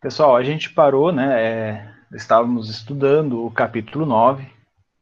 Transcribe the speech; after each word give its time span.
Pessoal, 0.00 0.34
a 0.34 0.42
gente 0.42 0.70
parou, 0.70 1.12
né? 1.12 1.42
É, 1.42 1.94
estávamos 2.12 2.70
estudando 2.70 3.44
o 3.44 3.50
capítulo 3.50 4.06
9 4.06 4.48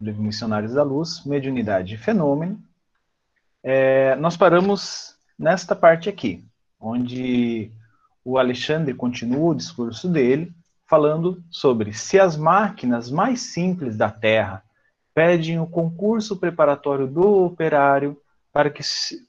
do 0.01 0.13
Missionários 0.15 0.75
da 0.75 0.83
Luz, 0.83 1.25
Mediunidade 1.25 1.95
e 1.95 1.97
Fenômeno. 1.97 2.61
É, 3.63 4.17
nós 4.17 4.37
paramos 4.37 5.15
nesta 5.39 5.77
parte 5.77 6.09
aqui, 6.09 6.45
onde 6.81 7.71
o 8.25 8.39
Alexandre 8.39 8.93
continua 8.93 9.53
o 9.53 9.55
discurso 9.55 10.09
dele, 10.09 10.53
falando 10.85 11.45
sobre 11.49 11.93
se 11.93 12.19
as 12.19 12.37
máquinas 12.37 13.09
mais 13.09 13.41
simples 13.53 13.97
da 13.97 14.11
Terra 14.11 14.65
pedem 15.15 15.61
o 15.61 15.67
concurso 15.69 16.37
preparatório 16.37 17.07
do 17.07 17.45
operário 17.45 18.21
para 18.53 18.69
que, 18.69 18.83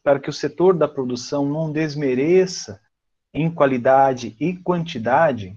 para 0.03 0.19
que 0.19 0.31
o 0.31 0.33
setor 0.33 0.75
da 0.75 0.87
produção 0.87 1.45
não 1.45 1.71
desmereça 1.71 2.81
em 3.33 3.49
qualidade 3.49 4.35
e 4.39 4.55
quantidade, 4.55 5.55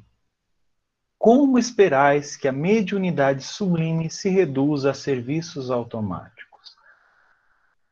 como 1.19 1.59
esperais 1.59 2.37
que 2.37 2.49
a 2.49 2.53
mediunidade 2.53 3.45
sublime 3.45 4.11
se 4.11 4.29
reduza 4.29 4.91
a 4.91 4.95
serviços 4.95 5.71
automáticos, 5.71 6.77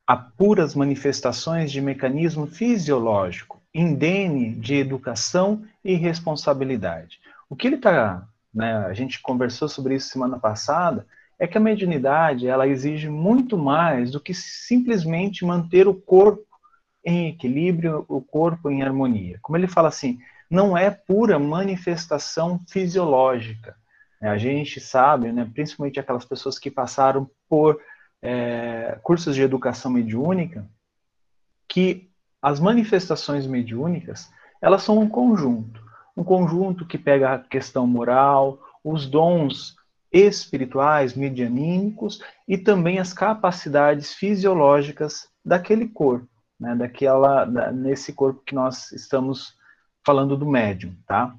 a 0.07 0.17
puras 0.17 0.75
manifestações 0.75 1.71
de 1.71 1.81
mecanismo 1.81 2.47
fisiológico, 2.47 3.63
indene 3.73 4.55
de 4.55 4.75
educação 4.75 5.65
e 5.85 5.95
responsabilidade? 5.95 7.21
O 7.49 7.55
que 7.55 7.69
ele 7.69 7.77
está, 7.77 8.27
né, 8.53 8.75
a 8.87 8.93
gente 8.93 9.23
conversou 9.23 9.69
sobre 9.69 9.95
isso 9.95 10.09
semana 10.09 10.39
passada, 10.39 11.07
é 11.39 11.47
que 11.47 11.57
a 11.57 11.61
mediunidade 11.61 12.47
ela 12.47 12.67
exige 12.67 13.09
muito 13.09 13.57
mais 13.57 14.11
do 14.11 14.21
que 14.21 14.35
simplesmente 14.35 15.45
manter 15.45 15.89
o 15.89 15.95
corpo 15.95 16.50
em 17.05 17.29
equilíbrio, 17.29 18.05
o 18.09 18.21
corpo 18.21 18.71
em 18.71 18.83
harmonia. 18.83 19.39
Como 19.43 19.57
ele 19.57 19.67
fala 19.67 19.89
assim, 19.89 20.19
não 20.51 20.77
é 20.77 20.91
pura 20.91 21.39
manifestação 21.39 22.61
fisiológica. 22.69 23.77
É, 24.21 24.29
a 24.29 24.37
gente 24.37 24.81
sabe, 24.81 25.33
né, 25.33 25.49
principalmente 25.53 25.99
aquelas 25.99 26.25
pessoas 26.25 26.59
que 26.59 26.71
passaram 26.71 27.31
por 27.49 27.81
é, 28.21 28.99
cursos 29.03 29.35
de 29.35 29.43
educação 29.43 29.91
mediúnica, 29.91 30.67
que 31.69 32.11
as 32.43 32.61
manifestações 32.61 33.47
mediúnicas 33.47 34.31
elas 34.61 34.83
são 34.83 34.99
um 34.99 35.09
conjunto, 35.09 35.83
um 36.15 36.23
conjunto 36.23 36.85
que 36.85 36.99
pega 36.99 37.35
a 37.35 37.39
questão 37.39 37.87
moral, 37.87 38.59
os 38.85 39.07
dons 39.07 39.77
espirituais, 40.13 41.15
medianímicos 41.15 42.21
e 42.47 42.59
também 42.59 42.99
as 42.99 43.13
capacidades 43.13 44.13
fisiológicas 44.13 45.29
daquele 45.43 45.89
corpo 45.89 46.30
né, 46.61 46.77
daquela, 46.77 47.47
da, 47.47 47.73
nesse 47.73 48.13
corpo 48.13 48.43
que 48.45 48.55
nós 48.55 48.93
estamos 48.93 49.57
falando 50.05 50.37
do 50.37 50.47
médium, 50.47 50.95
tá? 51.07 51.35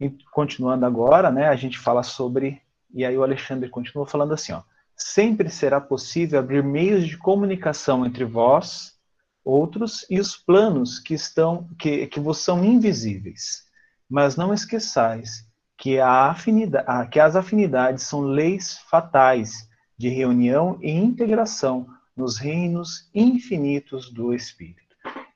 E 0.00 0.10
continuando 0.32 0.84
agora, 0.84 1.30
né, 1.30 1.48
a 1.48 1.56
gente 1.56 1.78
fala 1.78 2.02
sobre, 2.02 2.60
e 2.92 3.04
aí 3.04 3.16
o 3.16 3.22
Alexandre 3.22 3.70
continua 3.70 4.06
falando 4.06 4.34
assim, 4.34 4.52
ó, 4.52 4.62
sempre 4.96 5.48
será 5.48 5.80
possível 5.80 6.40
abrir 6.40 6.62
meios 6.62 7.06
de 7.06 7.16
comunicação 7.16 8.04
entre 8.04 8.24
vós, 8.24 8.98
outros, 9.44 10.04
e 10.10 10.20
os 10.20 10.36
planos 10.36 10.98
que 10.98 11.14
estão, 11.14 11.68
que, 11.78 12.06
que 12.08 12.20
vos 12.20 12.38
são 12.38 12.64
invisíveis. 12.64 13.64
Mas 14.10 14.36
não 14.36 14.52
esqueçais 14.52 15.46
que, 15.76 16.00
a 16.00 16.30
afinidade, 16.30 17.08
que 17.10 17.20
as 17.20 17.36
afinidades 17.36 18.04
são 18.04 18.20
leis 18.20 18.78
fatais 18.90 19.68
de 19.96 20.08
reunião 20.08 20.78
e 20.80 20.90
integração 20.90 21.86
nos 22.18 22.36
reinos 22.36 23.08
infinitos 23.14 24.10
do 24.10 24.34
Espírito. 24.34 24.82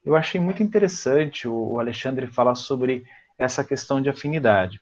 Eu 0.05 0.17
achei 0.17 0.41
muito 0.41 0.65
interessante 0.65 1.47
o 1.47 1.79
Alexandre 1.79 2.27
falar 2.27 2.57
sobre 2.57 3.05
essa 3.39 3.63
questão 3.63 4.03
de 4.03 4.11
afinidade. 4.11 4.81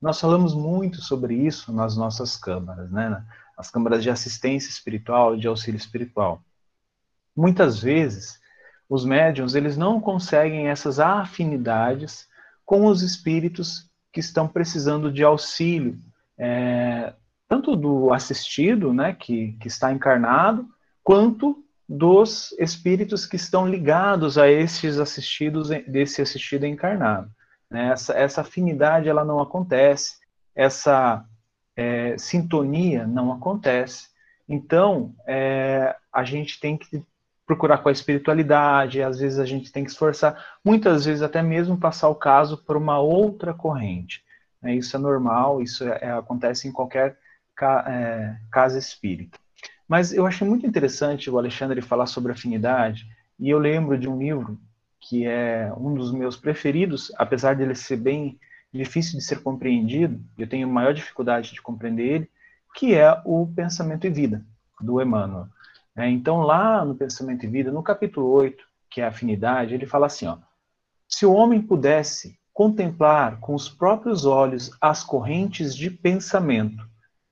Nós 0.00 0.20
falamos 0.20 0.54
muito 0.54 1.00
sobre 1.00 1.34
isso 1.34 1.72
nas 1.72 1.96
nossas 1.96 2.36
câmaras, 2.36 2.90
né? 2.90 3.24
As 3.56 3.70
câmaras 3.70 4.02
de 4.02 4.10
assistência 4.10 4.68
espiritual, 4.68 5.34
de 5.34 5.48
auxílio 5.48 5.78
espiritual. 5.78 6.42
Muitas 7.34 7.80
vezes, 7.80 8.38
os 8.86 9.02
médiums 9.02 9.54
eles 9.54 9.78
não 9.78 9.98
conseguem 10.00 10.68
essas 10.68 11.00
afinidades 11.00 12.28
com 12.66 12.84
os 12.84 13.00
espíritos 13.00 13.90
que 14.12 14.20
estão 14.20 14.46
precisando 14.46 15.10
de 15.10 15.24
auxílio, 15.24 15.98
é, 16.36 17.14
tanto 17.48 17.74
do 17.74 18.12
assistido, 18.12 18.92
né, 18.92 19.14
que, 19.14 19.52
que 19.52 19.68
está 19.68 19.90
encarnado, 19.90 20.68
quanto 21.08 21.64
dos 21.88 22.52
espíritos 22.58 23.24
que 23.24 23.36
estão 23.36 23.66
ligados 23.66 24.36
a 24.36 24.46
esses 24.46 24.98
assistidos, 24.98 25.70
desse 25.86 26.20
assistido 26.20 26.66
encarnado. 26.66 27.30
Né? 27.70 27.88
Essa, 27.92 28.12
essa 28.12 28.40
afinidade 28.42 29.08
ela 29.08 29.24
não 29.24 29.40
acontece, 29.40 30.18
essa 30.54 31.24
é, 31.74 32.14
sintonia 32.18 33.06
não 33.06 33.32
acontece. 33.32 34.08
Então, 34.46 35.14
é, 35.26 35.96
a 36.12 36.24
gente 36.24 36.60
tem 36.60 36.76
que 36.76 37.02
procurar 37.46 37.78
com 37.78 37.88
a 37.88 37.92
espiritualidade, 37.92 39.00
às 39.00 39.18
vezes 39.18 39.38
a 39.38 39.46
gente 39.46 39.72
tem 39.72 39.84
que 39.84 39.90
esforçar, 39.90 40.58
muitas 40.62 41.06
vezes 41.06 41.22
até 41.22 41.42
mesmo 41.42 41.78
passar 41.78 42.10
o 42.10 42.14
caso 42.14 42.58
por 42.58 42.76
uma 42.76 42.98
outra 42.98 43.54
corrente. 43.54 44.22
Né? 44.60 44.74
Isso 44.74 44.94
é 44.94 45.00
normal, 45.00 45.62
isso 45.62 45.84
é, 45.88 46.10
acontece 46.10 46.68
em 46.68 46.72
qualquer 46.72 47.16
ca, 47.56 47.82
é, 47.88 48.36
casa 48.50 48.78
espírita. 48.78 49.38
Mas 49.88 50.12
eu 50.12 50.26
achei 50.26 50.46
muito 50.46 50.66
interessante 50.66 51.30
o 51.30 51.38
Alexandre 51.38 51.80
falar 51.80 52.06
sobre 52.06 52.30
afinidade, 52.30 53.06
e 53.40 53.48
eu 53.48 53.58
lembro 53.58 53.98
de 53.98 54.06
um 54.08 54.18
livro 54.18 54.60
que 55.00 55.26
é 55.26 55.72
um 55.76 55.94
dos 55.94 56.12
meus 56.12 56.36
preferidos, 56.36 57.10
apesar 57.16 57.56
dele 57.56 57.74
ser 57.74 57.96
bem 57.96 58.38
difícil 58.72 59.18
de 59.18 59.24
ser 59.24 59.42
compreendido, 59.42 60.20
eu 60.36 60.46
tenho 60.46 60.68
maior 60.68 60.92
dificuldade 60.92 61.52
de 61.54 61.62
compreender 61.62 62.06
ele, 62.06 62.30
que 62.74 62.94
é 62.94 63.20
o 63.24 63.46
Pensamento 63.46 64.06
e 64.06 64.10
Vida, 64.10 64.44
do 64.80 65.00
Emmanuel. 65.00 65.48
É, 65.96 66.08
então, 66.08 66.42
lá 66.42 66.84
no 66.84 66.94
Pensamento 66.94 67.46
e 67.46 67.48
Vida, 67.48 67.72
no 67.72 67.82
capítulo 67.82 68.28
8, 68.28 68.62
que 68.90 69.00
é 69.00 69.04
a 69.04 69.08
afinidade, 69.08 69.74
ele 69.74 69.86
fala 69.86 70.06
assim, 70.06 70.26
ó, 70.26 70.36
se 71.08 71.24
o 71.24 71.32
homem 71.32 71.62
pudesse 71.62 72.38
contemplar 72.52 73.40
com 73.40 73.54
os 73.54 73.68
próprios 73.68 74.26
olhos 74.26 74.70
as 74.80 75.02
correntes 75.02 75.74
de 75.74 75.90
pensamento, 75.90 76.86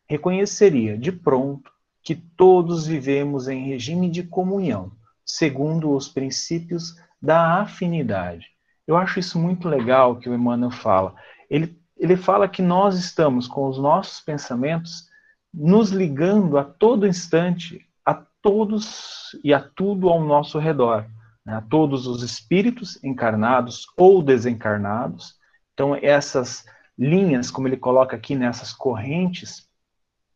reconheceria 0.09 0.97
de 0.97 1.13
pronto 1.13 1.71
que 2.07 2.15
todos 2.15 2.87
vivemos 2.87 3.49
em 3.49 3.67
regime 3.67 4.09
de 4.09 4.23
comunhão, 4.23 4.93
segundo 5.25 5.91
os 5.91 6.07
princípios 6.07 6.95
da 7.21 7.61
afinidade. 7.61 8.47
Eu 8.87 8.97
acho 8.97 9.19
isso 9.19 9.37
muito 9.37 9.69
legal 9.69 10.15
que 10.15 10.29
o 10.29 10.35
Emmanuel 10.35 10.71
fala. 10.71 11.17
Ele, 11.51 11.77
ele 11.97 12.17
fala 12.17 12.49
que 12.49 12.63
nós 12.63 12.97
estamos 12.97 13.49
com 13.49 13.69
os 13.69 13.77
nossos 13.77 14.21
pensamentos 14.21 15.09
nos 15.53 15.91
ligando 15.91 16.57
a 16.57 16.63
todo 16.63 17.09
instante 17.09 17.85
a 18.05 18.15
todos 18.41 19.37
e 19.43 19.53
a 19.53 19.59
tudo 19.59 20.09
ao 20.09 20.23
nosso 20.23 20.61
redor, 20.61 21.11
né? 21.45 21.57
a 21.57 21.61
todos 21.61 22.07
os 22.07 22.23
espíritos 22.23 23.03
encarnados 23.03 23.85
ou 23.97 24.23
desencarnados. 24.23 25.35
Então, 25.75 25.97
essas 25.97 26.65
linhas, 26.97 27.51
como 27.51 27.67
ele 27.67 27.77
coloca 27.77 28.15
aqui 28.15 28.37
nessas 28.37 28.73
correntes, 28.73 29.69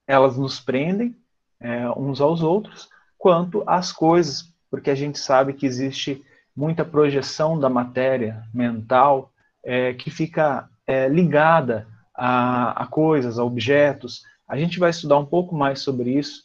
elas 0.04 0.36
nos 0.36 0.58
prendem 0.58 1.14
é, 1.60 1.88
uns 1.90 2.20
aos 2.20 2.42
outros, 2.42 2.88
quanto 3.18 3.62
às 3.66 3.92
coisas, 3.92 4.52
porque 4.70 4.90
a 4.90 4.94
gente 4.94 5.18
sabe 5.18 5.52
que 5.52 5.66
existe 5.66 6.24
muita 6.56 6.84
projeção 6.84 7.58
da 7.58 7.68
matéria 7.68 8.42
mental 8.52 9.32
é, 9.62 9.92
que 9.94 10.10
fica 10.10 10.68
é, 10.86 11.08
ligada 11.08 11.86
a, 12.14 12.82
a, 12.82 12.86
coisas, 12.86 13.38
a 13.38 13.44
objetos. 13.44 14.22
A 14.48 14.56
gente 14.56 14.78
vai 14.78 14.90
estudar 14.90 15.18
um 15.18 15.26
pouco 15.26 15.54
mais 15.54 15.80
sobre 15.80 16.10
isso 16.10 16.44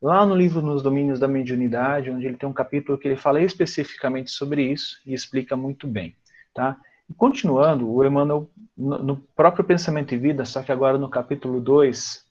lá 0.00 0.24
no 0.24 0.34
livro 0.34 0.62
Nos 0.62 0.82
Domínios 0.82 1.20
da 1.20 1.28
Mediunidade, 1.28 2.10
onde 2.10 2.26
ele 2.26 2.36
tem 2.36 2.48
um 2.48 2.54
capítulo 2.54 2.96
que 2.96 3.06
ele 3.06 3.16
fala 3.16 3.42
especificamente 3.42 4.30
sobre 4.30 4.62
isso 4.62 5.00
e 5.04 5.12
explica 5.12 5.56
muito 5.56 5.86
bem. 5.86 6.16
Tá? 6.54 6.76
E 7.08 7.14
continuando, 7.14 7.90
o 7.90 8.04
Emmanuel, 8.04 8.48
no, 8.76 9.16
próprio 9.36 9.64
Pensamento 9.64 10.14
e 10.14 10.18
Vida, 10.18 10.44
só 10.44 10.62
que 10.62 10.72
agora 10.72 10.96
no 10.96 11.08
capítulo 11.08 11.60
2, 11.60 12.24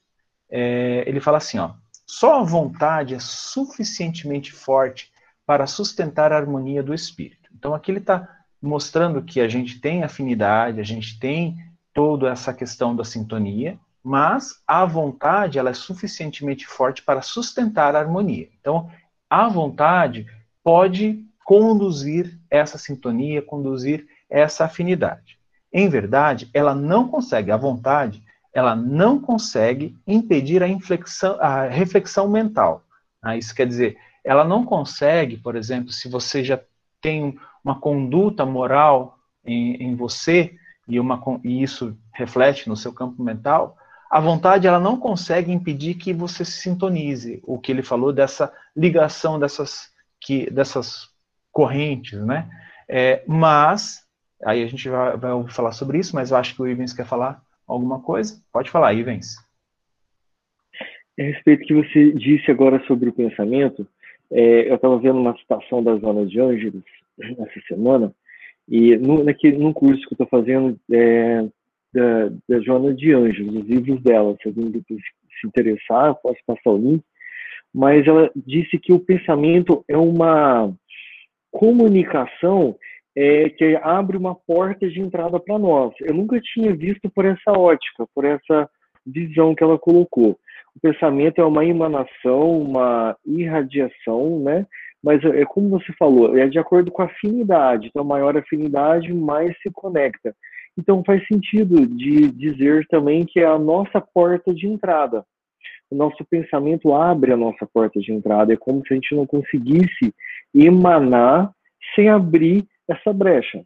é, 0.50 1.04
ele 1.06 1.20
fala 1.20 1.36
assim, 1.36 1.58
ó, 1.58 1.72
só 2.10 2.40
a 2.40 2.42
vontade 2.42 3.14
é 3.14 3.20
suficientemente 3.20 4.50
forte 4.52 5.12
para 5.46 5.66
sustentar 5.68 6.32
a 6.32 6.36
harmonia 6.36 6.82
do 6.82 6.92
espírito. 6.92 7.48
Então 7.56 7.72
aqui 7.72 7.92
ele 7.92 8.00
está 8.00 8.28
mostrando 8.60 9.22
que 9.22 9.40
a 9.40 9.48
gente 9.48 9.80
tem 9.80 10.02
afinidade, 10.02 10.80
a 10.80 10.84
gente 10.84 11.20
tem 11.20 11.56
toda 11.94 12.28
essa 12.28 12.52
questão 12.52 12.96
da 12.96 13.04
sintonia, 13.04 13.78
mas 14.02 14.60
a 14.66 14.84
vontade 14.84 15.56
ela 15.56 15.70
é 15.70 15.74
suficientemente 15.74 16.66
forte 16.66 17.00
para 17.02 17.22
sustentar 17.22 17.94
a 17.94 18.00
harmonia. 18.00 18.48
Então 18.60 18.90
a 19.28 19.48
vontade 19.48 20.26
pode 20.64 21.24
conduzir 21.44 22.38
essa 22.50 22.76
sintonia, 22.76 23.40
conduzir 23.40 24.06
essa 24.28 24.64
afinidade. 24.64 25.38
Em 25.72 25.88
verdade, 25.88 26.50
ela 26.52 26.74
não 26.74 27.06
consegue, 27.06 27.52
a 27.52 27.56
vontade, 27.56 28.20
ela 28.52 28.74
não 28.74 29.20
consegue 29.20 29.96
impedir 30.06 30.62
a, 30.62 30.68
inflexão, 30.68 31.36
a 31.40 31.68
reflexão 31.68 32.28
mental. 32.28 32.84
Né? 33.22 33.38
Isso 33.38 33.54
quer 33.54 33.66
dizer, 33.66 33.96
ela 34.24 34.44
não 34.44 34.64
consegue, 34.64 35.36
por 35.36 35.56
exemplo, 35.56 35.92
se 35.92 36.08
você 36.08 36.42
já 36.44 36.60
tem 37.00 37.38
uma 37.64 37.78
conduta 37.78 38.44
moral 38.44 39.18
em, 39.44 39.74
em 39.76 39.94
você, 39.94 40.54
e, 40.88 40.98
uma, 40.98 41.22
e 41.44 41.62
isso 41.62 41.96
reflete 42.12 42.68
no 42.68 42.76
seu 42.76 42.92
campo 42.92 43.22
mental, 43.22 43.76
a 44.10 44.18
vontade 44.18 44.66
ela 44.66 44.80
não 44.80 44.98
consegue 44.98 45.52
impedir 45.52 45.94
que 45.94 46.12
você 46.12 46.44
se 46.44 46.62
sintonize. 46.62 47.40
O 47.44 47.58
que 47.58 47.70
ele 47.70 47.82
falou 47.82 48.12
dessa 48.12 48.52
ligação 48.76 49.38
dessas, 49.38 49.88
que, 50.20 50.50
dessas 50.50 51.08
correntes, 51.52 52.20
né? 52.20 52.50
É, 52.88 53.22
mas, 53.26 54.04
aí 54.44 54.64
a 54.64 54.66
gente 54.66 54.88
vai, 54.88 55.16
vai 55.16 55.48
falar 55.48 55.70
sobre 55.70 55.98
isso, 55.98 56.16
mas 56.16 56.32
eu 56.32 56.36
acho 56.36 56.56
que 56.56 56.62
o 56.62 56.66
Ivens 56.66 56.92
quer 56.92 57.06
falar 57.06 57.40
alguma 57.72 58.00
coisa. 58.00 58.42
Pode 58.52 58.70
falar, 58.70 58.92
Ivens. 58.92 59.36
A 61.18 61.22
respeito 61.22 61.66
que 61.66 61.74
você 61.74 62.12
disse 62.12 62.50
agora 62.50 62.82
sobre 62.86 63.08
o 63.08 63.12
pensamento, 63.12 63.86
é, 64.30 64.70
eu 64.70 64.76
estava 64.76 64.98
vendo 64.98 65.18
uma 65.18 65.36
citação 65.36 65.82
da 65.82 65.96
Zona 65.96 66.26
de 66.26 66.40
Ângeles 66.40 66.82
essa 67.20 67.60
semana, 67.68 68.12
e 68.68 68.96
no, 68.96 69.22
naquele, 69.22 69.58
num 69.58 69.72
curso 69.72 70.00
que 70.08 70.14
eu 70.14 70.24
estou 70.24 70.26
fazendo 70.28 70.78
é, 70.90 71.42
da, 71.92 72.28
da 72.48 72.60
Joana 72.60 72.94
de 72.94 73.12
Ângeles, 73.12 73.54
os 73.54 73.68
livros 73.68 74.00
dela, 74.02 74.36
se 74.40 74.48
alguém 74.48 74.72
se 74.88 75.46
interessar, 75.46 76.14
posso 76.14 76.38
passar 76.46 76.70
o 76.70 76.78
link, 76.78 77.04
mas 77.74 78.06
ela 78.06 78.30
disse 78.34 78.78
que 78.78 78.92
o 78.92 79.00
pensamento 79.00 79.84
é 79.88 79.96
uma 79.96 80.72
comunicação 81.50 82.76
é, 83.16 83.48
que 83.50 83.76
abre 83.82 84.16
uma 84.16 84.34
porta 84.34 84.88
de 84.88 85.00
entrada 85.00 85.38
para 85.40 85.58
nós. 85.58 85.92
Eu 86.00 86.14
nunca 86.14 86.40
tinha 86.40 86.74
visto 86.74 87.10
por 87.10 87.24
essa 87.24 87.52
ótica, 87.52 88.06
por 88.14 88.24
essa 88.24 88.68
visão 89.04 89.54
que 89.54 89.64
ela 89.64 89.78
colocou. 89.78 90.38
O 90.74 90.80
pensamento 90.80 91.40
é 91.40 91.44
uma 91.44 91.64
emanação, 91.64 92.60
uma 92.60 93.16
irradiação, 93.26 94.40
né? 94.40 94.66
mas 95.02 95.22
é 95.24 95.44
como 95.44 95.70
você 95.70 95.92
falou, 95.98 96.36
é 96.36 96.46
de 96.46 96.58
acordo 96.58 96.90
com 96.90 97.02
a 97.02 97.06
afinidade. 97.06 97.88
Então, 97.88 98.04
maior 98.04 98.36
afinidade, 98.36 99.12
mais 99.12 99.56
se 99.62 99.70
conecta. 99.70 100.34
Então, 100.78 101.02
faz 101.04 101.26
sentido 101.26 101.86
de 101.86 102.30
dizer 102.30 102.86
também 102.88 103.24
que 103.24 103.40
é 103.40 103.46
a 103.46 103.58
nossa 103.58 104.00
porta 104.00 104.52
de 104.52 104.66
entrada. 104.66 105.24
O 105.90 105.96
nosso 105.96 106.24
pensamento 106.30 106.94
abre 106.94 107.32
a 107.32 107.36
nossa 107.36 107.66
porta 107.72 107.98
de 107.98 108.12
entrada. 108.12 108.52
É 108.52 108.56
como 108.56 108.86
se 108.86 108.92
a 108.92 108.94
gente 108.94 109.14
não 109.14 109.26
conseguisse 109.26 110.14
emanar 110.54 111.50
sem 111.94 112.08
abrir 112.08 112.64
essa 112.90 113.12
brecha. 113.12 113.64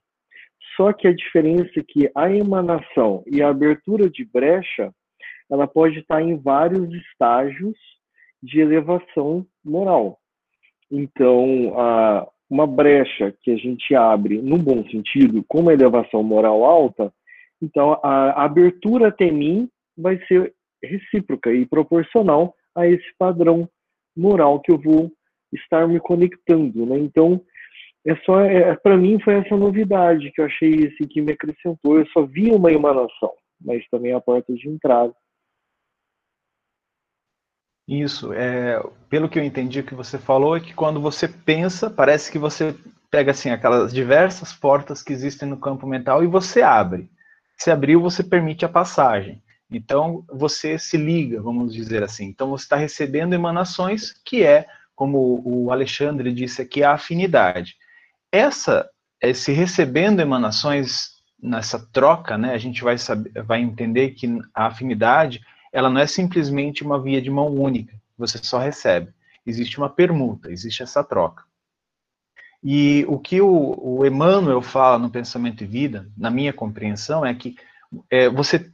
Só 0.77 0.93
que 0.93 1.07
a 1.07 1.15
diferença 1.15 1.71
é 1.77 1.83
que 1.87 2.11
a 2.15 2.31
emanação 2.31 3.23
e 3.27 3.43
a 3.43 3.49
abertura 3.49 4.11
de 4.11 4.25
brecha, 4.25 4.93
ela 5.51 5.67
pode 5.67 6.01
estar 6.01 6.23
em 6.23 6.37
vários 6.37 6.93
estágios 6.93 7.77
de 8.43 8.61
elevação 8.61 9.47
moral. 9.65 10.19
Então, 10.91 11.79
a, 11.79 12.29
uma 12.49 12.67
brecha 12.67 13.35
que 13.43 13.51
a 13.51 13.57
gente 13.57 13.95
abre, 13.95 14.41
no 14.41 14.59
bom 14.59 14.85
sentido, 14.89 15.45
com 15.49 15.61
uma 15.61 15.73
elevação 15.73 16.23
moral 16.23 16.65
alta, 16.65 17.13
então 17.61 17.99
a, 18.03 18.45
abertura 18.45 19.09
até 19.09 19.31
mim 19.31 19.69
vai 19.97 20.19
ser 20.27 20.53
recíproca 20.83 21.53
e 21.53 21.65
proporcional 21.65 22.55
a 22.75 22.87
esse 22.87 23.07
padrão 23.19 23.69
moral 24.17 24.61
que 24.61 24.71
eu 24.71 24.79
vou 24.79 25.11
estar 25.53 25.87
me 25.89 26.01
conectando, 26.01 26.85
né? 26.85 26.99
Então, 26.99 27.41
é 28.07 28.17
só 28.25 28.41
é, 28.41 28.77
para 28.77 28.97
mim 28.97 29.19
foi 29.21 29.35
essa 29.35 29.57
novidade 29.57 30.31
que 30.33 30.41
eu 30.41 30.45
achei 30.45 30.89
assim 30.89 31.09
que 31.09 31.23
me 31.23 31.33
acrescentou. 31.33 31.99
Eu 31.99 32.07
só 32.09 32.23
vi 32.23 32.51
uma 32.51 32.71
emanação, 32.71 33.33
mas 33.61 33.87
também 33.89 34.13
a 34.13 34.21
porta 34.21 34.53
de 34.53 34.69
entrada. 34.69 35.15
Isso, 37.87 38.33
é, 38.33 38.83
pelo 39.11 39.29
que 39.29 39.39
eu 39.39 39.45
entendi 39.45 39.83
que 39.83 39.95
você 39.95 40.19
falou, 40.19 40.57
é 40.57 40.61
que 40.61 40.75
quando 40.75 41.01
você 41.01 41.29
pensa, 41.29 41.91
parece 41.91 42.33
que 42.33 42.39
você 42.39 42.75
pega 43.11 43.31
assim 43.31 43.51
aquelas 43.51 43.93
diversas 43.93 44.53
portas 44.53 45.03
que 45.03 45.13
existem 45.13 45.49
no 45.49 45.59
campo 45.59 45.87
mental 45.87 46.25
e 46.25 46.27
você 46.27 46.63
abre. 46.63 47.11
Se 47.59 47.71
abriu, 47.71 48.01
você 48.01 48.25
permite 48.25 48.65
a 48.65 48.69
passagem. 48.69 49.43
Então, 49.71 50.25
você 50.29 50.79
se 50.79 50.97
liga, 50.97 51.41
vamos 51.41 51.75
dizer 51.75 52.03
assim. 52.03 52.25
Então, 52.27 52.51
você 52.51 52.65
está 52.65 52.77
recebendo 52.77 53.35
emanações, 53.35 54.13
que 54.25 54.43
é, 54.43 54.67
como 54.95 55.43
o 55.45 55.71
Alexandre 55.71 56.33
disse 56.33 56.63
aqui, 56.63 56.83
a 56.83 56.93
afinidade. 56.93 57.77
Essa, 58.35 58.91
esse 59.23 59.53
recebendo 59.53 60.19
emanações 60.19 61.23
nessa 61.41 61.79
troca, 61.79 62.37
né, 62.37 62.53
a 62.53 62.59
gente 62.59 62.83
vai, 62.83 62.99
saber, 62.99 63.31
vai 63.45 63.61
entender 63.61 64.11
que 64.11 64.27
a 64.53 64.67
afinidade 64.67 65.41
ela 65.73 65.89
não 65.89 66.01
é 66.01 66.07
simplesmente 66.07 66.83
uma 66.83 67.01
via 67.01 67.23
de 67.23 67.31
mão 67.31 67.47
única, 67.47 67.95
você 68.19 68.39
só 68.39 68.59
recebe. 68.59 69.13
Existe 69.47 69.79
uma 69.79 69.89
permuta, 69.89 70.51
existe 70.51 70.83
essa 70.83 71.05
troca. 71.05 71.45
E 72.61 73.05
o 73.07 73.21
que 73.21 73.41
o, 73.41 73.79
o 73.79 74.05
Emmanuel 74.05 74.61
fala 74.63 74.99
no 74.99 75.11
Pensamento 75.11 75.63
e 75.63 75.67
Vida, 75.69 76.09
na 76.17 76.29
minha 76.29 76.53
compreensão, 76.53 77.25
é 77.25 77.33
que 77.35 77.55
é, 78.11 78.29
você, 78.29 78.69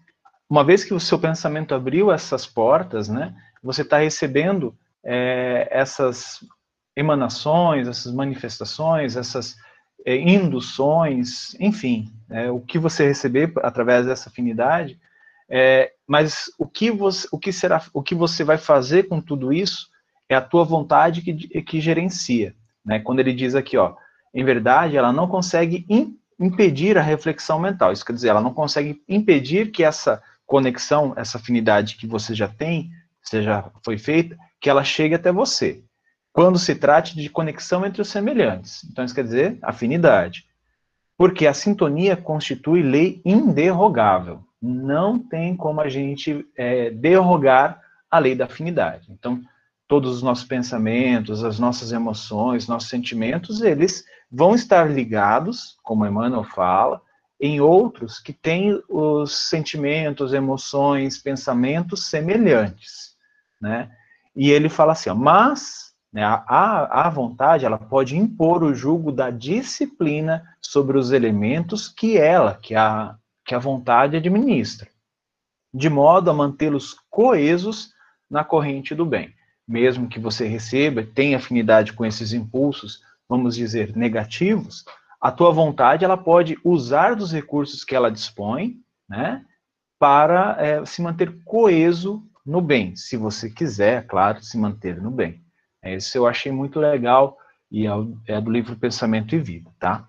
uma 0.48 0.64
vez 0.64 0.84
que 0.84 0.94
o 0.94 1.00
seu 1.00 1.18
pensamento 1.18 1.74
abriu 1.74 2.10
essas 2.10 2.46
portas, 2.46 3.10
né, 3.10 3.34
você 3.62 3.82
está 3.82 3.98
recebendo 3.98 4.74
é, 5.04 5.68
essas 5.70 6.40
emanações, 7.00 7.88
essas 7.88 8.12
manifestações, 8.12 9.16
essas 9.16 9.56
é, 10.04 10.16
induções, 10.16 11.54
enfim, 11.58 12.12
é, 12.30 12.50
o 12.50 12.60
que 12.60 12.78
você 12.78 13.06
receber 13.06 13.52
através 13.62 14.06
dessa 14.06 14.28
afinidade, 14.28 14.98
é, 15.48 15.92
mas 16.06 16.50
o 16.58 16.66
que, 16.66 16.90
você, 16.90 17.26
o, 17.32 17.38
que 17.38 17.52
será, 17.52 17.82
o 17.92 18.02
que 18.02 18.14
você 18.14 18.44
vai 18.44 18.58
fazer 18.58 19.08
com 19.08 19.20
tudo 19.20 19.52
isso 19.52 19.88
é 20.28 20.34
a 20.34 20.40
tua 20.40 20.64
vontade 20.64 21.22
que, 21.22 21.62
que 21.62 21.80
gerencia. 21.80 22.54
Né? 22.84 23.00
Quando 23.00 23.18
ele 23.18 23.32
diz 23.32 23.54
aqui, 23.54 23.76
ó, 23.76 23.94
em 24.32 24.44
verdade, 24.44 24.96
ela 24.96 25.12
não 25.12 25.26
consegue 25.26 25.84
in, 25.88 26.16
impedir 26.38 26.96
a 26.96 27.02
reflexão 27.02 27.58
mental. 27.58 27.92
Isso 27.92 28.04
quer 28.04 28.12
dizer, 28.12 28.28
ela 28.28 28.40
não 28.40 28.54
consegue 28.54 29.02
impedir 29.08 29.72
que 29.72 29.82
essa 29.82 30.22
conexão, 30.46 31.14
essa 31.16 31.38
afinidade 31.38 31.96
que 31.96 32.06
você 32.06 32.34
já 32.34 32.48
tem, 32.48 32.90
seja 33.22 33.70
foi 33.84 33.98
feita, 33.98 34.36
que 34.60 34.70
ela 34.70 34.84
chegue 34.84 35.14
até 35.14 35.32
você. 35.32 35.82
Quando 36.32 36.58
se 36.58 36.74
trate 36.74 37.16
de 37.16 37.28
conexão 37.28 37.84
entre 37.84 38.00
os 38.00 38.08
semelhantes. 38.08 38.84
Então, 38.84 39.04
isso 39.04 39.14
quer 39.14 39.24
dizer 39.24 39.58
afinidade. 39.62 40.46
Porque 41.16 41.46
a 41.46 41.54
sintonia 41.54 42.16
constitui 42.16 42.82
lei 42.82 43.20
inderrogável 43.24 44.44
não 44.60 45.18
tem 45.18 45.56
como 45.56 45.80
a 45.80 45.88
gente 45.88 46.46
é, 46.56 46.90
derrogar 46.90 47.80
a 48.10 48.18
lei 48.18 48.34
da 48.34 48.44
afinidade. 48.44 49.10
Então, 49.10 49.40
todos 49.88 50.16
os 50.16 50.22
nossos 50.22 50.44
pensamentos, 50.44 51.42
as 51.42 51.58
nossas 51.58 51.92
emoções, 51.92 52.68
nossos 52.68 52.90
sentimentos, 52.90 53.62
eles 53.62 54.04
vão 54.30 54.54
estar 54.54 54.90
ligados, 54.90 55.78
como 55.82 56.06
Emmanuel 56.06 56.44
fala, 56.44 57.00
em 57.40 57.60
outros 57.60 58.18
que 58.18 58.32
têm 58.32 58.80
os 58.88 59.48
sentimentos, 59.48 60.34
emoções, 60.34 61.18
pensamentos 61.18 62.06
semelhantes, 62.10 63.16
né? 63.60 63.90
E 64.36 64.50
ele 64.50 64.68
fala 64.68 64.92
assim, 64.92 65.10
ó, 65.10 65.14
mas 65.14 65.89
né, 66.12 66.24
a, 66.24 67.06
a 67.06 67.10
vontade, 67.10 67.64
ela 67.64 67.78
pode 67.78 68.16
impor 68.16 68.62
o 68.62 68.74
jugo 68.74 69.12
da 69.12 69.30
disciplina 69.30 70.44
sobre 70.60 70.98
os 70.98 71.12
elementos 71.12 71.88
que 71.88 72.18
ela, 72.18 72.54
que 72.54 72.74
a, 72.74 73.14
que 73.44 73.54
a 73.54 73.58
vontade 73.58 74.16
administra, 74.16 74.88
de 75.72 75.88
modo 75.88 76.30
a 76.30 76.34
mantê-los 76.34 76.96
coesos 77.08 77.92
na 78.28 78.42
corrente 78.42 78.94
do 78.94 79.06
bem. 79.06 79.32
Mesmo 79.66 80.08
que 80.08 80.18
você 80.18 80.48
receba, 80.48 81.04
tenha 81.04 81.36
afinidade 81.36 81.92
com 81.92 82.04
esses 82.04 82.32
impulsos, 82.32 83.02
vamos 83.28 83.54
dizer, 83.54 83.96
negativos, 83.96 84.84
a 85.20 85.30
tua 85.30 85.52
vontade 85.52 86.04
ela 86.04 86.16
pode 86.16 86.58
usar 86.64 87.14
dos 87.14 87.30
recursos 87.30 87.84
que 87.84 87.94
ela 87.94 88.10
dispõe, 88.10 88.80
né, 89.08 89.44
para 89.98 90.56
é, 90.58 90.84
se 90.84 91.02
manter 91.02 91.44
coeso 91.44 92.26
no 92.44 92.60
bem, 92.60 92.96
se 92.96 93.16
você 93.16 93.50
quiser, 93.50 93.98
é 93.98 94.02
claro, 94.02 94.42
se 94.42 94.56
manter 94.56 95.00
no 95.00 95.10
bem. 95.10 95.44
Isso 95.84 96.16
eu 96.16 96.26
achei 96.26 96.52
muito 96.52 96.78
legal 96.78 97.38
e 97.70 97.86
é, 97.86 97.90
é 98.26 98.40
do 98.40 98.50
livro 98.50 98.76
Pensamento 98.76 99.34
e 99.34 99.38
Vida, 99.38 99.70
tá? 99.78 100.08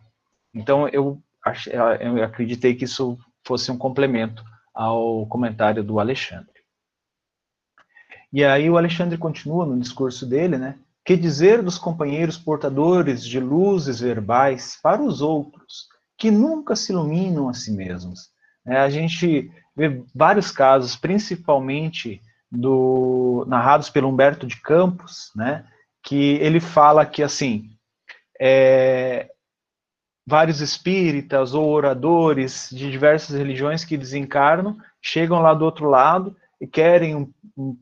Então 0.53 0.87
eu, 0.89 1.21
achei, 1.43 1.73
eu 1.73 2.23
acreditei 2.23 2.75
que 2.75 2.85
isso 2.85 3.17
fosse 3.45 3.71
um 3.71 3.77
complemento 3.77 4.43
ao 4.73 5.25
comentário 5.27 5.83
do 5.83 5.99
Alexandre. 5.99 6.51
E 8.33 8.43
aí 8.43 8.69
o 8.69 8.77
Alexandre 8.77 9.17
continua 9.17 9.65
no 9.65 9.79
discurso 9.79 10.25
dele, 10.25 10.57
né? 10.57 10.77
Que 11.03 11.17
dizer 11.17 11.61
dos 11.61 11.77
companheiros 11.77 12.37
portadores 12.37 13.25
de 13.25 13.39
luzes 13.39 13.99
verbais 13.99 14.79
para 14.81 15.01
os 15.01 15.21
outros, 15.21 15.87
que 16.17 16.31
nunca 16.31 16.75
se 16.75 16.91
iluminam 16.91 17.49
a 17.49 17.53
si 17.53 17.71
mesmos? 17.71 18.29
É, 18.65 18.77
a 18.77 18.89
gente 18.89 19.51
vê 19.75 20.03
vários 20.13 20.51
casos, 20.51 20.95
principalmente 20.95 22.21
do, 22.51 23.45
narrados 23.47 23.89
pelo 23.89 24.09
Humberto 24.09 24.45
de 24.45 24.59
Campos, 24.59 25.31
né? 25.35 25.65
Que 26.03 26.35
ele 26.35 26.59
fala 26.59 27.05
que 27.05 27.23
assim, 27.23 27.69
é, 28.39 29.31
vários 30.25 30.59
espíritas 30.61 31.53
ou 31.53 31.69
oradores 31.69 32.69
de 32.71 32.91
diversas 32.91 33.37
religiões 33.37 33.85
que 33.85 33.97
desencarnam, 33.97 34.77
chegam 35.01 35.39
lá 35.39 35.53
do 35.53 35.65
outro 35.65 35.87
lado 35.89 36.35
e 36.59 36.67
querem 36.67 37.15
um, 37.15 37.33
um, 37.57 37.77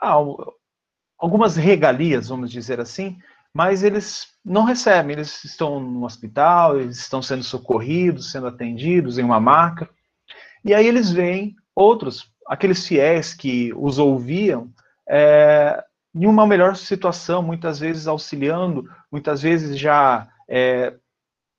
ah, 0.00 0.16
algumas 1.18 1.56
regalias, 1.56 2.28
vamos 2.28 2.50
dizer 2.50 2.80
assim, 2.80 3.18
mas 3.52 3.82
eles 3.82 4.28
não 4.44 4.64
recebem, 4.64 5.12
eles 5.12 5.42
estão 5.44 5.80
no 5.80 6.04
hospital, 6.04 6.78
eles 6.78 6.98
estão 6.98 7.20
sendo 7.20 7.42
socorridos, 7.42 8.30
sendo 8.30 8.46
atendidos 8.46 9.18
em 9.18 9.24
uma 9.24 9.40
maca, 9.40 9.88
e 10.64 10.74
aí 10.74 10.86
eles 10.86 11.10
veem 11.10 11.56
outros, 11.74 12.30
aqueles 12.48 12.86
fiéis 12.86 13.34
que 13.34 13.72
os 13.76 13.98
ouviam, 13.98 14.70
é, 15.08 15.84
em 16.14 16.26
uma 16.26 16.46
melhor 16.46 16.74
situação, 16.74 17.42
muitas 17.42 17.78
vezes 17.78 18.06
auxiliando, 18.06 18.88
muitas 19.12 19.42
vezes 19.42 19.78
já 19.78 20.26
é, 20.48 20.94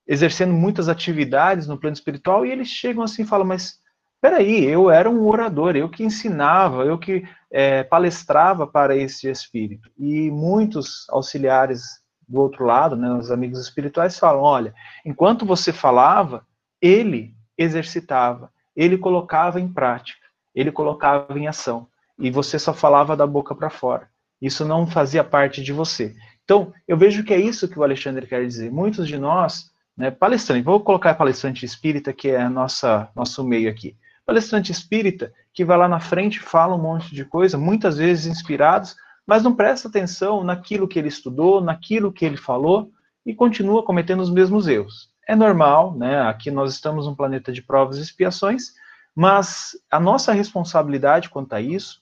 exercendo 0.07 0.53
muitas 0.53 0.89
atividades 0.89 1.67
no 1.67 1.77
plano 1.77 1.93
espiritual, 1.93 2.45
e 2.45 2.51
eles 2.51 2.67
chegam 2.67 3.03
assim 3.03 3.21
e 3.21 3.27
falam, 3.27 3.45
mas 3.45 3.79
peraí, 4.19 4.65
eu 4.65 4.89
era 4.89 5.09
um 5.09 5.27
orador, 5.27 5.75
eu 5.75 5.87
que 5.87 6.03
ensinava, 6.03 6.83
eu 6.83 6.97
que 6.97 7.23
é, 7.51 7.83
palestrava 7.83 8.67
para 8.67 8.95
esse 8.95 9.29
espírito. 9.29 9.89
E 9.97 10.29
muitos 10.31 11.07
auxiliares 11.09 11.83
do 12.27 12.41
outro 12.41 12.65
lado, 12.65 12.95
né, 12.95 13.11
os 13.13 13.31
amigos 13.31 13.59
espirituais 13.59 14.19
falam, 14.19 14.41
olha, 14.41 14.73
enquanto 15.05 15.45
você 15.45 15.71
falava, 15.71 16.45
ele 16.81 17.33
exercitava, 17.57 18.51
ele 18.75 18.97
colocava 18.97 19.59
em 19.59 19.67
prática, 19.67 20.28
ele 20.53 20.71
colocava 20.71 21.37
em 21.37 21.47
ação, 21.47 21.87
e 22.17 22.29
você 22.29 22.59
só 22.59 22.73
falava 22.73 23.15
da 23.15 23.25
boca 23.25 23.55
para 23.55 23.69
fora. 23.69 24.09
Isso 24.41 24.65
não 24.65 24.87
fazia 24.87 25.23
parte 25.23 25.61
de 25.61 25.73
você. 25.73 26.15
Então, 26.43 26.73
eu 26.87 26.97
vejo 26.97 27.23
que 27.23 27.33
é 27.33 27.39
isso 27.39 27.67
que 27.67 27.77
o 27.77 27.83
Alexandre 27.83 28.25
quer 28.25 28.45
dizer. 28.45 28.71
Muitos 28.71 29.07
de 29.07 29.17
nós, 29.17 29.71
né, 29.95 30.09
palestrante, 30.09 30.63
vou 30.63 30.79
colocar 30.79 31.13
palestrante 31.13 31.65
espírita, 31.65 32.13
que 32.13 32.29
é 32.29 32.47
nossa, 32.47 33.09
nosso 33.15 33.43
meio 33.43 33.69
aqui. 33.69 33.95
Palestrante 34.25 34.71
espírita 34.71 35.33
que 35.53 35.65
vai 35.65 35.77
lá 35.77 35.87
na 35.87 35.99
frente, 35.99 36.39
fala 36.39 36.75
um 36.75 36.81
monte 36.81 37.13
de 37.13 37.25
coisa, 37.25 37.57
muitas 37.57 37.97
vezes 37.97 38.25
inspirados, 38.25 38.95
mas 39.27 39.43
não 39.43 39.55
presta 39.55 39.87
atenção 39.87 40.43
naquilo 40.43 40.87
que 40.87 40.97
ele 40.97 41.07
estudou, 41.07 41.61
naquilo 41.61 42.11
que 42.11 42.25
ele 42.25 42.37
falou, 42.37 42.91
e 43.25 43.35
continua 43.35 43.83
cometendo 43.83 44.21
os 44.21 44.31
mesmos 44.31 44.67
erros. 44.67 45.09
É 45.27 45.35
normal, 45.35 45.95
né? 45.95 46.21
Aqui 46.21 46.49
nós 46.49 46.73
estamos 46.73 47.05
num 47.05 47.13
planeta 47.13 47.51
de 47.51 47.61
provas 47.61 47.97
e 47.97 48.01
expiações, 48.01 48.73
mas 49.19 49.71
a 49.91 49.99
nossa 49.99 50.31
responsabilidade 50.31 51.29
quanto 51.29 51.51
a 51.51 51.59
isso 51.59 52.01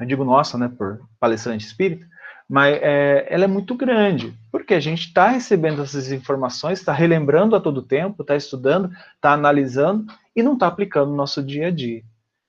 eu 0.00 0.06
digo 0.06 0.24
nossa, 0.24 0.58
né, 0.58 0.68
por 0.76 1.00
palestrante 1.20 1.64
espírita, 1.64 2.04
mas 2.48 2.76
é, 2.82 3.28
ela 3.30 3.44
é 3.44 3.46
muito 3.46 3.76
grande, 3.76 4.36
porque 4.50 4.74
a 4.74 4.80
gente 4.80 5.06
está 5.06 5.28
recebendo 5.28 5.80
essas 5.80 6.10
informações, 6.10 6.80
está 6.80 6.92
relembrando 6.92 7.54
a 7.54 7.60
todo 7.60 7.80
tempo, 7.80 8.22
está 8.22 8.34
estudando, 8.34 8.90
está 9.14 9.32
analisando 9.32 10.12
e 10.34 10.42
não 10.42 10.54
está 10.54 10.66
aplicando 10.66 11.10
no 11.10 11.16
nosso 11.16 11.40
dia 11.40 11.68
a 11.68 11.70
dia. 11.70 12.02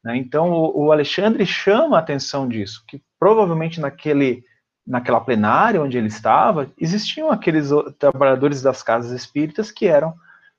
Né? 0.04 0.18
Então, 0.18 0.52
o, 0.52 0.86
o, 0.86 0.92
Alexandre 0.92 1.46
chama 1.46 1.98
a 1.98 2.00
atenção 2.00 2.50
disso, 2.50 2.84
que 2.88 3.00
provavelmente 3.20 3.80
naquele, 3.80 4.44
naquela 4.88 5.22
plenária 5.22 5.80
onde 5.80 6.00
ele 6.00 6.08
estava, 6.08 6.72
existiam 6.80 7.30
aqueles 7.30 7.70
trabalhadores 8.00 8.60
das 8.64 8.82
casas 8.82 9.12
espíritas 9.12 9.70
que 9.70 9.86
eram 9.86 10.16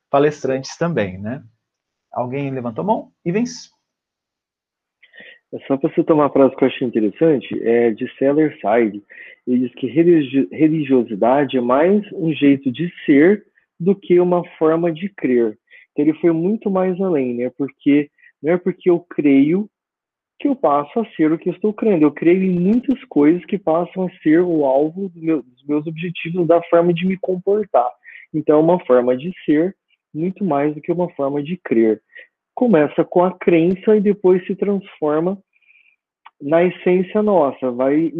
palestrantes 0.09 0.77
também, 0.77 1.19
né? 1.19 1.43
Alguém 2.15 2.51
levantou 2.51 2.83
a 2.83 2.87
mão? 2.87 3.13
e 3.25 3.33
vence. 3.33 3.69
É 5.53 5.59
só 5.67 5.77
para 5.77 5.89
você 5.91 6.03
tomar 6.03 6.25
uma 6.25 6.33
frase 6.33 6.57
que 6.57 6.65
eu 6.65 6.69
achei 6.69 6.87
interessante, 6.87 7.63
é 7.63 7.91
de 7.91 8.09
Seller 8.17 8.53
Side. 8.55 9.03
Ele 9.47 9.69
diz 9.69 9.75
que 9.75 9.87
religiosidade 9.87 11.57
é 11.57 11.61
mais 11.61 12.05
um 12.13 12.33
jeito 12.33 12.73
de 12.73 12.93
ser 13.05 13.45
do 13.79 13.95
que 13.95 14.19
uma 14.19 14.45
forma 14.59 14.91
de 14.91 15.09
crer. 15.09 15.59
Então 15.93 16.05
ele 16.05 16.19
foi 16.19 16.33
muito 16.33 16.71
mais 16.71 17.01
além, 17.01 17.35
né? 17.35 17.51
Porque 17.57 18.11
não 18.43 18.53
é 18.53 18.59
porque 18.59 18.91
eu 18.91 18.99
creio 18.99 19.69
que 20.41 20.49
eu 20.49 20.57
passo 20.57 20.99
a 20.99 21.07
ser 21.15 21.31
o 21.33 21.39
que 21.39 21.51
estou 21.51 21.73
crendo. 21.73 22.05
Eu 22.05 22.13
creio 22.13 22.43
em 22.43 22.59
muitas 22.59 23.03
coisas 23.05 23.45
que 23.45 23.57
passam 23.57 24.07
a 24.07 24.23
ser 24.23 24.41
o 24.41 24.65
alvo 24.65 25.09
dos 25.09 25.65
meus 25.67 25.87
objetivos, 25.87 26.47
da 26.47 26.61
forma 26.65 26.93
de 26.93 27.07
me 27.07 27.17
comportar. 27.17 27.89
Então 28.33 28.59
é 28.59 28.61
uma 28.61 28.85
forma 28.85 29.17
de 29.17 29.33
ser 29.45 29.77
muito 30.15 30.45
mais 30.45 30.75
do 30.75 30.81
que 30.81 30.93
uma 30.93 31.11
forma 31.11 31.43
de 31.43 31.57
crer 31.57 32.01
começa 32.55 33.05
com 33.05 33.25
a 33.25 33.37
crença 33.37 33.97
e 33.97 34.01
depois 34.01 34.47
se 34.47 34.55
transforma 34.55 35.37
na 36.41 36.63
essência 36.63 37.23
nossa, 37.23 37.71
vai, 37.71 38.13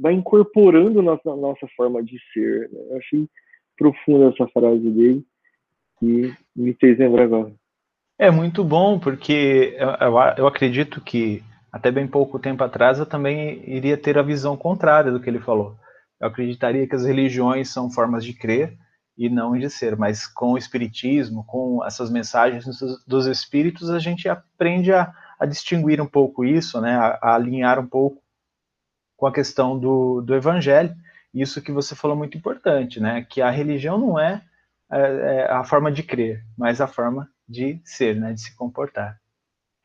vai 0.00 0.14
incorporando 0.14 1.02
nossa, 1.02 1.36
nossa 1.36 1.66
forma 1.76 2.02
de 2.02 2.18
ser. 2.32 2.70
Né? 2.70 2.80
Eu 2.90 2.96
achei 2.96 3.28
profunda 3.76 4.28
essa 4.28 4.48
frase 4.48 4.90
dele 4.90 5.22
e 6.02 6.32
me 6.54 6.74
fez 6.74 6.98
lembrar 6.98 7.24
agora. 7.24 7.52
É 8.18 8.30
muito 8.30 8.64
bom, 8.64 8.98
porque 8.98 9.76
eu, 9.78 10.14
eu 10.38 10.46
acredito 10.46 11.00
que 11.02 11.42
até 11.70 11.90
bem 11.90 12.06
pouco 12.06 12.38
tempo 12.38 12.64
atrás 12.64 12.98
eu 12.98 13.04
também 13.04 13.62
iria 13.66 13.98
ter 13.98 14.16
a 14.16 14.22
visão 14.22 14.56
contrária 14.56 15.12
do 15.12 15.20
que 15.20 15.28
ele 15.28 15.40
falou. 15.40 15.74
Eu 16.18 16.28
acreditaria 16.28 16.86
que 16.86 16.94
as 16.94 17.04
religiões 17.04 17.70
são 17.70 17.90
formas 17.90 18.24
de 18.24 18.32
crer, 18.32 18.72
e 19.16 19.28
não 19.28 19.56
de 19.58 19.70
ser, 19.70 19.96
mas 19.96 20.26
com 20.26 20.52
o 20.52 20.58
espiritismo, 20.58 21.44
com 21.44 21.84
essas 21.84 22.10
mensagens 22.10 22.66
dos 23.06 23.26
espíritos, 23.26 23.88
a 23.90 23.98
gente 23.98 24.28
aprende 24.28 24.92
a, 24.92 25.12
a 25.38 25.46
distinguir 25.46 26.00
um 26.00 26.06
pouco 26.06 26.44
isso, 26.44 26.80
né, 26.80 26.96
a, 26.96 27.18
a, 27.22 27.34
alinhar 27.34 27.78
um 27.78 27.86
pouco 27.86 28.22
com 29.16 29.26
a 29.26 29.32
questão 29.32 29.78
do, 29.78 30.20
do 30.20 30.34
evangelho. 30.34 30.94
Isso 31.32 31.62
que 31.62 31.72
você 31.72 31.94
falou 31.94 32.16
muito 32.16 32.36
importante, 32.36 33.00
né, 33.00 33.26
que 33.28 33.40
a 33.40 33.50
religião 33.50 33.98
não 33.98 34.18
é, 34.18 34.42
é, 34.92 34.98
é 34.98 35.50
a 35.50 35.64
forma 35.64 35.90
de 35.90 36.02
crer, 36.02 36.44
mas 36.56 36.80
a 36.80 36.86
forma 36.86 37.28
de 37.48 37.80
ser, 37.84 38.16
né, 38.16 38.34
de 38.34 38.40
se 38.40 38.54
comportar. 38.54 39.18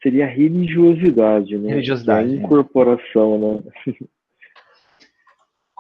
Seria 0.03 0.25
religiosidade, 0.25 1.57
né? 1.59 1.69
Religiosidade. 1.69 2.33
É 2.33 2.37
incorporação, 2.37 3.61
né? 3.63 3.71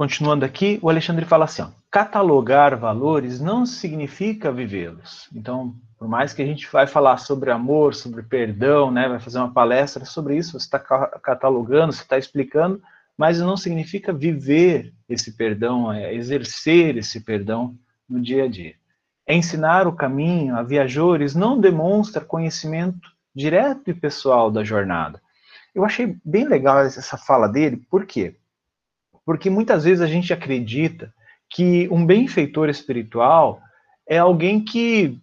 Continuando 0.01 0.43
aqui, 0.43 0.79
o 0.81 0.89
Alexandre 0.89 1.25
fala 1.25 1.45
assim: 1.45 1.61
ó, 1.61 1.67
catalogar 1.91 2.75
valores 2.75 3.39
não 3.39 3.67
significa 3.67 4.51
vivê-los. 4.51 5.29
Então, 5.31 5.75
por 5.95 6.07
mais 6.07 6.33
que 6.33 6.41
a 6.41 6.45
gente 6.45 6.67
vai 6.71 6.87
falar 6.87 7.17
sobre 7.17 7.51
amor, 7.51 7.93
sobre 7.93 8.23
perdão, 8.23 8.89
né, 8.89 9.07
vai 9.07 9.19
fazer 9.19 9.37
uma 9.37 9.53
palestra 9.53 10.03
sobre 10.03 10.35
isso, 10.35 10.59
você 10.59 10.65
está 10.65 10.79
catalogando, 10.79 11.93
você 11.93 12.01
está 12.01 12.17
explicando, 12.17 12.81
mas 13.15 13.39
não 13.39 13.55
significa 13.55 14.11
viver 14.11 14.91
esse 15.07 15.33
perdão, 15.33 15.93
é 15.93 16.11
exercer 16.15 16.97
esse 16.97 17.19
perdão 17.19 17.75
no 18.09 18.19
dia 18.19 18.45
a 18.45 18.47
dia. 18.47 18.73
Ensinar 19.27 19.85
o 19.85 19.93
caminho 19.93 20.57
a 20.57 20.63
viajores 20.63 21.35
não 21.35 21.61
demonstra 21.61 22.25
conhecimento 22.25 23.07
direto 23.35 23.91
e 23.91 23.93
pessoal 23.93 24.49
da 24.49 24.63
jornada. 24.63 25.21
Eu 25.75 25.85
achei 25.85 26.17
bem 26.25 26.47
legal 26.47 26.79
essa 26.79 27.17
fala 27.19 27.47
dele, 27.47 27.77
por 27.87 28.07
quê? 28.07 28.35
Porque 29.25 29.49
muitas 29.49 29.83
vezes 29.83 30.01
a 30.01 30.07
gente 30.07 30.33
acredita 30.33 31.13
que 31.49 31.87
um 31.91 32.05
benfeitor 32.05 32.69
espiritual 32.69 33.61
é 34.07 34.17
alguém 34.17 34.63
que 34.63 35.19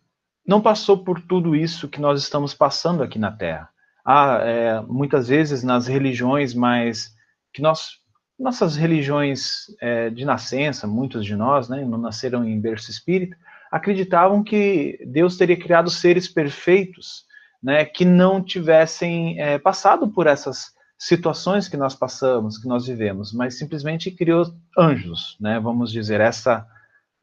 não 0.46 0.60
passou 0.60 1.04
por 1.04 1.20
tudo 1.20 1.54
isso 1.54 1.88
que 1.88 2.00
nós 2.00 2.22
estamos 2.22 2.54
passando 2.54 3.02
aqui 3.02 3.18
na 3.18 3.32
Terra. 3.32 3.68
Há, 4.04 4.40
é, 4.42 4.80
muitas 4.82 5.28
vezes 5.28 5.62
nas 5.62 5.86
religiões 5.86 6.54
mais 6.54 7.14
que 7.52 7.60
nós 7.60 7.98
nossas 8.38 8.76
religiões 8.76 9.66
é, 9.80 10.10
de 10.10 10.24
nascença, 10.24 10.86
muitos 10.86 11.24
de 11.24 11.34
nós, 11.34 11.68
né, 11.68 11.84
não 11.84 11.98
nasceram 11.98 12.44
em 12.44 12.60
berço 12.60 12.90
espírita, 12.90 13.36
acreditavam 13.70 14.44
que 14.44 14.98
Deus 15.06 15.36
teria 15.36 15.58
criado 15.58 15.90
seres 15.90 16.28
perfeitos, 16.28 17.24
né, 17.60 17.84
que 17.84 18.04
não 18.04 18.42
tivessem 18.42 19.40
é, 19.40 19.58
passado 19.58 20.08
por 20.08 20.28
essas 20.28 20.72
situações 20.98 21.68
que 21.68 21.76
nós 21.76 21.94
passamos, 21.94 22.58
que 22.58 22.66
nós 22.66 22.86
vivemos, 22.86 23.32
mas 23.32 23.56
simplesmente 23.56 24.10
criou 24.10 24.52
anjos, 24.76 25.36
né? 25.40 25.60
Vamos 25.60 25.92
dizer 25.92 26.20
essa 26.20 26.66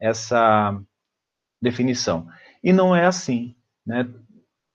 essa 0.00 0.78
definição. 1.60 2.28
E 2.62 2.72
não 2.72 2.94
é 2.94 3.06
assim, 3.06 3.54
né? 3.86 4.08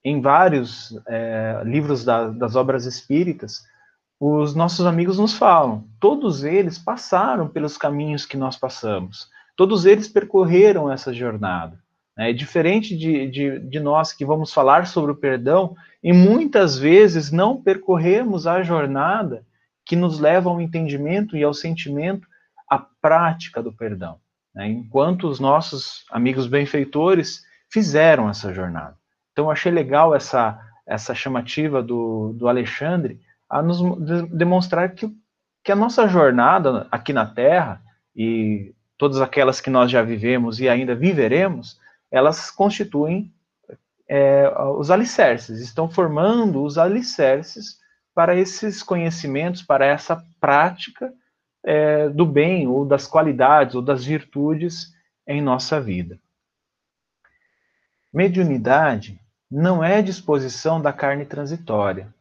Em 0.03 0.20
vários 0.22 0.98
é, 1.08 1.62
livros 1.63 2.03
da, 2.03 2.29
das 2.29 2.55
obras 2.55 2.86
espíritas, 2.86 3.63
os 4.20 4.53
nossos 4.53 4.86
amigos 4.86 5.17
nos 5.17 5.34
falam, 5.34 5.88
todos 6.00 6.43
eles 6.43 6.77
passaram 6.77 7.48
pelos 7.48 7.77
caminhos 7.77 8.25
que 8.25 8.38
nós 8.38 8.55
passamos, 8.55 9.29
todos 9.55 9.86
eles 9.86 10.08
percorreram 10.08 10.91
essa 10.91 11.13
jornada. 11.13 11.79
É 12.18 12.34
diferente 12.34 12.96
de, 12.96 13.27
de, 13.30 13.60
de 13.60 13.80
nós 13.80 14.13
que 14.13 14.25
vamos 14.25 14.53
falar 14.53 14.86
sobre 14.86 15.12
o 15.12 15.15
perdão 15.15 15.75
e 16.03 16.12
muitas 16.12 16.77
vezes 16.77 17.32
não 17.32 17.62
percorremos 17.62 18.46
a 18.46 18.62
jornada 18.63 19.46
que 19.86 19.96
nos 19.96 20.20
leva 20.20 20.50
ao 20.50 20.62
entendimento 20.62 21.36
e 21.36 21.44
ao 21.44 21.53
sentimento, 21.53 22.27
à 22.70 22.77
prática 22.77 23.62
do 23.62 23.74
perdão. 23.74 24.20
Né? 24.53 24.68
Enquanto 24.68 25.27
os 25.27 25.39
nossos 25.39 26.06
amigos 26.12 26.48
benfeitores 26.48 27.44
fizeram 27.70 28.30
essa 28.30 28.53
jornada. 28.53 28.96
Então, 29.32 29.50
achei 29.50 29.72
legal 29.72 30.13
essa, 30.13 30.60
essa 30.86 31.15
chamativa 31.15 31.82
do, 31.82 32.34
do 32.34 32.48
Alexandre 32.48 33.20
a 33.50 33.62
nos 33.62 33.82
demonstrar 34.30 34.94
que, 34.94 35.10
que 35.63 35.72
a 35.72 35.75
nossa 35.75 36.08
jornada 36.08 36.88
aqui 36.91 37.13
na 37.13 37.25
Terra, 37.25 37.82
e 38.15 38.74
todas 38.98 39.22
aquelas 39.22 39.60
que 39.62 39.70
nós 39.70 39.89
já 39.89 40.01
vivemos 40.01 40.60
e 40.60 40.70
ainda 40.70 40.94
viveremos, 40.94 41.80
elas 42.12 42.51
constituem 42.51 43.34
é, 44.08 44.51
os 44.77 44.91
alicerces, 44.91 45.62
estão 45.62 45.89
formando 45.89 46.63
os 46.63 46.77
alicerces 46.77 47.80
para 48.13 48.36
esses 48.36 48.84
conhecimentos, 48.84 49.63
para 49.63 49.86
essa 49.86 50.22
prática 50.39 51.13
é, 51.63 52.10
do 52.10 52.25
bem, 52.25 52.68
ou 52.68 52.86
das 52.86 53.08
qualidades, 53.08 53.74
ou 53.74 53.82
das 53.82 54.03
virtudes 54.03 54.94
em 55.25 55.41
nossa 55.41 55.80
vida. 55.80 56.20
Mediunidade 58.13 59.18
não 59.50 59.82
é 59.82 60.01
disposição 60.01 60.82
da 60.82 60.91
carne 60.91 61.25
transitória, 61.25 62.13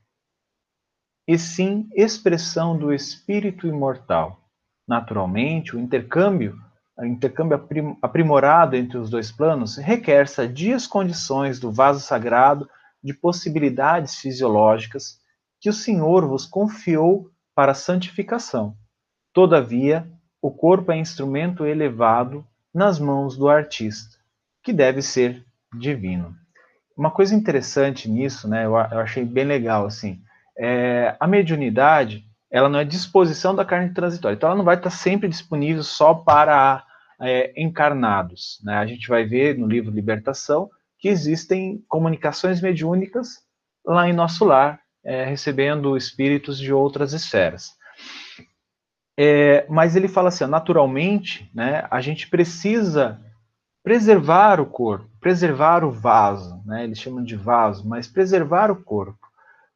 e 1.26 1.38
sim 1.38 1.88
expressão 1.94 2.76
do 2.76 2.92
espírito 2.92 3.66
imortal. 3.66 4.40
Naturalmente, 4.86 5.76
o 5.76 5.78
intercâmbio, 5.78 6.60
intercâmbio 7.06 7.66
aprimorado 8.02 8.76
entre 8.76 8.98
os 8.98 9.08
dois 9.08 9.32
planos 9.32 9.76
requer 9.76 10.28
sadias 10.28 10.86
condições 10.86 11.58
do 11.58 11.72
vaso 11.72 12.00
sagrado 12.00 12.68
de 13.02 13.14
possibilidades 13.14 14.16
fisiológicas 14.16 15.18
que 15.60 15.68
o 15.68 15.72
Senhor 15.72 16.26
vos 16.26 16.46
confiou 16.46 17.30
para 17.54 17.72
a 17.72 17.74
santificação. 17.74 18.74
Todavia, 19.32 20.08
o 20.40 20.50
corpo 20.50 20.90
é 20.92 20.96
instrumento 20.96 21.66
elevado 21.66 22.44
nas 22.72 22.98
mãos 22.98 23.36
do 23.36 23.48
artista, 23.48 24.16
que 24.62 24.72
deve 24.72 25.02
ser 25.02 25.44
divino. 25.78 26.34
Uma 26.96 27.10
coisa 27.10 27.34
interessante 27.34 28.08
nisso, 28.10 28.48
né, 28.48 28.66
eu, 28.66 28.76
achei 28.76 29.24
bem 29.24 29.44
legal, 29.44 29.86
assim, 29.86 30.20
é, 30.58 31.16
a 31.18 31.26
mediunidade, 31.26 32.24
ela 32.50 32.68
não 32.68 32.78
é 32.78 32.84
disposição 32.84 33.54
da 33.54 33.64
carne 33.64 33.94
transitória, 33.94 34.34
então 34.36 34.48
ela 34.48 34.58
não 34.58 34.64
vai 34.64 34.76
estar 34.76 34.90
sempre 34.90 35.28
disponível 35.28 35.82
só 35.82 36.14
para 36.14 36.84
é, 37.20 37.52
encarnados, 37.60 38.60
né, 38.64 38.76
a 38.76 38.86
gente 38.86 39.08
vai 39.08 39.24
ver 39.24 39.58
no 39.58 39.66
livro 39.66 39.90
Libertação 39.90 40.70
que 40.98 41.08
existem 41.08 41.82
comunicações 41.88 42.60
mediúnicas 42.60 43.42
lá 43.84 44.08
em 44.08 44.12
nosso 44.12 44.44
lar, 44.44 44.80
é, 45.02 45.24
recebendo 45.24 45.96
espíritos 45.96 46.58
de 46.58 46.72
outras 46.72 47.12
esferas. 47.12 47.72
É, 49.18 49.66
mas 49.68 49.96
ele 49.96 50.08
fala 50.08 50.28
assim, 50.28 50.46
naturalmente, 50.46 51.50
né, 51.54 51.86
a 51.90 52.00
gente 52.00 52.28
precisa 52.28 53.20
preservar 53.82 54.60
o 54.60 54.66
corpo, 54.66 55.08
preservar 55.20 55.84
o 55.84 55.90
vaso, 55.90 56.62
né, 56.66 56.84
eles 56.84 56.98
chamam 56.98 57.24
de 57.24 57.36
vaso, 57.36 57.86
mas 57.88 58.06
preservar 58.06 58.70
o 58.70 58.82
corpo, 58.82 59.18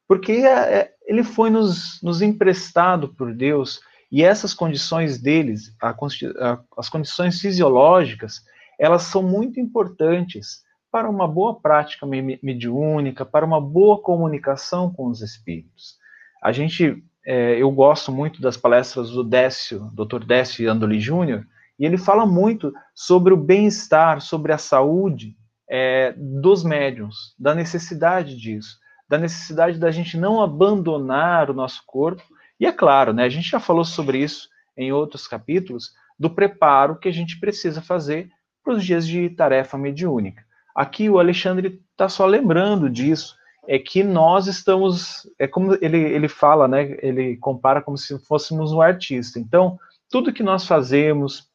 porque 0.06 0.32
é, 0.32 0.78
é 0.78 0.94
ele 1.06 1.22
foi 1.22 1.50
nos, 1.50 2.00
nos, 2.02 2.22
emprestado 2.22 3.08
por 3.08 3.34
Deus 3.34 3.80
e 4.14 4.22
essas 4.22 4.54
condições 4.54 5.20
deles, 5.20 5.74
a, 5.82 5.90
a, 5.90 6.60
as 6.78 6.88
condições 6.88 7.40
fisiológicas, 7.40 8.42
elas 8.78 9.02
são 9.02 9.20
muito 9.20 9.58
importantes 9.58 10.62
para 10.88 11.10
uma 11.10 11.26
boa 11.26 11.60
prática 11.60 12.06
mediúnica, 12.06 13.26
para 13.26 13.44
uma 13.44 13.60
boa 13.60 14.00
comunicação 14.00 14.88
com 14.92 15.08
os 15.08 15.20
espíritos. 15.20 15.96
A 16.40 16.52
gente 16.52 17.02
é, 17.26 17.60
eu 17.60 17.68
gosto 17.72 18.12
muito 18.12 18.40
das 18.40 18.56
palestras 18.56 19.10
do 19.10 19.24
Décio, 19.24 19.90
Dr. 19.92 20.24
Décio 20.24 20.70
Andoli 20.70 21.00
Júnior, 21.00 21.44
e 21.76 21.84
ele 21.84 21.98
fala 21.98 22.24
muito 22.24 22.72
sobre 22.94 23.34
o 23.34 23.36
bem-estar, 23.36 24.20
sobre 24.20 24.52
a 24.52 24.58
saúde 24.58 25.36
é, 25.68 26.14
dos 26.16 26.62
médiums, 26.62 27.34
da 27.36 27.52
necessidade 27.52 28.36
disso, 28.36 28.78
da 29.08 29.18
necessidade 29.18 29.76
da 29.76 29.90
gente 29.90 30.16
não 30.16 30.40
abandonar 30.40 31.50
o 31.50 31.54
nosso 31.54 31.82
corpo. 31.84 32.22
E 32.58 32.66
é 32.66 32.72
claro, 32.72 33.12
né, 33.12 33.24
a 33.24 33.28
gente 33.28 33.48
já 33.48 33.60
falou 33.60 33.84
sobre 33.84 34.18
isso 34.18 34.48
em 34.76 34.92
outros 34.92 35.26
capítulos, 35.26 35.92
do 36.18 36.30
preparo 36.30 36.96
que 36.96 37.08
a 37.08 37.12
gente 37.12 37.38
precisa 37.40 37.82
fazer 37.82 38.30
para 38.62 38.74
os 38.74 38.84
dias 38.84 39.06
de 39.06 39.28
tarefa 39.30 39.76
mediúnica. 39.76 40.44
Aqui 40.74 41.08
o 41.08 41.18
Alexandre 41.18 41.80
está 41.92 42.08
só 42.08 42.26
lembrando 42.26 42.88
disso, 42.90 43.36
é 43.66 43.78
que 43.78 44.02
nós 44.02 44.46
estamos, 44.46 45.28
é 45.38 45.46
como 45.46 45.74
ele, 45.80 45.98
ele 45.98 46.28
fala, 46.28 46.66
né, 46.68 46.96
ele 47.02 47.36
compara 47.36 47.80
como 47.80 47.96
se 47.96 48.18
fôssemos 48.26 48.72
um 48.72 48.80
artista. 48.80 49.38
Então, 49.38 49.78
tudo 50.10 50.32
que 50.32 50.42
nós 50.42 50.66
fazemos, 50.66 51.48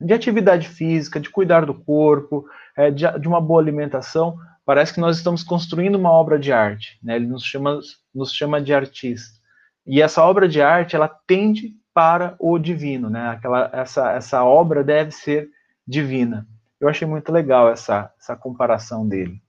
de 0.00 0.12
atividade 0.12 0.68
física, 0.68 1.18
de 1.18 1.30
cuidar 1.30 1.64
do 1.64 1.74
corpo, 1.74 2.46
é, 2.76 2.90
de, 2.90 3.04
de, 3.18 3.28
uma 3.28 3.40
boa 3.40 3.60
alimentação, 3.60 4.36
parece 4.64 4.92
que 4.92 5.00
nós 5.00 5.16
estamos 5.16 5.42
construindo 5.42 5.96
uma 5.96 6.10
obra 6.10 6.38
de 6.38 6.52
arte, 6.52 6.98
né, 7.02 7.16
ele 7.16 7.26
nos 7.26 7.44
chama, 7.44 7.80
nos 8.14 8.32
chama 8.32 8.60
de 8.60 8.72
artista. 8.72 9.42
E 9.86 10.00
essa 10.00 10.24
obra 10.24 10.48
de 10.48 10.62
arte, 10.62 10.96
ela 10.96 11.08
tende 11.08 11.74
para 11.92 12.34
o 12.40 12.58
divino, 12.58 13.08
né, 13.08 13.28
aquela, 13.28 13.70
essa, 13.72 14.10
essa 14.12 14.44
obra 14.44 14.82
deve 14.82 15.12
ser 15.12 15.48
divina. 15.86 16.46
Eu 16.80 16.88
achei 16.88 17.06
muito 17.06 17.30
legal 17.30 17.70
essa, 17.70 18.12
essa 18.18 18.34
comparação 18.34 19.06
dele. 19.06 19.40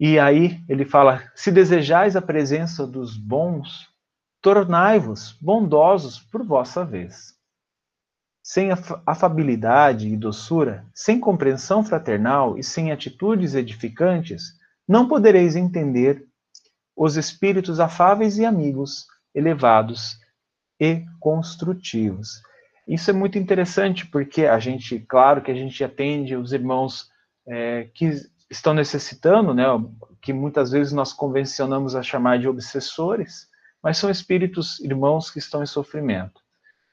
E 0.00 0.18
aí 0.18 0.60
ele 0.68 0.84
fala: 0.84 1.22
se 1.34 1.52
desejais 1.52 2.16
a 2.16 2.22
presença 2.22 2.86
dos 2.86 3.16
bons, 3.16 3.88
tornai-vos 4.40 5.38
bondosos 5.40 6.18
por 6.18 6.44
vossa 6.44 6.84
vez. 6.84 7.34
Sem 8.42 8.70
afabilidade 9.06 10.08
e 10.08 10.16
doçura, 10.16 10.84
sem 10.92 11.18
compreensão 11.18 11.82
fraternal 11.82 12.58
e 12.58 12.62
sem 12.62 12.92
atitudes 12.92 13.54
edificantes, 13.54 14.58
não 14.86 15.08
podereis 15.08 15.56
entender 15.56 16.26
os 16.96 17.16
espíritos 17.16 17.80
afáveis 17.80 18.38
e 18.38 18.44
amigos, 18.44 19.06
elevados 19.34 20.18
e 20.80 21.04
construtivos. 21.20 22.42
Isso 22.86 23.10
é 23.10 23.12
muito 23.12 23.38
interessante 23.38 24.06
porque 24.06 24.46
a 24.46 24.58
gente, 24.58 25.00
claro 25.00 25.42
que 25.42 25.50
a 25.50 25.54
gente 25.54 25.82
atende 25.82 26.36
os 26.36 26.52
irmãos 26.52 27.08
é, 27.48 27.88
que 27.94 28.10
estão 28.50 28.74
necessitando, 28.74 29.54
né, 29.54 29.64
que 30.20 30.32
muitas 30.32 30.70
vezes 30.70 30.92
nós 30.92 31.12
convencionamos 31.12 31.96
a 31.96 32.02
chamar 32.02 32.38
de 32.38 32.48
obsessores, 32.48 33.48
mas 33.82 33.98
são 33.98 34.10
espíritos 34.10 34.80
irmãos 34.80 35.30
que 35.30 35.38
estão 35.38 35.62
em 35.62 35.66
sofrimento. 35.66 36.40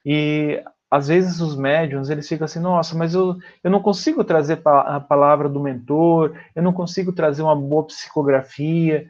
E 0.06 0.64
às 0.90 1.08
vezes 1.08 1.40
os 1.40 1.56
médiums, 1.56 2.10
eles 2.10 2.28
ficam 2.28 2.46
assim, 2.46 2.60
nossa, 2.60 2.98
mas 2.98 3.14
eu, 3.14 3.38
eu 3.64 3.72
não 3.72 3.82
consigo 3.82 4.24
trazer 4.24 4.62
a 4.66 5.00
palavra 5.00 5.48
do 5.48 5.60
mentor, 5.60 6.38
eu 6.54 6.62
não 6.62 6.74
consigo 6.74 7.14
trazer 7.14 7.42
uma 7.42 7.56
boa 7.56 7.86
psicografia. 7.88 9.08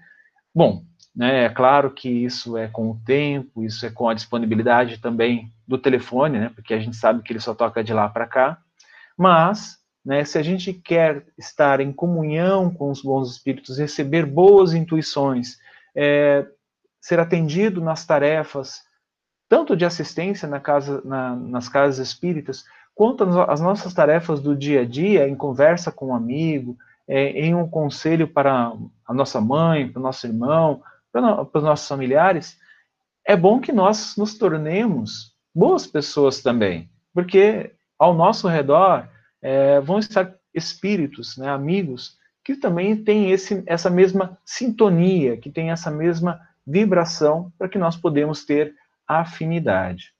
Bom, 0.53 0.83
né, 1.15 1.45
é 1.45 1.49
claro 1.49 1.91
que 1.91 2.09
isso 2.09 2.57
é 2.57 2.67
com 2.67 2.91
o 2.91 2.99
tempo, 3.05 3.63
isso 3.63 3.85
é 3.85 3.89
com 3.89 4.09
a 4.09 4.13
disponibilidade 4.13 4.99
também 4.99 5.51
do 5.67 5.77
telefone, 5.77 6.39
né, 6.39 6.51
porque 6.53 6.73
a 6.73 6.79
gente 6.79 6.95
sabe 6.95 7.21
que 7.21 7.31
ele 7.31 7.39
só 7.39 7.53
toca 7.53 7.83
de 7.83 7.93
lá 7.93 8.07
para 8.09 8.27
cá, 8.27 8.57
mas 9.17 9.81
né? 10.05 10.25
Se 10.25 10.37
a 10.37 10.43
gente 10.43 10.73
quer 10.73 11.25
estar 11.37 11.79
em 11.79 11.93
comunhão 11.93 12.73
com 12.73 12.89
os 12.89 13.01
bons 13.01 13.31
espíritos, 13.31 13.77
receber 13.77 14.25
boas 14.25 14.73
intuições, 14.73 15.57
é, 15.95 16.45
ser 16.99 17.19
atendido 17.19 17.81
nas 17.81 18.05
tarefas, 18.05 18.81
tanto 19.47 19.75
de 19.75 19.85
assistência 19.85 20.47
na 20.47 20.59
casa, 20.59 21.01
na, 21.05 21.35
nas 21.35 21.69
casas 21.69 22.07
espíritas, 22.07 22.63
quanto 22.95 23.23
as 23.23 23.61
nossas 23.61 23.93
tarefas 23.93 24.41
do 24.41 24.55
dia 24.55 24.81
a 24.81 24.85
dia, 24.85 25.27
em 25.27 25.35
conversa 25.35 25.91
com 25.91 26.07
um 26.07 26.15
amigo, 26.15 26.77
é, 27.11 27.31
em 27.31 27.53
um 27.53 27.67
conselho 27.67 28.25
para 28.25 28.71
a 29.05 29.13
nossa 29.13 29.41
mãe, 29.41 29.85
para 29.85 29.99
o 29.99 30.03
nosso 30.03 30.25
irmão, 30.25 30.81
para, 31.11 31.45
os 31.53 31.63
nossos 31.63 31.85
familiares, 31.85 32.57
é 33.27 33.35
bom 33.35 33.59
que 33.59 33.73
nós 33.73 34.15
nos 34.15 34.37
tornemos 34.37 35.35
boas 35.53 35.85
pessoas 35.85 36.41
também, 36.41 36.89
porque 37.13 37.75
ao 37.99 38.13
nosso 38.13 38.47
redor 38.47 39.09
é, 39.41 39.81
vão 39.81 39.99
estar 39.99 40.33
espíritos, 40.55 41.35
né, 41.35 41.49
amigos, 41.49 42.17
que 42.45 42.55
também 42.55 42.95
têm 42.95 43.29
esse, 43.29 43.61
essa 43.67 43.89
mesma 43.89 44.37
sintonia, 44.45 45.35
que 45.35 45.49
têm 45.49 45.69
essa 45.69 45.91
mesma 45.91 46.39
vibração, 46.65 47.51
para 47.59 47.67
que 47.67 47.77
nós 47.77 47.97
podemos 47.97 48.45
ter 48.45 48.73
afinidade. 49.05 50.13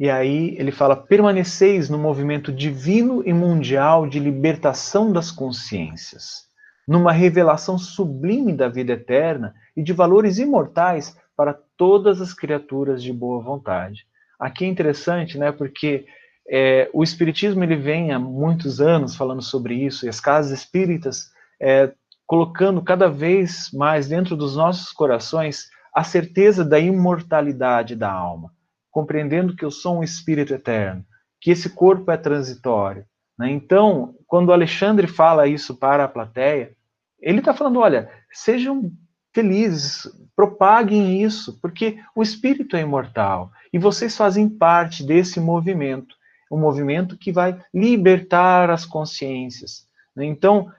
E 0.00 0.08
aí 0.08 0.56
ele 0.58 0.72
fala: 0.72 0.96
permaneceis 0.96 1.90
no 1.90 1.98
movimento 1.98 2.50
divino 2.50 3.22
e 3.26 3.34
mundial 3.34 4.08
de 4.08 4.18
libertação 4.18 5.12
das 5.12 5.30
consciências, 5.30 6.46
numa 6.88 7.12
revelação 7.12 7.76
sublime 7.76 8.54
da 8.54 8.66
vida 8.66 8.94
eterna 8.94 9.54
e 9.76 9.82
de 9.82 9.92
valores 9.92 10.38
imortais 10.38 11.14
para 11.36 11.54
todas 11.76 12.18
as 12.22 12.32
criaturas 12.32 13.02
de 13.02 13.12
boa 13.12 13.42
vontade. 13.42 14.06
Aqui 14.38 14.64
é 14.64 14.68
interessante, 14.68 15.36
né, 15.36 15.52
porque 15.52 16.06
é, 16.50 16.88
o 16.94 17.02
Espiritismo 17.02 17.62
ele 17.62 17.76
vem 17.76 18.10
há 18.10 18.18
muitos 18.18 18.80
anos 18.80 19.14
falando 19.14 19.42
sobre 19.42 19.74
isso, 19.74 20.06
e 20.06 20.08
as 20.08 20.18
casas 20.18 20.58
espíritas 20.58 21.30
é, 21.60 21.92
colocando 22.26 22.80
cada 22.80 23.06
vez 23.06 23.70
mais 23.70 24.08
dentro 24.08 24.34
dos 24.34 24.56
nossos 24.56 24.92
corações 24.92 25.68
a 25.94 26.02
certeza 26.02 26.64
da 26.64 26.78
imortalidade 26.78 27.94
da 27.94 28.10
alma, 28.10 28.50
compreendendo 28.90 29.54
que 29.54 29.64
eu 29.64 29.70
sou 29.70 29.98
um 29.98 30.02
espírito 30.02 30.54
eterno, 30.54 31.04
que 31.40 31.50
esse 31.50 31.70
corpo 31.70 32.10
é 32.10 32.16
transitório. 32.16 33.04
Né? 33.38 33.50
Então, 33.50 34.14
quando 34.26 34.52
Alexandre 34.52 35.06
fala 35.06 35.46
isso 35.46 35.76
para 35.76 36.04
a 36.04 36.08
plateia, 36.08 36.74
ele 37.20 37.38
está 37.38 37.54
falando: 37.54 37.78
olha, 37.78 38.10
sejam 38.32 38.90
felizes, 39.32 40.10
propaguem 40.34 41.22
isso, 41.22 41.60
porque 41.60 41.98
o 42.16 42.22
espírito 42.22 42.76
é 42.76 42.80
imortal 42.80 43.52
e 43.72 43.78
vocês 43.78 44.16
fazem 44.16 44.48
parte 44.48 45.04
desse 45.04 45.38
movimento 45.38 46.20
um 46.50 46.58
movimento 46.58 47.16
que 47.16 47.30
vai 47.30 47.62
libertar 47.72 48.70
as 48.70 48.84
consciências. 48.84 49.86
Né? 50.16 50.24
Então, 50.24 50.72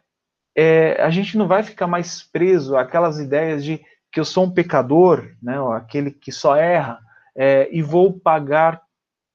é, 0.55 1.01
a 1.01 1.09
gente 1.09 1.37
não 1.37 1.47
vai 1.47 1.63
ficar 1.63 1.87
mais 1.87 2.21
preso 2.21 2.75
àquelas 2.75 3.19
ideias 3.19 3.63
de 3.63 3.81
que 4.11 4.19
eu 4.19 4.25
sou 4.25 4.43
um 4.43 4.51
pecador, 4.51 5.31
né, 5.41 5.55
aquele 5.73 6.11
que 6.11 6.33
só 6.33 6.57
erra, 6.57 6.99
é, 7.35 7.69
e 7.71 7.81
vou 7.81 8.13
pagar 8.13 8.81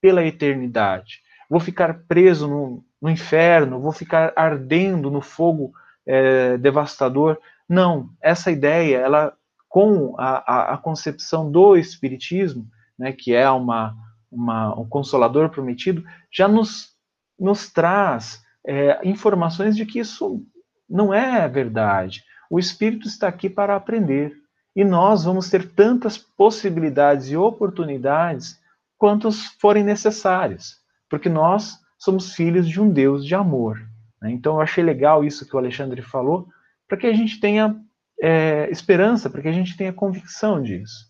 pela 0.01 0.25
eternidade. 0.25 1.21
Vou 1.49 1.61
ficar 1.61 2.03
preso 2.07 2.49
no, 2.49 2.85
no 3.01 3.11
inferno, 3.11 3.81
vou 3.81 3.93
ficar 3.93 4.33
ardendo 4.37 5.11
no 5.11 5.21
fogo 5.21 5.73
é, 6.07 6.57
devastador. 6.59 7.39
Não, 7.69 8.11
essa 8.21 8.51
ideia, 8.51 8.99
ela 8.99 9.33
com 9.69 10.15
a, 10.19 10.73
a, 10.75 10.79
concepção 10.79 11.51
do 11.51 11.77
Espiritismo, 11.77 12.67
né, 12.99 13.13
que 13.13 13.35
é 13.35 13.51
uma, 13.51 13.95
uma, 14.31 14.79
um 14.79 14.89
consolador 14.89 15.51
prometido, 15.51 16.03
já 16.33 16.49
nos, 16.49 16.95
nos 17.39 17.71
traz 17.71 18.43
é, 18.67 19.07
informações 19.07 19.77
de 19.77 19.85
que 19.85 19.99
isso 19.99 20.43
não 20.89 21.13
é 21.13 21.47
verdade. 21.49 22.25
O 22.49 22.59
Espírito 22.59 23.07
está 23.07 23.29
aqui 23.29 23.51
para 23.51 23.77
aprender. 23.77 24.35
E 24.77 24.85
nós 24.85 25.25
vamos 25.25 25.49
ter 25.49 25.73
tantas 25.73 26.19
possibilidades 26.19 27.31
e 27.31 27.37
oportunidades 27.37 28.61
quantos 28.99 29.47
forem 29.59 29.83
necessárias, 29.83 30.77
porque 31.09 31.31
nós 31.31 31.79
somos 31.99 32.35
filhos 32.35 32.69
de 32.69 32.79
um 32.79 32.91
Deus 32.91 33.25
de 33.25 33.35
amor. 33.35 33.81
Né? 34.21 34.31
Então 34.33 34.57
eu 34.57 34.61
achei 34.61 34.85
legal 34.85 35.25
isso 35.25 35.47
que 35.47 35.57
o 35.57 35.59
Alexandre 35.59 36.03
falou, 36.03 36.47
para 36.87 36.99
que 36.99 37.07
a 37.07 37.13
gente 37.15 37.41
tenha 37.41 37.75
é, 38.21 38.69
esperança, 38.71 39.31
para 39.31 39.41
que 39.41 39.49
a 39.49 39.53
gente 39.53 39.79
tenha 39.79 39.95
convicção 39.95 40.63
disso. 40.63 41.07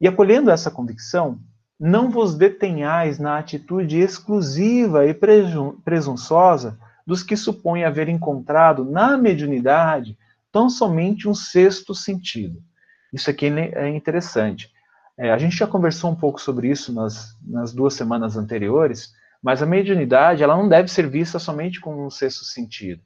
E 0.00 0.06
acolhendo 0.06 0.50
essa 0.50 0.70
convicção, 0.70 1.40
não 1.78 2.10
vos 2.10 2.36
detenhais 2.36 3.18
na 3.18 3.38
atitude 3.38 3.98
exclusiva 3.98 5.04
e 5.04 5.14
presunçosa 5.84 6.78
dos 7.04 7.24
que 7.24 7.36
supõem 7.36 7.84
haver 7.84 8.08
encontrado 8.08 8.84
na 8.84 9.16
mediunidade 9.16 10.16
tão 10.52 10.70
somente 10.70 11.28
um 11.28 11.34
sexto 11.34 11.92
sentido. 11.92 12.62
Isso 13.14 13.30
aqui 13.30 13.46
é 13.46 13.88
interessante. 13.88 14.72
É, 15.16 15.30
a 15.30 15.38
gente 15.38 15.56
já 15.56 15.68
conversou 15.68 16.10
um 16.10 16.16
pouco 16.16 16.40
sobre 16.40 16.68
isso 16.68 16.92
nas, 16.92 17.38
nas 17.40 17.72
duas 17.72 17.94
semanas 17.94 18.36
anteriores, 18.36 19.14
mas 19.40 19.62
a 19.62 19.66
mediunidade 19.66 20.42
ela 20.42 20.56
não 20.56 20.68
deve 20.68 20.88
ser 20.88 21.08
vista 21.08 21.38
somente 21.38 21.80
como 21.80 22.04
um 22.04 22.10
sexto 22.10 22.44
sentido. 22.44 23.00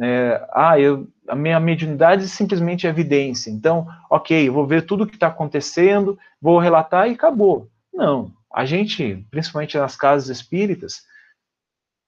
É, 0.00 0.48
ah, 0.54 0.80
eu, 0.80 1.06
a 1.28 1.36
minha 1.36 1.60
mediunidade 1.60 2.26
simplesmente 2.26 2.86
é 2.86 2.90
evidência. 2.90 3.50
Então, 3.50 3.86
ok, 4.08 4.48
vou 4.48 4.66
ver 4.66 4.86
tudo 4.86 5.04
o 5.04 5.06
que 5.06 5.16
está 5.16 5.26
acontecendo, 5.26 6.18
vou 6.40 6.58
relatar 6.58 7.06
e 7.08 7.12
acabou. 7.12 7.68
Não. 7.92 8.32
A 8.50 8.64
gente, 8.64 9.26
principalmente 9.30 9.76
nas 9.76 9.94
casas 9.94 10.30
espíritas, 10.30 11.02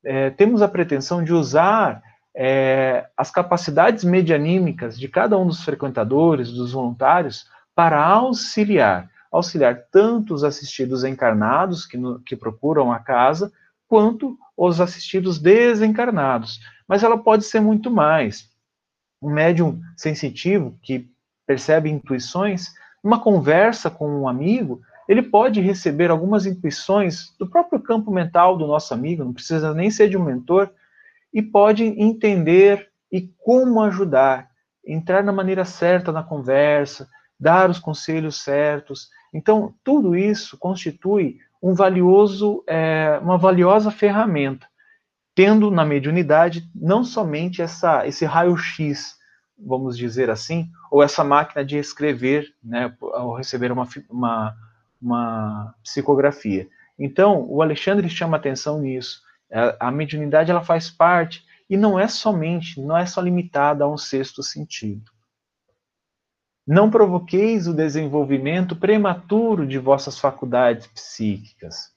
é, 0.03 0.31
temos 0.31 0.63
a 0.63 0.69
pretensão 0.69 1.23
de 1.23 1.35
usar 1.35 2.03
é, 2.35 3.07
as 3.17 3.31
capacidades 3.31 4.05
medianímicas 4.05 4.99
de 4.99 5.09
cada 5.09 5.39
um 5.39 5.47
dos 5.47 5.63
frequentadores, 5.63 6.51
dos 6.51 6.73
voluntários, 6.73 7.47
para 7.75 8.03
auxiliar, 8.03 9.11
auxiliar 9.31 9.85
tanto 9.91 10.35
os 10.35 10.45
assistidos 10.45 11.05
encarnados 11.05 11.87
que, 11.87 11.97
no, 11.97 12.21
que 12.21 12.37
procuram 12.37 12.93
a 12.93 12.99
casa, 12.99 13.53
quanto 13.89 14.39
os 14.57 14.81
assistidos 14.81 15.39
desencarnados. 15.39 16.61
Mas 16.87 17.03
ela 17.03 17.19
pode 17.19 17.45
ser 17.45 17.61
muito 17.61 17.91
mais. 17.91 18.51
Um 19.21 19.31
médium 19.31 19.81
sensitivo 19.97 20.79
que 20.83 21.11
percebe 21.47 21.91
intuições, 21.91 22.73
numa 23.03 23.21
conversa 23.21 23.91
com 23.91 24.09
um 24.09 24.29
amigo, 24.29 24.81
ele 25.09 25.23
pode 25.23 25.61
receber 25.61 26.11
algumas 26.11 26.47
intuições 26.47 27.35
do 27.39 27.47
próprio 27.47 27.81
campo 27.81 28.11
mental 28.11 28.57
do 28.57 28.67
nosso 28.67 28.95
amigo, 28.95 29.25
não 29.25 29.33
precisa 29.33 29.75
nem 29.75 29.91
ser 29.91 30.09
de 30.09 30.17
um 30.17 30.25
mentor, 30.25 30.71
e 31.33 31.43
pode 31.43 31.85
entender 31.85 32.89
e 33.11 33.29
como 33.39 33.83
ajudar, 33.83 34.51
entrar 34.87 35.23
na 35.23 35.33
maneira 35.33 35.65
certa 35.65 36.13
na 36.13 36.23
conversa, 36.23 37.09
dar 37.39 37.71
os 37.71 37.79
conselhos 37.79 38.43
certos. 38.43 39.09
Então, 39.33 39.75
tudo 39.85 40.17
isso 40.17 40.57
constitui 40.59 41.39
um 41.63 41.75
valioso, 41.75 42.65
é, 42.67 43.19
uma 43.23 43.39
valiosa 43.39 43.91
ferramenta, 43.91 44.67
tendo 45.35 45.71
na 45.71 45.85
mediunidade 45.85 46.69
não 46.75 47.05
somente 47.05 47.63
essa, 47.63 48.07
esse 48.07 48.25
raio-x, 48.25 49.17
vamos 49.59 49.97
dizer 49.97 50.29
assim, 50.29 50.69
ou 50.91 51.03
essa 51.03 51.23
máquina 51.23 51.65
de 51.65 51.79
escrever, 51.79 52.53
né, 52.63 52.95
ao 53.01 53.35
receber 53.35 53.71
uma, 53.71 53.89
uma 54.11 54.57
uma 55.03 55.75
psicografia. 55.83 56.69
Então, 56.99 57.45
o 57.49 57.61
Alexandre 57.61 58.09
chama 58.09 58.37
atenção 58.37 58.81
nisso. 58.81 59.21
É, 59.53 59.77
a 59.79 59.91
mediunidade 59.91 60.51
ela 60.51 60.65
faz 60.65 60.91
parte 60.91 61.45
e 61.69 61.77
não 61.77 61.99
é 61.99 62.09
somente, 62.09 62.81
não 62.81 62.97
é 62.97 63.05
só 63.05 63.21
limitada 63.21 63.85
a 63.85 63.89
um 63.89 63.99
sexto 63.99 64.43
sentido. 64.43 65.11
Não 66.67 66.91
provoqueis 66.91 67.67
o 67.67 67.75
desenvolvimento 67.75 68.75
prematuro 68.75 69.67
de 69.67 69.79
vossas 69.79 70.19
faculdades 70.19 70.87
psíquicas. 70.87 71.93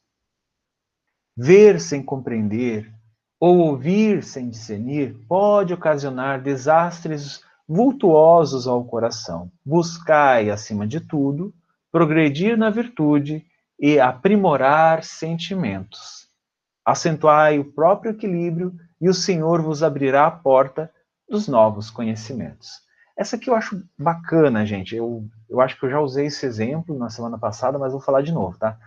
Ver 1.37 1.79
sem 1.79 2.03
compreender 2.03 2.91
ou 3.39 3.59
ouvir 3.59 4.23
sem 4.23 4.49
discernir 4.49 5.15
pode 5.27 5.73
ocasionar 5.73 6.41
desastres 6.41 7.43
vultuosos 7.67 8.67
ao 8.67 8.83
coração. 8.83 9.51
Buscai, 9.63 10.49
acima 10.49 10.87
de 10.87 10.99
tudo, 10.99 11.53
progredir 11.91 12.57
na 12.57 12.69
virtude 12.69 13.45
e 13.79 13.99
aprimorar 13.99 15.03
sentimentos. 15.03 16.24
Acentuai 16.85 17.59
o 17.59 17.65
próprio 17.65 18.11
equilíbrio 18.11 18.73
e 19.01 19.09
o 19.09 19.13
Senhor 19.13 19.61
vos 19.61 19.81
abrirá 19.81 20.27
a 20.27 20.31
porta 20.31 20.91
dos 21.27 21.47
novos 21.47 21.89
conhecimentos. 21.89 22.83
Essa 23.17 23.35
aqui 23.35 23.49
eu 23.49 23.55
acho 23.55 23.81
bacana, 23.97 24.65
gente. 24.65 24.95
Eu, 24.95 25.25
eu 25.49 25.59
acho 25.61 25.79
que 25.79 25.85
eu 25.85 25.89
já 25.89 25.99
usei 25.99 26.27
esse 26.27 26.45
exemplo 26.45 26.97
na 26.97 27.09
semana 27.09 27.37
passada, 27.37 27.79
mas 27.79 27.91
vou 27.91 28.01
falar 28.01 28.21
de 28.21 28.31
novo, 28.31 28.57
tá? 28.57 28.77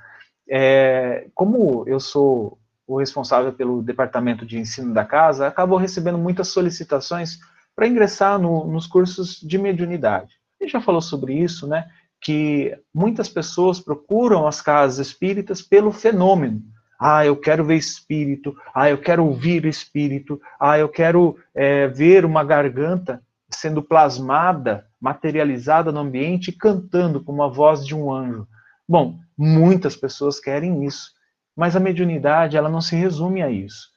É, 0.48 1.28
como 1.34 1.84
eu 1.86 1.98
sou 1.98 2.58
o 2.86 2.98
responsável 2.98 3.52
pelo 3.52 3.82
departamento 3.82 4.46
de 4.46 4.58
ensino 4.58 4.94
da 4.94 5.04
casa, 5.04 5.46
acabo 5.46 5.76
recebendo 5.76 6.16
muitas 6.16 6.48
solicitações 6.48 7.38
para 7.74 7.86
ingressar 7.86 8.38
no, 8.38 8.66
nos 8.66 8.86
cursos 8.86 9.40
de 9.40 9.58
mediunidade. 9.58 10.34
A 10.58 10.64
gente 10.64 10.72
já 10.72 10.80
falou 10.80 11.02
sobre 11.02 11.34
isso, 11.34 11.66
né? 11.66 11.88
que 12.20 12.76
muitas 12.92 13.28
pessoas 13.28 13.80
procuram 13.80 14.46
as 14.46 14.60
casas 14.60 15.06
espíritas 15.06 15.62
pelo 15.62 15.92
fenômeno. 15.92 16.62
Ah, 16.98 17.24
eu 17.24 17.36
quero 17.36 17.64
ver 17.64 17.76
espírito. 17.76 18.56
Ah, 18.74 18.90
eu 18.90 18.98
quero 18.98 19.24
ouvir 19.24 19.64
espírito. 19.64 20.40
Ah, 20.58 20.78
eu 20.78 20.88
quero 20.88 21.36
é, 21.54 21.86
ver 21.86 22.24
uma 22.24 22.42
garganta 22.42 23.22
sendo 23.50 23.82
plasmada, 23.82 24.86
materializada 25.00 25.92
no 25.92 26.00
ambiente, 26.00 26.52
cantando 26.52 27.22
com 27.22 27.32
uma 27.32 27.48
voz 27.48 27.86
de 27.86 27.94
um 27.94 28.12
anjo. 28.12 28.46
Bom, 28.86 29.18
muitas 29.36 29.96
pessoas 29.96 30.40
querem 30.40 30.84
isso, 30.84 31.12
mas 31.56 31.76
a 31.76 31.80
mediunidade 31.80 32.56
ela 32.56 32.68
não 32.68 32.80
se 32.80 32.96
resume 32.96 33.42
a 33.42 33.50
isso. 33.50 33.88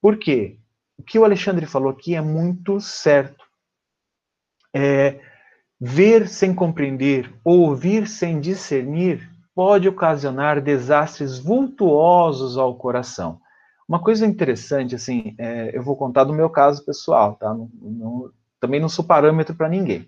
Por 0.00 0.18
quê? 0.18 0.58
O 0.98 1.02
que 1.02 1.18
o 1.18 1.24
Alexandre 1.24 1.66
falou 1.66 1.90
aqui 1.90 2.14
é 2.14 2.20
muito 2.20 2.80
certo. 2.80 3.44
É, 4.74 5.18
Ver 5.78 6.26
sem 6.26 6.54
compreender, 6.54 7.30
ouvir 7.44 8.08
sem 8.08 8.40
discernir, 8.40 9.30
pode 9.56 9.88
ocasionar 9.88 10.60
desastres 10.60 11.38
vultuosos 11.38 12.58
ao 12.58 12.76
coração. 12.76 13.40
Uma 13.88 13.98
coisa 13.98 14.26
interessante, 14.26 14.94
assim, 14.94 15.34
é, 15.38 15.74
eu 15.74 15.82
vou 15.82 15.96
contar 15.96 16.24
do 16.24 16.34
meu 16.34 16.50
caso 16.50 16.84
pessoal, 16.84 17.36
tá? 17.36 17.54
Não, 17.54 17.70
não, 17.80 18.30
também 18.60 18.78
não 18.78 18.88
sou 18.90 19.02
parâmetro 19.02 19.54
para 19.54 19.70
ninguém. 19.70 20.06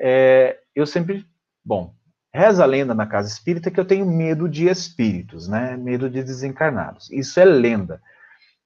É, 0.00 0.58
eu 0.74 0.84
sempre, 0.84 1.24
bom, 1.64 1.94
reza 2.34 2.64
a 2.64 2.66
lenda 2.66 2.92
na 2.92 3.06
casa 3.06 3.28
espírita 3.28 3.70
que 3.70 3.78
eu 3.78 3.84
tenho 3.84 4.04
medo 4.04 4.48
de 4.48 4.66
espíritos, 4.66 5.46
né? 5.46 5.76
Medo 5.76 6.10
de 6.10 6.20
desencarnados. 6.20 7.08
Isso 7.12 7.38
é 7.38 7.44
lenda. 7.44 8.02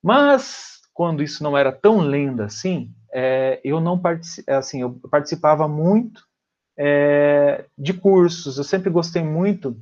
Mas 0.02 0.80
quando 0.94 1.22
isso 1.22 1.42
não 1.42 1.58
era 1.58 1.70
tão 1.70 1.98
lenda 1.98 2.46
assim, 2.46 2.90
é, 3.12 3.60
eu 3.62 3.82
não 3.82 4.00
assim, 4.48 4.80
eu 4.80 4.98
participava 5.10 5.68
muito 5.68 6.22
é, 6.78 7.66
de 7.76 7.92
cursos. 7.92 8.56
Eu 8.56 8.64
sempre 8.64 8.88
gostei 8.88 9.22
muito 9.22 9.76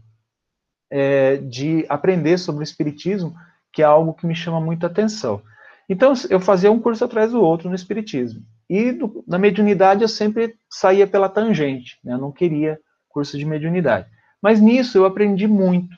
é, 0.91 1.37
de 1.37 1.87
aprender 1.89 2.39
sobre 2.39 2.63
o 2.63 2.65
Espiritismo, 2.65 3.35
que 3.73 3.83
é 3.83 3.85
algo 3.85 4.15
que 4.15 4.27
me 4.27 4.35
chama 4.35 4.61
muita 4.61 4.87
atenção. 4.87 5.43
Então, 5.89 6.13
eu 6.29 6.41
fazia 6.41 6.71
um 6.71 6.81
curso 6.81 7.05
atrás 7.05 7.33
do 7.33 7.41
outro 7.41 7.69
no 7.69 7.75
Espiritismo. 7.75 8.43
E 8.69 8.93
do, 8.93 9.25
na 9.27 9.39
mediunidade 9.39 10.03
eu 10.03 10.09
sempre 10.09 10.55
saía 10.71 11.07
pela 11.07 11.29
tangente, 11.29 11.99
né? 12.05 12.13
eu 12.13 12.19
não 12.19 12.31
queria 12.31 12.79
curso 13.09 13.37
de 13.37 13.45
mediunidade. 13.45 14.07
Mas 14.41 14.61
nisso 14.61 14.97
eu 14.97 15.05
aprendi 15.05 15.47
muito. 15.47 15.97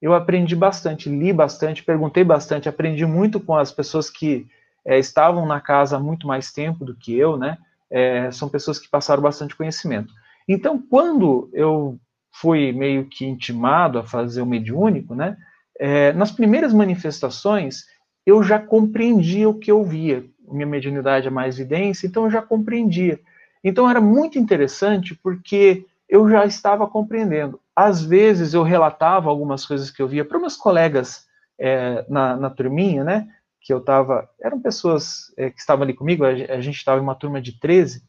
Eu 0.00 0.14
aprendi 0.14 0.54
bastante, 0.54 1.08
li 1.08 1.32
bastante, 1.32 1.82
perguntei 1.82 2.24
bastante, 2.24 2.68
aprendi 2.68 3.04
muito 3.04 3.40
com 3.40 3.56
as 3.56 3.72
pessoas 3.72 4.08
que 4.08 4.46
é, 4.84 4.98
estavam 4.98 5.46
na 5.46 5.60
casa 5.60 5.96
há 5.96 6.00
muito 6.00 6.26
mais 6.26 6.52
tempo 6.52 6.84
do 6.84 6.94
que 6.94 7.16
eu, 7.16 7.36
né? 7.36 7.58
É, 7.90 8.30
são 8.30 8.48
pessoas 8.48 8.78
que 8.78 8.88
passaram 8.88 9.22
bastante 9.22 9.56
conhecimento. 9.56 10.12
Então, 10.48 10.78
quando 10.78 11.50
eu 11.52 11.98
fui 12.32 12.72
meio 12.72 13.06
que 13.06 13.24
intimado 13.24 13.98
a 13.98 14.04
fazer 14.04 14.42
o 14.42 14.46
mediúnico, 14.46 15.14
né, 15.14 15.36
é, 15.80 16.12
nas 16.12 16.30
primeiras 16.30 16.74
manifestações, 16.74 17.86
eu 18.26 18.42
já 18.42 18.58
compreendia 18.58 19.48
o 19.48 19.58
que 19.58 19.70
eu 19.70 19.82
via. 19.82 20.22
Minha 20.46 20.66
mediunidade 20.66 21.26
é 21.26 21.30
mais 21.30 21.58
evidência, 21.58 22.06
então 22.06 22.24
eu 22.24 22.30
já 22.30 22.42
compreendia. 22.42 23.18
Então 23.64 23.88
era 23.88 24.00
muito 24.00 24.38
interessante 24.38 25.14
porque 25.14 25.86
eu 26.06 26.28
já 26.28 26.44
estava 26.44 26.86
compreendendo. 26.86 27.58
Às 27.74 28.02
vezes 28.02 28.52
eu 28.52 28.62
relatava 28.62 29.30
algumas 29.30 29.64
coisas 29.64 29.90
que 29.90 30.02
eu 30.02 30.08
via 30.08 30.24
para 30.24 30.38
meus 30.38 30.56
colegas 30.56 31.24
é, 31.58 32.04
na, 32.10 32.36
na 32.36 32.50
turminha, 32.50 33.02
né? 33.02 33.28
Que 33.58 33.72
eu 33.72 33.78
estava. 33.78 34.28
Eram 34.38 34.60
pessoas 34.60 35.32
é, 35.38 35.48
que 35.48 35.60
estavam 35.60 35.84
ali 35.84 35.94
comigo, 35.94 36.24
a, 36.24 36.28
a 36.28 36.60
gente 36.60 36.76
estava 36.76 37.00
em 37.00 37.02
uma 37.02 37.14
turma 37.14 37.40
de 37.40 37.58
13, 37.58 38.02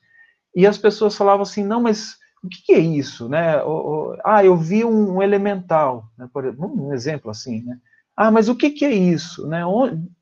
e 0.54 0.68
as 0.68 0.78
pessoas 0.78 1.16
falavam 1.16 1.44
assim: 1.44 1.64
não, 1.64 1.82
mas 1.82 2.18
o 2.44 2.50
que, 2.50 2.64
que 2.64 2.74
é 2.74 2.80
isso? 2.80 3.30
Né? 3.30 3.62
O, 3.64 3.70
o, 3.70 4.18
ah, 4.26 4.44
eu 4.44 4.58
vi 4.58 4.84
um, 4.84 5.18
um 5.18 5.22
elemental, 5.22 6.06
né? 6.18 6.28
Um 6.58 6.94
exemplo 6.94 7.30
assim, 7.30 7.62
né? 7.64 7.78
Ah, 8.16 8.32
mas 8.32 8.50
o 8.50 8.56
que, 8.56 8.72
que 8.72 8.86
é 8.86 8.92
isso? 8.92 9.48
Né? 9.48 9.62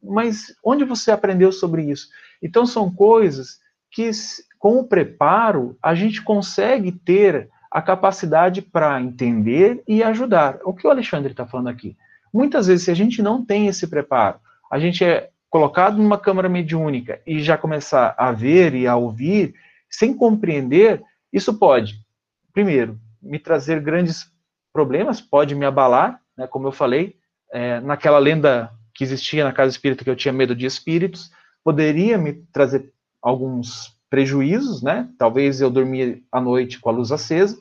Mas 0.02 0.56
onde 0.64 0.84
você 0.84 1.12
aprendeu 1.12 1.52
sobre 1.52 1.84
isso? 1.84 2.08
Então, 2.42 2.66
são 2.66 2.92
coisas 2.92 3.60
que, 3.92 4.10
com 4.58 4.80
o 4.80 4.88
preparo, 4.88 5.78
a 5.82 5.96
gente 5.96 6.22
consegue 6.22 6.92
ter 6.92 7.50
a 7.72 7.82
capacidade 7.82 8.62
para 8.62 9.02
entender 9.02 9.84
e 9.88 10.04
ajudar. 10.04 10.60
O 10.64 10.74
que 10.74 10.88
o 10.88 10.90
Alexandre 10.90 11.32
está 11.32 11.46
falando 11.46 11.68
aqui? 11.68 11.96
Muitas 12.34 12.68
vezes, 12.68 12.86
se 12.86 12.92
a 12.92 12.96
gente 12.96 13.22
não 13.22 13.44
tem 13.44 13.68
esse 13.68 13.88
preparo, 13.88 14.40
a 14.72 14.80
gente 14.80 15.04
é 15.04 15.30
colocado 15.50 15.98
numa 15.98 16.18
câmara 16.18 16.48
mediúnica 16.48 17.20
e 17.26 17.42
já 17.42 17.58
começar 17.58 18.14
a 18.18 18.32
ver 18.32 18.76
e 18.76 18.86
a 18.86 18.96
ouvir, 18.96 19.56
sem 19.90 20.14
compreender, 20.14 21.02
isso 21.34 21.58
pode, 21.58 22.00
primeiro, 22.60 23.00
me 23.22 23.40
trazer 23.40 23.80
grandes 23.80 24.30
problemas, 24.74 25.22
pode 25.22 25.56
me 25.56 25.66
abalar, 25.66 26.20
né, 26.38 26.46
como 26.46 26.68
eu 26.68 26.74
falei, 26.74 27.16
é, 27.54 27.80
naquela 27.80 28.20
lenda 28.20 28.70
que 28.94 29.02
existia 29.02 29.46
na 29.46 29.54
casa 29.54 29.72
espírita 29.72 30.04
que 30.04 30.10
eu 30.10 30.16
tinha 30.16 30.34
medo 30.34 30.54
de 30.54 30.66
espíritos, 30.66 31.32
poderia 31.64 32.18
me 32.18 32.34
trazer 32.52 32.92
alguns 33.22 33.98
prejuízos, 34.10 34.82
né? 34.82 35.08
Talvez 35.18 35.62
eu 35.62 35.70
dormia 35.70 36.20
à 36.30 36.42
noite 36.42 36.80
com 36.80 36.90
a 36.90 36.92
luz 36.92 37.14
acesa, 37.14 37.58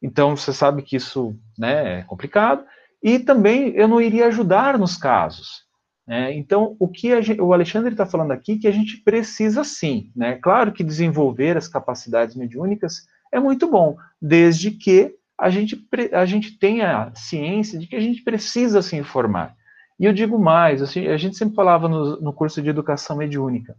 então 0.00 0.34
você 0.34 0.54
sabe 0.54 0.80
que 0.80 0.96
isso 0.96 1.36
né, 1.58 1.98
é 1.98 2.02
complicado. 2.04 2.64
E 3.02 3.18
também 3.18 3.74
eu 3.76 3.86
não 3.86 4.00
iria 4.00 4.28
ajudar 4.28 4.78
nos 4.78 4.96
casos. 4.96 5.64
Né? 6.06 6.32
Então, 6.32 6.76
o 6.78 6.88
que 6.88 7.20
gente, 7.20 7.40
o 7.42 7.52
Alexandre 7.52 7.92
está 7.92 8.06
falando 8.06 8.32
aqui 8.32 8.58
que 8.58 8.66
a 8.66 8.72
gente 8.72 8.96
precisa 9.02 9.64
sim. 9.64 10.10
Né? 10.16 10.36
Claro 10.36 10.72
que 10.72 10.82
desenvolver 10.82 11.58
as 11.58 11.68
capacidades 11.68 12.34
mediúnicas 12.34 13.06
é 13.32 13.38
muito 13.38 13.68
bom, 13.68 13.96
desde 14.20 14.70
que 14.70 15.14
a 15.38 15.48
gente, 15.48 15.88
a 16.12 16.26
gente 16.26 16.58
tenha 16.58 17.10
ciência 17.14 17.78
de 17.78 17.86
que 17.86 17.96
a 17.96 18.00
gente 18.00 18.22
precisa 18.22 18.82
se 18.82 18.96
informar. 18.96 19.54
E 19.98 20.04
eu 20.04 20.12
digo 20.12 20.38
mais, 20.38 20.82
assim, 20.82 21.06
a 21.08 21.16
gente 21.16 21.36
sempre 21.36 21.54
falava 21.54 21.88
no, 21.88 22.20
no 22.20 22.32
curso 22.32 22.60
de 22.62 22.68
educação 22.68 23.16
mediúnica, 23.16 23.76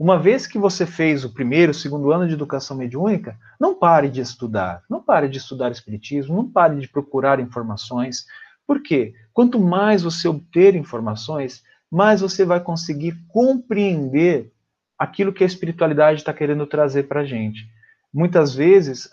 uma 0.00 0.18
vez 0.18 0.46
que 0.46 0.58
você 0.58 0.86
fez 0.86 1.26
o 1.26 1.34
primeiro, 1.34 1.74
segundo 1.74 2.10
ano 2.10 2.26
de 2.26 2.32
educação 2.32 2.74
mediúnica, 2.74 3.38
não 3.60 3.74
pare 3.74 4.08
de 4.08 4.22
estudar, 4.22 4.82
não 4.88 5.02
pare 5.02 5.28
de 5.28 5.36
estudar 5.36 5.70
espiritismo, 5.70 6.34
não 6.34 6.50
pare 6.50 6.80
de 6.80 6.88
procurar 6.88 7.38
informações. 7.38 8.24
Por 8.66 8.82
quê? 8.82 9.12
Quanto 9.30 9.60
mais 9.60 10.02
você 10.02 10.26
obter 10.26 10.74
informações, 10.74 11.62
mais 11.90 12.22
você 12.22 12.46
vai 12.46 12.60
conseguir 12.60 13.14
compreender 13.28 14.50
aquilo 14.98 15.34
que 15.34 15.44
a 15.44 15.46
espiritualidade 15.46 16.20
está 16.20 16.32
querendo 16.32 16.66
trazer 16.66 17.02
para 17.02 17.20
a 17.20 17.24
gente. 17.26 17.68
Muitas 18.12 18.54
vezes, 18.54 19.08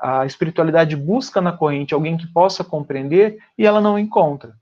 a 0.00 0.24
espiritualidade 0.24 0.94
busca 0.94 1.40
na 1.40 1.52
corrente 1.52 1.94
alguém 1.94 2.16
que 2.16 2.26
possa 2.28 2.62
compreender 2.62 3.38
e 3.58 3.66
ela 3.66 3.80
não 3.80 3.98
encontra. 3.98 4.54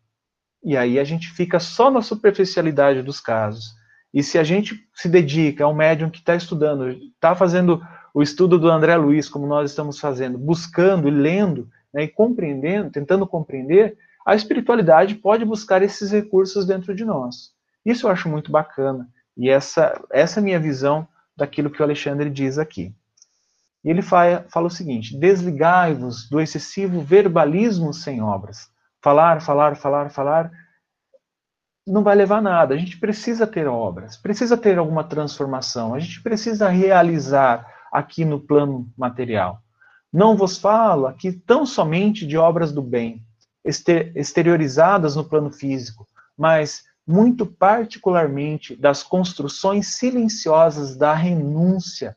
E 0.64 0.76
aí 0.76 0.98
a 0.98 1.04
gente 1.04 1.28
fica 1.28 1.60
só 1.60 1.90
na 1.90 2.00
superficialidade 2.00 3.02
dos 3.02 3.20
casos. 3.20 3.74
E 4.14 4.22
se 4.22 4.38
a 4.38 4.44
gente 4.44 4.86
se 4.94 5.08
dedica 5.08 5.64
ao 5.64 5.74
médium 5.74 6.10
que 6.10 6.18
está 6.18 6.34
estudando, 6.34 6.88
está 6.88 7.34
fazendo 7.34 7.82
o 8.14 8.22
estudo 8.22 8.58
do 8.58 8.70
André 8.70 8.96
Luiz, 8.96 9.28
como 9.28 9.46
nós 9.46 9.70
estamos 9.70 9.98
fazendo, 9.98 10.38
buscando 10.38 11.08
e 11.08 11.10
lendo, 11.10 11.68
né, 11.92 12.04
e 12.04 12.08
compreendendo, 12.08 12.90
tentando 12.90 13.26
compreender, 13.26 13.96
a 14.24 14.34
espiritualidade 14.34 15.14
pode 15.14 15.44
buscar 15.44 15.82
esses 15.82 16.10
recursos 16.10 16.66
dentro 16.66 16.94
de 16.94 17.04
nós. 17.04 17.52
Isso 17.84 18.06
eu 18.06 18.10
acho 18.10 18.28
muito 18.28 18.52
bacana. 18.52 19.08
E 19.36 19.48
essa, 19.48 20.00
essa 20.10 20.38
é 20.38 20.40
a 20.40 20.44
minha 20.44 20.60
visão 20.60 21.08
daquilo 21.36 21.70
que 21.70 21.80
o 21.80 21.84
Alexandre 21.84 22.30
diz 22.30 22.58
aqui. 22.58 22.94
E 23.84 23.90
ele 23.90 24.02
fala, 24.02 24.46
fala 24.48 24.66
o 24.66 24.70
seguinte: 24.70 25.16
desligai-vos 25.16 26.28
do 26.28 26.40
excessivo 26.40 27.00
verbalismo 27.00 27.92
sem 27.92 28.22
obras. 28.22 28.70
Falar, 29.02 29.40
falar, 29.42 29.76
falar, 29.76 30.10
falar, 30.10 30.50
não 31.86 32.02
vai 32.02 32.14
levar 32.14 32.40
nada. 32.40 32.74
A 32.74 32.78
gente 32.78 32.98
precisa 32.98 33.46
ter 33.46 33.66
obras, 33.66 34.16
precisa 34.16 34.56
ter 34.56 34.78
alguma 34.78 35.04
transformação, 35.04 35.94
a 35.94 35.98
gente 35.98 36.22
precisa 36.22 36.68
realizar 36.68 37.66
aqui 37.92 38.24
no 38.24 38.40
plano 38.40 38.88
material. 38.96 39.60
Não 40.12 40.36
vos 40.36 40.58
falo 40.58 41.06
aqui 41.06 41.32
tão 41.32 41.66
somente 41.66 42.26
de 42.26 42.36
obras 42.36 42.72
do 42.72 42.82
bem, 42.82 43.24
exteriorizadas 43.64 45.16
no 45.16 45.24
plano 45.24 45.50
físico, 45.50 46.06
mas 46.36 46.84
muito 47.06 47.44
particularmente 47.46 48.76
das 48.76 49.02
construções 49.02 49.94
silenciosas 49.94 50.96
da 50.96 51.14
renúncia, 51.14 52.16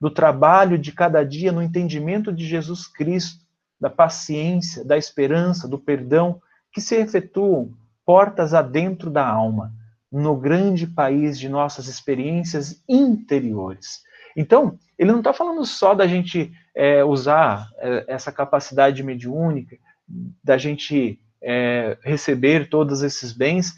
do 0.00 0.10
trabalho 0.10 0.78
de 0.78 0.92
cada 0.92 1.24
dia 1.24 1.52
no 1.52 1.62
entendimento 1.62 2.32
de 2.32 2.46
Jesus 2.46 2.86
Cristo, 2.86 3.44
da 3.80 3.90
paciência, 3.90 4.84
da 4.84 4.96
esperança, 4.96 5.68
do 5.68 5.78
perdão, 5.78 6.40
que 6.72 6.80
se 6.80 6.94
efetuam 6.96 7.72
portas 8.04 8.54
adentro 8.54 9.10
da 9.10 9.26
alma, 9.26 9.72
no 10.10 10.36
grande 10.36 10.86
país 10.86 11.38
de 11.38 11.48
nossas 11.48 11.88
experiências 11.88 12.82
interiores. 12.88 14.02
Então, 14.36 14.78
ele 14.98 15.10
não 15.10 15.18
está 15.18 15.32
falando 15.32 15.64
só 15.64 15.94
da 15.94 16.06
gente 16.06 16.52
é, 16.74 17.02
usar 17.02 17.68
é, 17.78 18.04
essa 18.06 18.30
capacidade 18.30 19.02
mediúnica, 19.02 19.76
da 20.42 20.56
gente 20.56 21.18
é, 21.42 21.98
receber 22.02 22.68
todos 22.68 23.02
esses 23.02 23.32
bens 23.32 23.74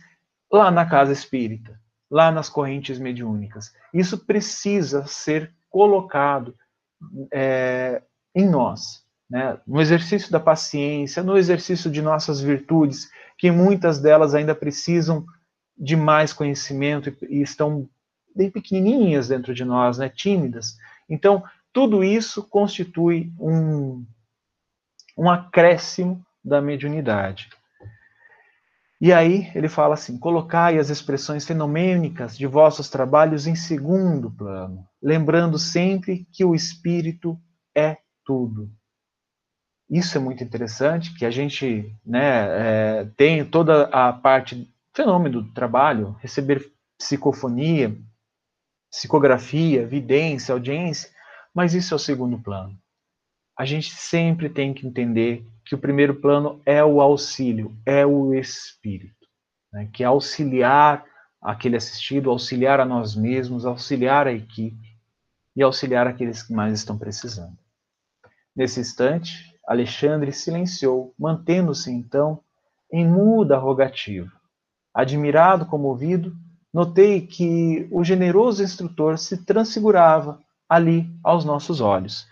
lá 0.53 0.71
na 0.71 0.85
casa 0.85 1.13
espírita, 1.13 1.79
lá 2.11 2.31
nas 2.31 2.49
correntes 2.49 2.99
mediúnicas. 2.99 3.73
Isso 3.93 4.19
precisa 4.19 5.07
ser 5.07 5.53
colocado 5.79 6.57
é, 7.33 8.03
em 8.35 8.51
nós, 8.51 9.05
né? 9.31 9.61
no 9.65 9.81
exercício 9.81 10.29
da 10.33 10.41
paciência, 10.41 11.23
no 11.23 11.39
exercício 11.39 11.89
de 11.89 12.03
nossas 12.03 12.41
virtudes, 12.41 13.09
que 13.39 13.49
muitas 13.49 14.01
delas 14.01 14.35
ainda 14.35 14.57
precisam 14.57 15.25
de 15.79 15.95
mais 15.95 16.33
conhecimento 16.33 17.17
e, 17.31 17.41
estão 17.41 17.89
bem 18.35 18.51
pequenininhas 18.51 19.29
dentro 19.29 19.55
de 19.55 19.65
nós, 19.65 19.99
né, 19.99 20.09
tímidas. 20.09 20.77
Então, 21.09 21.45
tudo 21.73 22.03
isso 22.03 22.43
constitui 22.43 23.33
um, 23.39 24.05
um 25.17 25.31
acréscimo 25.31 26.27
da 26.45 26.61
mediunidade. 26.61 27.51
E 29.01 29.13
aí 29.13 29.51
ele 29.55 29.69
fala 29.69 29.95
assim: 29.95 30.19
colocai 30.19 30.79
as 30.79 30.91
expressões 30.91 31.47
fenomênicas 31.47 32.37
de 32.37 32.47
vossos 32.47 32.89
trabalhos 32.89 33.47
em 33.47 33.55
segundo 33.55 34.31
plano, 34.31 34.87
lembrando 35.01 35.59
sempre 35.59 36.27
que 36.33 36.45
o 36.45 36.55
espírito 36.55 37.39
é 37.77 37.97
tudo. 38.25 38.71
Isso 39.89 40.19
é 40.19 40.21
muito 40.21 40.45
interessante, 40.45 41.15
que 41.17 41.25
a 41.25 41.31
gente 41.31 41.97
né, 42.05 43.01
é, 43.01 43.05
tem 43.17 43.45
toda 43.45 43.85
a 43.85 44.13
parte 44.13 44.71
fenômeno 44.95 45.43
do 45.43 45.53
trabalho, 45.55 46.17
receber 46.21 46.71
psicofonia, 46.99 47.97
psicografia, 48.91 49.87
vidência, 49.87 50.53
audiência, 50.53 51.09
mas 51.55 51.73
isso 51.73 51.95
é 51.95 51.97
o 51.97 52.01
segundo 52.01 52.39
plano. 52.39 52.77
A 53.59 53.65
gente 53.65 53.91
sempre 53.93 54.49
tem 54.49 54.73
que 54.73 54.87
entender 54.87 55.45
que 55.65 55.75
o 55.75 55.79
primeiro 55.79 56.15
plano 56.15 56.63
é 56.65 56.85
o 56.85 57.01
auxílio, 57.01 57.77
é 57.85 58.07
o 58.07 58.33
espírito, 58.33 59.27
né, 59.73 59.91
que 59.93 60.05
é 60.05 60.07
auxiliar 60.07 61.05
aquele 61.43 61.77
assistido, 61.77 62.31
auxiliar 62.31 62.79
a 62.79 62.85
nós 62.85 63.17
mesmos, 63.17 63.67
auxiliar 63.67 64.29
a 64.29 64.33
equipe 64.33 64.97
e 65.57 65.63
auxiliar 65.63 66.07
aqueles 66.07 66.41
que 66.41 66.53
mais 66.53 66.73
estão 66.73 66.97
precisando. 66.97 67.59
Nesse 68.55 68.79
instante, 68.79 69.53
Alexandre 69.67 70.33
silenciou, 70.33 71.13
mantendo-se 71.19 71.91
então 71.91 72.41
em 72.93 73.07
muda 73.07 73.59
rogativa. 73.59 74.31
Admirado, 74.95 75.67
comovido, 75.67 76.33
notei 76.73 77.27
que 77.27 77.89
o 77.91 78.05
generoso 78.05 78.63
instrutor 78.63 79.19
se 79.19 79.45
transfigurava 79.45 80.41
ali 80.69 81.11
aos 81.25 81.45
nossos 81.45 81.81
olhos. 81.81 82.27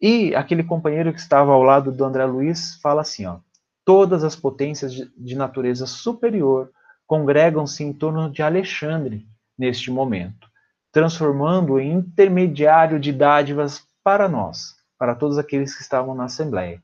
E 0.00 0.34
aquele 0.34 0.62
companheiro 0.62 1.12
que 1.12 1.20
estava 1.20 1.52
ao 1.52 1.62
lado 1.62 1.90
do 1.90 2.04
André 2.04 2.24
Luiz 2.24 2.76
fala 2.82 3.00
assim: 3.00 3.26
ó, 3.26 3.38
todas 3.84 4.24
as 4.24 4.36
potências 4.36 4.92
de, 4.92 5.34
natureza 5.34 5.86
superior 5.86 6.70
congregam-se 7.06 7.84
em 7.84 7.92
torno 7.92 8.30
de 8.30 8.42
Alexandre 8.42 9.26
neste 9.58 9.90
momento, 9.90 10.48
transformando-o 10.92 11.80
em 11.80 11.92
intermediário 11.92 12.98
de 12.98 13.12
dádivas 13.12 13.86
para 14.02 14.28
nós 14.28 14.76
para 14.98 15.14
todos 15.14 15.38
aqueles 15.38 15.74
que 15.74 15.82
estavam 15.82 16.14
na 16.14 16.24
Assembleia. 16.24 16.82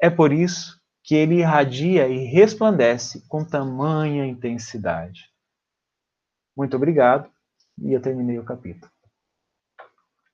É 0.00 0.10
por 0.10 0.32
isso 0.32 0.80
que 1.02 1.14
ele 1.14 1.36
irradia 1.36 2.08
e 2.08 2.24
resplandece 2.24 3.26
com 3.28 3.44
tamanha 3.44 4.26
intensidade. 4.26 5.30
Muito 6.56 6.76
obrigado, 6.76 7.30
e 7.78 7.92
eu 7.92 8.00
terminei 8.00 8.38
o 8.38 8.44
capítulo. 8.44 8.90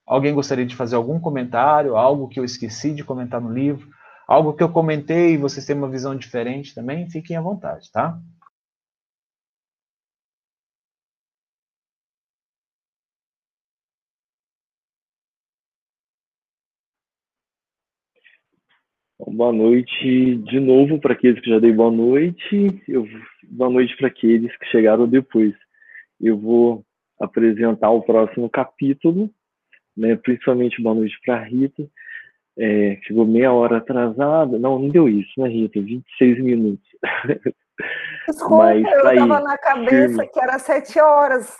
Alguém 0.06 0.34
gostaria 0.34 0.66
de 0.66 0.76
fazer 0.76 0.96
algum 0.96 1.18
comentário, 1.20 1.96
algo 1.96 2.28
que 2.28 2.38
eu 2.40 2.44
esqueci 2.44 2.94
de 2.94 3.04
comentar 3.04 3.40
no 3.40 3.52
livro, 3.52 3.88
algo 4.28 4.52
que 4.54 4.62
eu 4.62 4.72
comentei 4.72 5.34
e 5.34 5.38
vocês 5.38 5.64
têm 5.64 5.76
uma 5.76 5.88
visão 5.88 6.16
diferente 6.16 6.74
também? 6.74 7.08
Fiquem 7.10 7.36
à 7.36 7.40
vontade, 7.40 7.90
tá? 7.92 8.18
Boa 19.24 19.52
noite 19.52 20.36
de 20.36 20.58
novo 20.58 21.00
para 21.00 21.12
aqueles 21.12 21.40
que 21.40 21.48
já 21.48 21.58
dei 21.60 21.72
boa 21.72 21.90
noite. 21.90 22.82
Eu, 22.88 23.06
boa 23.48 23.70
noite 23.70 23.96
para 23.96 24.08
aqueles 24.08 24.54
que 24.58 24.66
chegaram 24.66 25.08
depois. 25.08 25.54
Eu 26.20 26.36
vou 26.38 26.84
apresentar 27.20 27.90
o 27.90 28.02
próximo 28.02 28.50
capítulo, 28.50 29.30
né? 29.96 30.16
principalmente 30.16 30.82
boa 30.82 30.94
noite 30.94 31.18
para 31.24 31.42
Rita. 31.42 31.86
É, 32.58 32.98
chegou 33.02 33.26
meia 33.26 33.52
hora 33.52 33.78
atrasada. 33.78 34.58
Não, 34.58 34.78
não 34.78 34.88
deu 34.88 35.08
isso, 35.08 35.32
né, 35.38 35.48
Rita? 35.48 35.80
26 35.80 36.42
minutos. 36.42 36.86
Desculpa, 38.28 38.64
Mas, 38.64 38.84
eu 38.84 39.10
estava 39.10 39.40
na 39.40 39.58
cabeça 39.58 40.08
firme. 40.08 40.28
que 40.28 40.40
era 40.40 40.58
sete 40.58 41.00
horas. 41.00 41.56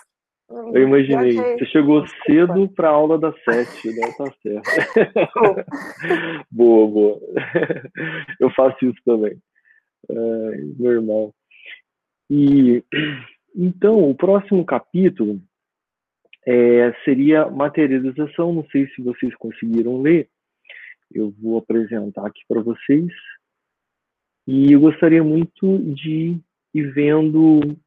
Eu 0.49 0.83
imaginei. 0.83 1.33
Você 1.57 1.65
chegou 1.65 2.05
cedo 2.25 2.69
para 2.69 2.89
a 2.89 2.91
aula 2.91 3.17
das 3.17 3.35
sete, 3.43 3.87
né? 3.89 4.13
Tá 4.17 4.25
certo. 4.41 5.65
boa, 6.51 6.87
boa. 6.87 7.19
Eu 8.39 8.49
faço 8.51 8.85
isso 8.85 8.99
também. 9.03 9.35
É, 10.09 10.15
normal. 10.77 11.33
E 12.29 12.83
então, 13.55 14.09
o 14.09 14.15
próximo 14.15 14.65
capítulo 14.65 15.39
é, 16.45 16.93
seria 17.03 17.49
materialização. 17.49 18.53
Não 18.53 18.65
sei 18.71 18.87
se 18.89 19.01
vocês 19.01 19.33
conseguiram 19.35 20.01
ler. 20.01 20.29
Eu 21.13 21.33
vou 21.41 21.57
apresentar 21.57 22.25
aqui 22.25 22.41
para 22.47 22.61
vocês. 22.61 23.11
E 24.47 24.73
eu 24.73 24.79
gostaria 24.79 25.23
muito 25.23 25.77
de 25.93 26.37
ir 26.73 26.91
vendo 26.91 27.77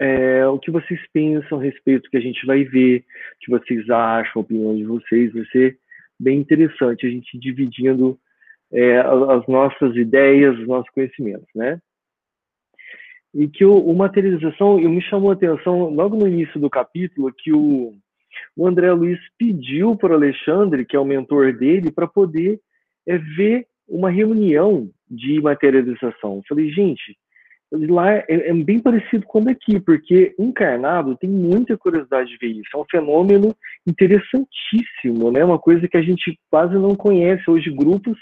é, 0.00 0.46
o 0.46 0.58
que 0.58 0.70
vocês 0.70 1.00
pensam 1.12 1.58
a 1.58 1.62
respeito 1.62 2.04
do 2.04 2.10
que 2.10 2.16
a 2.16 2.20
gente 2.20 2.44
vai 2.44 2.64
ver, 2.64 3.00
o 3.00 3.38
que 3.40 3.50
vocês 3.50 3.88
acham, 3.88 4.40
a 4.40 4.44
opinião 4.44 4.76
de 4.76 4.84
vocês. 4.84 5.32
Vai 5.32 5.44
ser 5.46 5.78
bem 6.18 6.40
interessante 6.40 7.06
a 7.06 7.10
gente 7.10 7.38
dividindo 7.38 8.18
é, 8.72 8.98
as 8.98 9.46
nossas 9.46 9.94
ideias, 9.94 10.58
os 10.58 10.66
nossos 10.66 10.90
conhecimentos, 10.90 11.48
né? 11.54 11.80
E 13.34 13.48
que 13.48 13.64
o, 13.64 13.74
o 13.74 13.96
materialização, 13.96 14.78
eu 14.78 14.90
me 14.90 15.00
chamou 15.02 15.30
a 15.30 15.34
atenção 15.34 15.90
logo 15.90 16.16
no 16.16 16.28
início 16.28 16.60
do 16.60 16.68
capítulo 16.68 17.32
que 17.36 17.52
o, 17.52 17.94
o 18.56 18.66
André 18.66 18.92
Luiz 18.92 19.18
pediu 19.38 19.96
para 19.96 20.12
o 20.12 20.16
Alexandre, 20.16 20.84
que 20.84 20.96
é 20.96 21.00
o 21.00 21.04
mentor 21.04 21.52
dele, 21.52 21.90
para 21.90 22.06
poder 22.06 22.60
é, 23.06 23.16
ver 23.18 23.66
uma 23.88 24.10
reunião 24.10 24.88
de 25.10 25.40
materialização. 25.40 26.36
Eu 26.36 26.42
falei, 26.48 26.70
gente, 26.70 27.16
lá 27.88 28.12
é, 28.12 28.24
é, 28.28 28.52
bem 28.52 28.78
parecido 28.78 29.24
com 29.26 29.42
daqui, 29.42 29.80
porque 29.80 30.34
encarnado 30.38 31.16
tem 31.16 31.30
muita 31.30 31.76
curiosidade 31.76 32.30
de 32.30 32.36
ver 32.36 32.52
isso. 32.52 32.68
É 32.74 32.78
um 32.78 32.84
fenômeno 32.90 33.54
interessantíssimo, 33.86 35.30
né? 35.30 35.44
Uma 35.44 35.58
coisa 35.58 35.88
que 35.88 35.96
a 35.96 36.02
gente 36.02 36.38
quase 36.50 36.74
não 36.74 36.94
conhece 36.94 37.50
hoje 37.50 37.70
grupos 37.70 38.18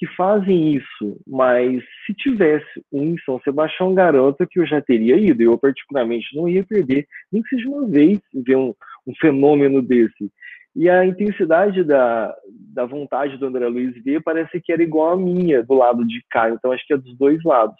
que 0.00 0.06
fazem 0.16 0.74
isso, 0.76 1.20
mas 1.26 1.84
se 2.04 2.14
tivesse 2.14 2.82
um 2.90 3.14
em 3.14 3.18
São 3.18 3.38
Sebastião, 3.42 3.94
garanto 3.94 4.46
que 4.48 4.58
eu 4.58 4.66
já 4.66 4.80
teria 4.80 5.16
ido. 5.16 5.42
Eu, 5.42 5.56
particularmente, 5.56 6.34
não 6.34 6.48
ia 6.48 6.64
perder, 6.64 7.06
nem 7.30 7.42
que 7.42 7.50
seja 7.50 7.68
uma 7.68 7.86
vez, 7.86 8.18
ver 8.34 8.56
um, 8.56 8.74
um 9.06 9.14
fenômeno 9.20 9.80
desse. 9.80 10.32
E 10.74 10.88
a 10.88 11.04
intensidade 11.04 11.84
da, 11.84 12.34
da 12.74 12.86
vontade 12.86 13.36
do 13.36 13.46
André 13.46 13.68
Luiz 13.68 14.02
ver 14.02 14.22
parece 14.22 14.60
que 14.60 14.72
era 14.72 14.82
igual 14.82 15.12
a 15.12 15.16
minha, 15.16 15.62
do 15.62 15.74
lado 15.74 16.06
de 16.06 16.24
cá. 16.30 16.50
Então, 16.50 16.72
acho 16.72 16.86
que 16.86 16.94
é 16.94 16.96
dos 16.96 17.16
dois 17.16 17.42
lados 17.44 17.78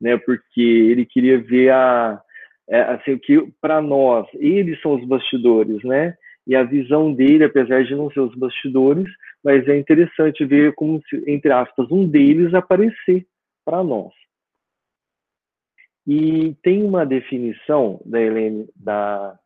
né? 0.00 0.16
Porque 0.16 0.60
ele 0.60 1.04
queria 1.04 1.38
ver 1.38 1.70
a 1.70 2.20
é, 2.70 2.80
assim 2.82 3.16
que 3.16 3.50
para 3.60 3.80
nós 3.80 4.26
eles 4.34 4.80
são 4.80 4.94
os 4.94 5.04
bastidores, 5.06 5.82
né? 5.84 6.14
E 6.46 6.54
a 6.54 6.62
visão 6.62 7.12
dele, 7.12 7.44
apesar 7.44 7.84
de 7.84 7.94
não 7.94 8.10
ser 8.10 8.20
os 8.20 8.34
bastidores, 8.34 9.08
mas 9.44 9.66
é 9.68 9.76
interessante 9.76 10.44
ver 10.44 10.74
como 10.74 11.00
se, 11.08 11.22
entre 11.26 11.52
aspas 11.52 11.90
um 11.90 12.06
deles 12.06 12.54
aparecer 12.54 13.26
para 13.64 13.82
nós. 13.82 14.12
E 16.06 16.54
tem 16.62 16.82
uma 16.82 17.04
definição 17.04 18.00
da 18.04 18.20
Helene 18.20 18.66
da 18.74 19.38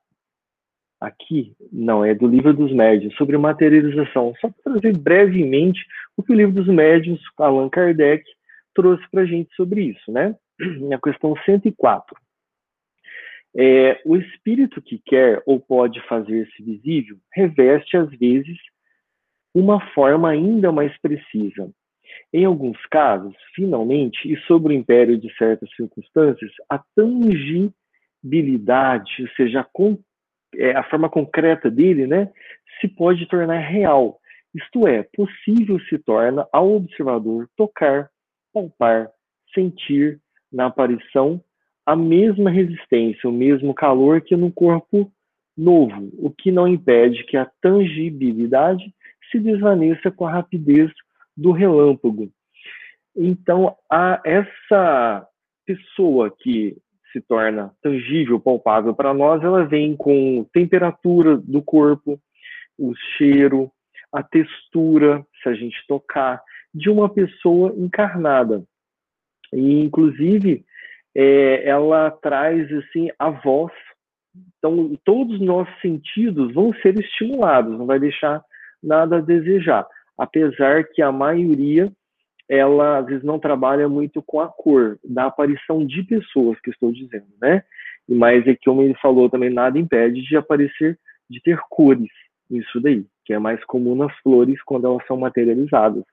aqui, 1.00 1.56
não, 1.72 2.04
é 2.04 2.14
do 2.14 2.28
livro 2.28 2.54
dos 2.54 2.72
médios, 2.72 3.12
sobre 3.16 3.36
materialização. 3.36 4.32
Só 4.40 4.48
para 4.48 4.74
trazer 4.74 4.96
brevemente 4.96 5.84
o 6.16 6.22
que 6.22 6.32
o 6.32 6.36
livro 6.36 6.54
dos 6.54 6.72
médios, 6.72 7.20
Allan 7.36 7.68
Kardec, 7.68 8.24
trouxe 8.72 9.04
para 9.10 9.22
a 9.22 9.26
gente 9.26 9.52
sobre 9.56 9.82
isso, 9.82 10.12
né? 10.12 10.36
Na 10.88 11.00
questão 11.00 11.34
104. 11.44 12.16
É, 13.54 14.00
o 14.06 14.16
espírito 14.16 14.80
que 14.80 15.02
quer 15.04 15.42
ou 15.44 15.60
pode 15.60 16.00
fazer-se 16.06 16.62
visível 16.62 17.18
reveste, 17.34 17.96
às 17.96 18.08
vezes, 18.10 18.56
uma 19.54 19.80
forma 19.92 20.30
ainda 20.30 20.72
mais 20.72 20.92
precisa. 21.00 21.70
Em 22.32 22.44
alguns 22.44 22.78
casos, 22.90 23.34
finalmente, 23.54 24.30
e 24.30 24.36
sobre 24.46 24.74
o 24.74 24.76
império 24.76 25.18
de 25.18 25.34
certas 25.36 25.70
circunstâncias, 25.74 26.50
a 26.68 26.78
tangibilidade, 26.94 29.22
ou 29.22 29.28
seja, 29.36 29.60
a, 29.60 29.66
é, 30.56 30.72
a 30.72 30.82
forma 30.84 31.08
concreta 31.08 31.70
dele, 31.70 32.06
né, 32.06 32.30
se 32.80 32.88
pode 32.88 33.26
tornar 33.26 33.58
real. 33.58 34.18
Isto 34.54 34.86
é, 34.86 35.02
possível 35.02 35.80
se 35.80 35.98
torna 35.98 36.46
ao 36.52 36.74
observador 36.74 37.48
tocar, 37.56 38.10
palpar, 38.52 39.10
sentir 39.54 40.20
na 40.52 40.66
aparição 40.66 41.42
a 41.84 41.96
mesma 41.96 42.50
resistência, 42.50 43.28
o 43.28 43.32
mesmo 43.32 43.74
calor 43.74 44.20
que 44.20 44.36
no 44.36 44.52
corpo 44.52 45.10
novo, 45.56 46.10
o 46.18 46.30
que 46.30 46.52
não 46.52 46.68
impede 46.68 47.24
que 47.24 47.36
a 47.36 47.50
tangibilidade 47.60 48.94
se 49.32 49.40
desvaneça 49.40 50.10
com 50.10 50.26
a 50.26 50.30
rapidez 50.30 50.92
do 51.36 51.50
relâmpago. 51.50 52.30
Então, 53.16 53.76
a 53.90 54.20
essa 54.24 55.26
pessoa 55.66 56.30
que 56.30 56.76
se 57.12 57.20
torna 57.20 57.72
tangível, 57.82 58.38
palpável 58.38 58.94
para 58.94 59.12
nós, 59.12 59.42
ela 59.42 59.64
vem 59.64 59.96
com 59.96 60.46
temperatura 60.52 61.36
do 61.36 61.60
corpo, 61.62 62.18
o 62.78 62.94
cheiro, 63.16 63.70
a 64.12 64.22
textura, 64.22 65.24
se 65.42 65.48
a 65.48 65.54
gente 65.54 65.76
tocar, 65.86 66.42
de 66.74 66.88
uma 66.88 67.08
pessoa 67.08 67.74
encarnada. 67.76 68.64
E, 69.52 69.80
inclusive, 69.80 70.64
é, 71.14 71.68
ela 71.68 72.10
traz 72.10 72.70
assim 72.72 73.10
a 73.18 73.30
voz. 73.30 73.72
Então, 74.58 74.98
todos 75.04 75.34
os 75.34 75.40
nossos 75.46 75.80
sentidos 75.82 76.54
vão 76.54 76.72
ser 76.80 76.98
estimulados, 76.98 77.78
não 77.78 77.84
vai 77.84 78.00
deixar 78.00 78.42
nada 78.82 79.18
a 79.18 79.20
desejar. 79.20 79.86
Apesar 80.16 80.84
que 80.84 81.00
a 81.00 81.12
maioria, 81.12 81.90
ela 82.48 82.98
às 82.98 83.06
vezes 83.06 83.24
não 83.24 83.38
trabalha 83.38 83.88
muito 83.88 84.22
com 84.22 84.40
a 84.40 84.48
cor 84.48 84.98
da 85.04 85.26
aparição 85.26 85.86
de 85.86 86.02
pessoas, 86.02 86.60
que 86.60 86.70
estou 86.70 86.92
dizendo, 86.92 87.26
né? 87.40 87.62
Mais 88.08 88.46
é 88.46 88.54
que, 88.54 88.64
como 88.64 88.82
ele 88.82 88.94
falou, 89.00 89.30
também 89.30 89.50
nada 89.50 89.78
impede 89.78 90.22
de 90.22 90.36
aparecer, 90.36 90.98
de 91.30 91.40
ter 91.40 91.58
cores, 91.70 92.10
isso 92.50 92.80
daí, 92.80 93.06
que 93.24 93.32
é 93.32 93.38
mais 93.38 93.64
comum 93.64 93.94
nas 93.94 94.14
flores 94.18 94.60
quando 94.64 94.86
elas 94.86 95.06
são 95.06 95.16
materializadas. 95.16 96.04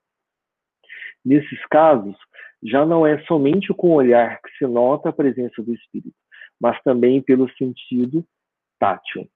Nesses 1.26 1.66
casos, 1.66 2.16
já 2.64 2.86
não 2.86 3.06
é 3.06 3.20
somente 3.24 3.74
com 3.74 3.90
o 3.90 3.96
olhar 3.96 4.40
que 4.42 4.52
se 4.58 4.66
nota 4.66 5.10
a 5.10 5.14
presença 5.14 5.62
do 5.62 5.74
espírito, 5.74 6.16
mas 6.60 6.82
também 6.84 7.22
pelo 7.22 7.50
sentido 7.54 8.26
tátil. 8.80 9.28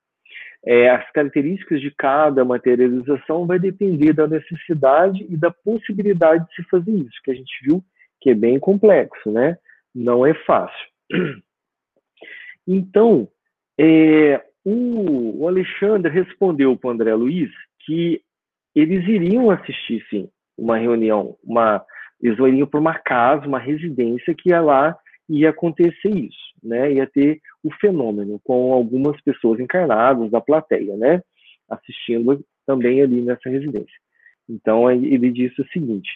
É, 0.66 0.90
as 0.90 1.12
características 1.12 1.82
de 1.82 1.92
cada 1.92 2.46
materialização 2.46 3.46
vai 3.46 3.60
depender 3.60 4.14
da 4.14 4.28
necessidade 4.28 5.26
e 5.30 5.36
da 5.36 5.52
possibilidade 5.52 6.48
de 6.48 6.56
se 6.56 6.64
fazer 6.70 6.92
isso, 6.92 7.22
que 7.24 7.32
a 7.32 7.36
gente 7.36 7.54
viu 7.64 7.84
que 8.22 8.30
é 8.30 8.34
bem 8.34 8.58
complexo, 8.58 9.30
né? 9.30 9.58
Não 9.94 10.26
é 10.26 10.34
fácil. 10.34 10.88
Então, 12.66 13.28
é, 13.78 14.42
o, 14.64 15.46
Alexandre 15.46 16.10
respondeu 16.10 16.78
para 16.78 16.88
o 16.88 16.92
André 16.92 17.14
Luiz 17.14 17.52
que 17.86 18.22
eles 18.74 19.06
iriam 19.06 19.52
assistir, 19.52 20.02
sim, 20.10 20.30
uma 20.58 20.78
reunião, 20.78 21.36
uma 21.44 21.86
eles 22.22 22.40
iriam 22.40 22.66
para 22.66 22.80
uma 22.80 22.98
casa, 22.98 23.46
uma 23.46 23.60
residência 23.60 24.34
que 24.34 24.50
ia 24.50 24.62
lá 24.62 24.98
ia 25.30 25.50
acontecer 25.50 26.10
isso, 26.10 26.54
né? 26.62 26.94
Ia 26.94 27.08
ter 27.08 27.40
o 27.64 27.72
fenômeno 27.76 28.40
com 28.44 28.74
algumas 28.74 29.20
pessoas 29.22 29.60
encarnadas 29.60 30.30
da 30.32 30.42
plateia, 30.42 30.96
né? 30.98 31.22
Assistindo 31.70 32.44
também 32.66 33.02
ali 33.02 33.22
nessa 33.22 33.50
residência. 33.50 33.96
Então 34.50 34.92
ele 34.92 35.32
disse 35.32 35.62
o 35.62 35.68
seguinte: 35.70 36.10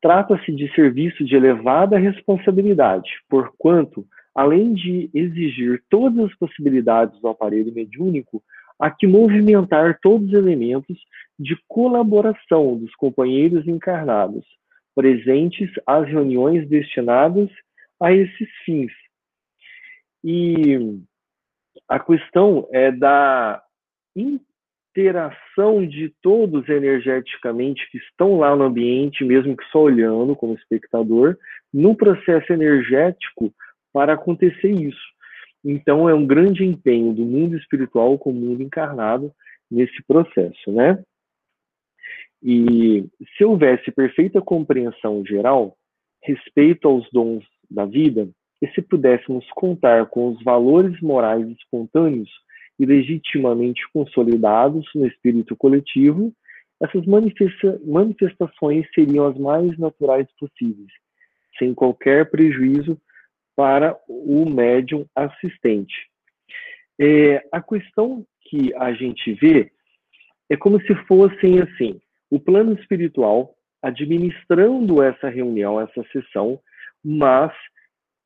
trata-se 0.00 0.52
de 0.52 0.72
serviço 0.74 1.24
de 1.24 1.36
elevada 1.36 1.98
responsabilidade, 1.98 3.10
porquanto, 3.28 4.06
além 4.34 4.74
de 4.74 5.10
exigir 5.14 5.82
todas 5.88 6.26
as 6.26 6.34
possibilidades 6.36 7.20
do 7.20 7.28
aparelho 7.28 7.72
mediúnico, 7.72 8.42
há 8.78 8.90
que 8.90 9.06
movimentar 9.06 9.98
todos 10.02 10.28
os 10.28 10.34
elementos 10.34 10.98
de 11.38 11.56
colaboração 11.68 12.76
dos 12.76 12.94
companheiros 12.96 13.66
encarnados, 13.68 14.44
presentes 14.94 15.70
às 15.86 16.06
reuniões 16.06 16.68
destinadas 16.68 17.50
a 18.00 18.12
esses 18.12 18.48
fins. 18.64 18.92
E 20.22 20.98
a 21.88 22.00
questão 22.00 22.68
é 22.72 22.90
da 22.90 23.62
interação 24.16 25.86
de 25.86 26.14
todos 26.22 26.68
energeticamente 26.68 27.88
que 27.90 27.98
estão 27.98 28.38
lá 28.38 28.54
no 28.56 28.64
ambiente, 28.64 29.24
mesmo 29.24 29.56
que 29.56 29.64
só 29.66 29.82
olhando 29.82 30.36
como 30.36 30.54
espectador, 30.54 31.36
no 31.72 31.96
processo 31.96 32.52
energético 32.52 33.52
para 33.92 34.14
acontecer 34.14 34.70
isso. 34.70 35.14
Então 35.64 36.08
é 36.08 36.14
um 36.14 36.26
grande 36.26 36.64
empenho 36.64 37.12
do 37.12 37.24
mundo 37.24 37.56
espiritual 37.56 38.18
com 38.18 38.30
o 38.30 38.34
mundo 38.34 38.62
encarnado 38.62 39.32
nesse 39.70 40.02
processo, 40.04 40.70
né? 40.70 41.02
E 42.42 43.06
se 43.36 43.44
houvesse 43.44 43.90
perfeita 43.90 44.40
compreensão 44.42 45.24
geral, 45.24 45.76
respeito 46.22 46.86
aos 46.86 47.08
dons 47.10 47.42
da 47.70 47.84
vida, 47.84 48.28
e 48.62 48.68
se 48.68 48.82
pudéssemos 48.82 49.46
contar 49.52 50.06
com 50.06 50.28
os 50.28 50.42
valores 50.42 51.00
morais 51.00 51.46
espontâneos 51.48 52.30
e 52.78 52.86
legitimamente 52.86 53.82
consolidados 53.92 54.86
no 54.94 55.06
espírito 55.06 55.56
coletivo, 55.56 56.32
essas 56.80 57.06
manifesta 57.06 57.80
manifestações 57.84 58.86
seriam 58.94 59.26
as 59.26 59.38
mais 59.38 59.76
naturais 59.78 60.26
possíveis, 60.38 60.90
sem 61.58 61.72
qualquer 61.74 62.30
prejuízo 62.30 62.98
para 63.56 63.96
o 64.08 64.48
médium 64.48 65.06
assistente. 65.14 65.94
É, 67.00 67.42
a 67.52 67.60
questão 67.60 68.26
que 68.42 68.74
a 68.74 68.92
gente 68.92 69.32
vê 69.34 69.70
é 70.50 70.56
como 70.56 70.80
se 70.82 70.94
fossem 71.06 71.60
assim, 71.60 72.00
o 72.30 72.38
plano 72.40 72.72
espiritual 72.74 73.54
administrando 73.82 75.02
essa 75.02 75.28
reunião, 75.28 75.80
essa 75.80 76.02
sessão, 76.10 76.58
mas 77.04 77.52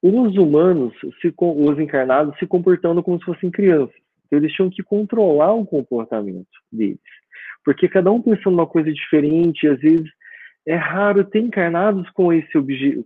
os 0.02 0.36
humanos, 0.36 0.94
se, 1.20 1.34
os 1.36 1.78
encarnados, 1.78 2.38
se 2.38 2.46
comportando 2.46 3.02
como 3.02 3.18
se 3.18 3.24
fossem 3.24 3.50
crianças. 3.50 3.96
Então, 4.26 4.38
eles 4.38 4.52
tinham 4.52 4.70
que 4.70 4.82
controlar 4.82 5.52
o 5.54 5.66
comportamento 5.66 6.46
deles. 6.70 7.00
Porque 7.64 7.88
cada 7.88 8.10
um 8.10 8.22
pensando 8.22 8.54
uma 8.54 8.66
coisa 8.66 8.92
diferente, 8.92 9.66
às 9.66 9.80
vezes 9.80 10.08
é 10.66 10.74
raro 10.74 11.24
ter 11.24 11.40
encarnados 11.40 12.08
com, 12.10 12.32
esse 12.32 12.52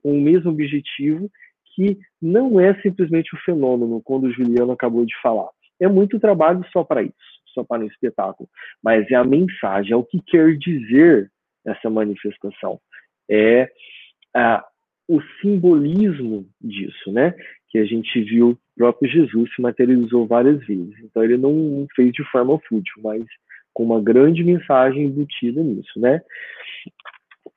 com 0.03 0.19
o 0.19 0.21
mesmo 0.21 0.51
objetivo, 0.51 1.31
que 1.75 1.99
não 2.21 2.61
é 2.61 2.75
simplesmente 2.83 3.35
o 3.35 3.39
fenômeno, 3.41 4.03
quando 4.03 4.25
o 4.25 4.33
Juliano 4.33 4.73
acabou 4.73 5.07
de 5.07 5.15
falar. 5.23 5.49
É 5.81 5.89
muito 5.89 6.21
trabalho 6.21 6.65
só 6.73 6.85
para 6.85 7.03
isso, 7.03 7.15
só 7.55 7.65
para 7.65 7.83
o 7.83 7.87
espetáculo. 7.87 8.49
Mas 8.83 9.11
é 9.11 9.15
a 9.15 9.25
mensagem, 9.25 9.93
é 9.93 9.97
o 9.97 10.05
que 10.05 10.21
quer 10.21 10.57
dizer 10.59 11.31
essa 11.65 11.89
manifestação. 11.89 12.81
É 13.31 13.71
a, 14.35 14.65
o 15.13 15.21
simbolismo 15.41 16.47
disso, 16.59 17.13
né? 17.13 17.35
Que 17.69 17.79
a 17.79 17.85
gente 17.85 18.23
viu 18.23 18.51
o 18.51 18.59
próprio 18.75 19.11
Jesus 19.11 19.55
se 19.55 19.61
materializou 19.61 20.27
várias 20.27 20.65
vezes. 20.67 20.95
Então 21.05 21.23
ele 21.23 21.37
não 21.37 21.87
fez 21.95 22.13
de 22.13 22.25
forma 22.31 22.59
fútil, 22.67 22.95
mas 23.03 23.23
com 23.75 23.85
uma 23.85 24.01
grande 24.01 24.43
mensagem 24.43 25.05
embutida 25.05 25.63
nisso, 25.63 26.01
né? 26.01 26.23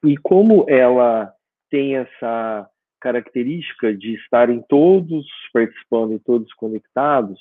E 0.03 0.17
como 0.17 0.65
ela 0.67 1.31
tem 1.69 1.95
essa 1.95 2.69
característica 2.99 3.95
de 3.95 4.15
estarem 4.15 4.61
todos 4.67 5.25
participando 5.53 6.13
e 6.13 6.19
todos 6.19 6.51
conectados, 6.53 7.39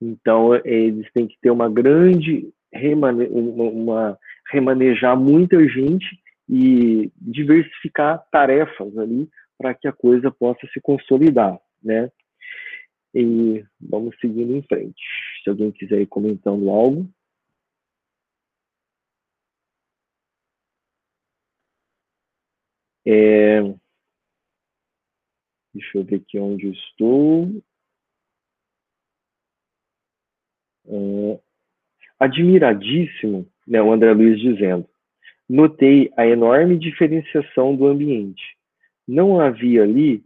então 0.00 0.54
eles 0.64 1.06
têm 1.12 1.28
que 1.28 1.36
ter 1.40 1.50
uma 1.50 1.68
grande 1.68 2.48
remane 2.72 3.26
uma, 3.30 3.64
uma 3.64 4.18
remanejar 4.50 5.16
muita 5.16 5.66
gente 5.68 6.06
e 6.48 7.12
diversificar 7.16 8.24
tarefas 8.30 8.96
ali 8.96 9.28
para 9.58 9.74
que 9.74 9.86
a 9.86 9.92
coisa 9.92 10.30
possa 10.30 10.66
se 10.72 10.80
consolidar, 10.80 11.60
né? 11.82 12.10
E 13.14 13.64
vamos 13.80 14.18
seguindo 14.20 14.54
em 14.56 14.62
frente. 14.62 15.02
Se 15.42 15.50
alguém 15.50 15.72
quiser 15.72 16.00
ir 16.00 16.06
comentando 16.06 16.70
algo. 16.70 17.08
É... 23.06 23.62
Deixa 25.74 25.98
eu 25.98 26.04
ver 26.04 26.16
aqui 26.16 26.38
onde 26.38 26.66
eu 26.66 26.72
estou. 26.72 27.62
É... 30.86 31.40
Admiradíssimo, 32.20 33.50
né, 33.66 33.80
o 33.80 33.92
André 33.92 34.12
Luiz 34.12 34.40
dizendo. 34.40 34.88
Notei 35.48 36.12
a 36.16 36.26
enorme 36.26 36.76
diferenciação 36.76 37.74
do 37.74 37.86
ambiente. 37.86 38.42
Não 39.06 39.40
havia 39.40 39.82
ali, 39.82 40.22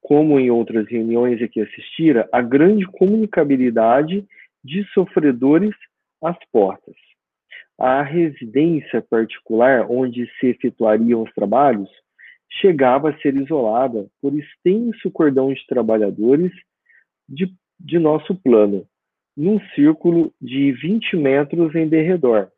como 0.00 0.38
em 0.38 0.50
outras 0.50 0.86
reuniões 0.88 1.42
a 1.42 1.48
que 1.48 1.60
assistira, 1.60 2.28
a 2.32 2.40
grande 2.40 2.86
comunicabilidade 2.86 4.24
de 4.62 4.84
sofredores 4.92 5.74
às 6.22 6.36
portas. 6.52 6.94
A 7.76 8.02
residência 8.02 9.02
particular 9.02 9.90
onde 9.90 10.30
se 10.38 10.46
efetuariam 10.46 11.22
os 11.22 11.32
trabalhos 11.32 11.88
chegava 12.60 13.10
a 13.10 13.18
ser 13.20 13.34
isolada 13.34 14.06
por 14.20 14.38
extenso 14.38 15.10
cordão 15.10 15.52
de 15.52 15.66
trabalhadores 15.66 16.52
de, 17.28 17.52
de 17.78 17.98
nosso 17.98 18.34
plano, 18.34 18.86
num 19.36 19.60
círculo 19.74 20.32
de 20.40 20.72
20 20.72 21.16
metros 21.16 21.74
em 21.74 21.88
derredor. 21.88 22.50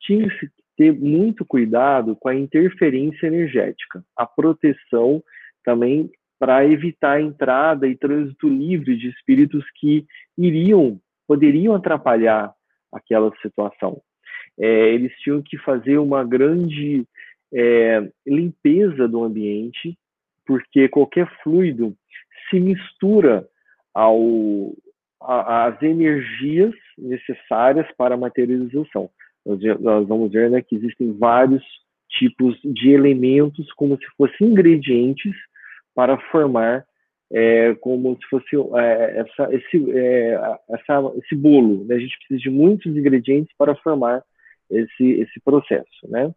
Tinha-se 0.00 0.50
ter 0.78 0.92
muito 0.92 1.44
cuidado 1.44 2.14
com 2.14 2.28
a 2.28 2.34
interferência 2.34 3.26
energética, 3.26 4.02
a 4.16 4.24
proteção 4.24 5.20
também 5.64 6.08
para 6.38 6.64
evitar 6.64 7.16
a 7.16 7.20
entrada 7.20 7.88
e 7.88 7.96
trânsito 7.96 8.48
livre 8.48 8.96
de 8.96 9.08
espíritos 9.08 9.64
que 9.74 10.06
iriam, 10.38 11.00
poderiam 11.26 11.74
atrapalhar 11.74 12.54
aquela 12.92 13.32
situação. 13.42 14.00
É, 14.56 14.94
eles 14.94 15.12
tinham 15.18 15.42
que 15.42 15.58
fazer 15.58 15.98
uma 15.98 16.24
grande 16.24 17.04
é, 17.52 18.08
limpeza 18.24 19.08
do 19.08 19.24
ambiente, 19.24 19.98
porque 20.46 20.88
qualquer 20.88 21.28
fluido 21.42 21.92
se 22.48 22.60
mistura 22.60 23.48
ao, 23.92 24.74
a, 25.20 25.66
às 25.66 25.82
energias 25.82 26.72
necessárias 26.96 27.86
para 27.96 28.14
a 28.14 28.18
materialização 28.18 29.10
nós 29.80 30.06
vamos 30.06 30.30
ver 30.30 30.50
né, 30.50 30.62
que 30.62 30.76
existem 30.76 31.12
vários 31.12 31.62
tipos 32.10 32.58
de 32.64 32.90
elementos 32.90 33.70
como 33.72 33.96
se 33.96 34.06
fossem 34.16 34.48
ingredientes 34.48 35.34
para 35.94 36.18
formar 36.30 36.84
é, 37.30 37.74
como 37.76 38.16
se 38.16 38.26
fosse 38.28 38.56
é, 38.78 39.20
essa, 39.20 39.54
esse, 39.54 39.90
é, 39.98 40.34
essa, 40.70 41.12
esse 41.16 41.34
bolo. 41.34 41.84
Né? 41.84 41.96
A 41.96 41.98
gente 41.98 42.16
precisa 42.18 42.40
de 42.40 42.50
muitos 42.50 42.96
ingredientes 42.96 43.54
para 43.56 43.74
formar 43.76 44.22
esse, 44.70 45.04
esse 45.04 45.40
processo, 45.40 46.08
né? 46.08 46.32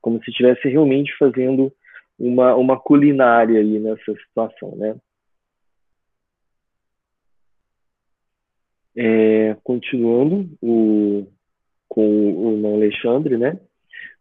Como 0.00 0.22
se 0.22 0.30
estivesse 0.30 0.68
realmente 0.68 1.16
fazendo 1.16 1.72
uma, 2.18 2.54
uma 2.54 2.78
culinária 2.78 3.58
ali 3.58 3.78
nessa 3.78 4.14
situação, 4.14 4.76
né? 4.76 4.96
É, 8.96 9.56
continuando, 9.62 10.50
o, 10.60 11.26
com 11.90 12.06
o 12.06 12.52
irmão 12.52 12.76
Alexandre, 12.76 13.36
né? 13.36 13.58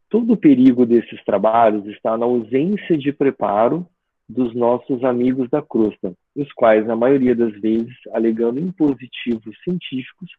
Todo 0.10 0.34
o 0.34 0.38
perigo 0.38 0.88
desses 0.88 1.24
trabalhos 1.24 1.86
está 1.86 2.18
na 2.18 2.26
ausência 2.26 2.98
de 2.98 3.14
preparo 3.14 3.88
dos 4.28 4.56
nossos 4.56 5.04
amigos 5.04 5.48
da 5.50 5.62
crosta, 5.62 6.14
os 6.36 6.52
quais, 6.54 6.86
na 6.86 6.96
maioria 6.96 7.36
das 7.36 7.54
vezes, 7.62 7.96
alegando 8.12 8.60
impositivos 8.60 9.56
científicos, 9.64 10.32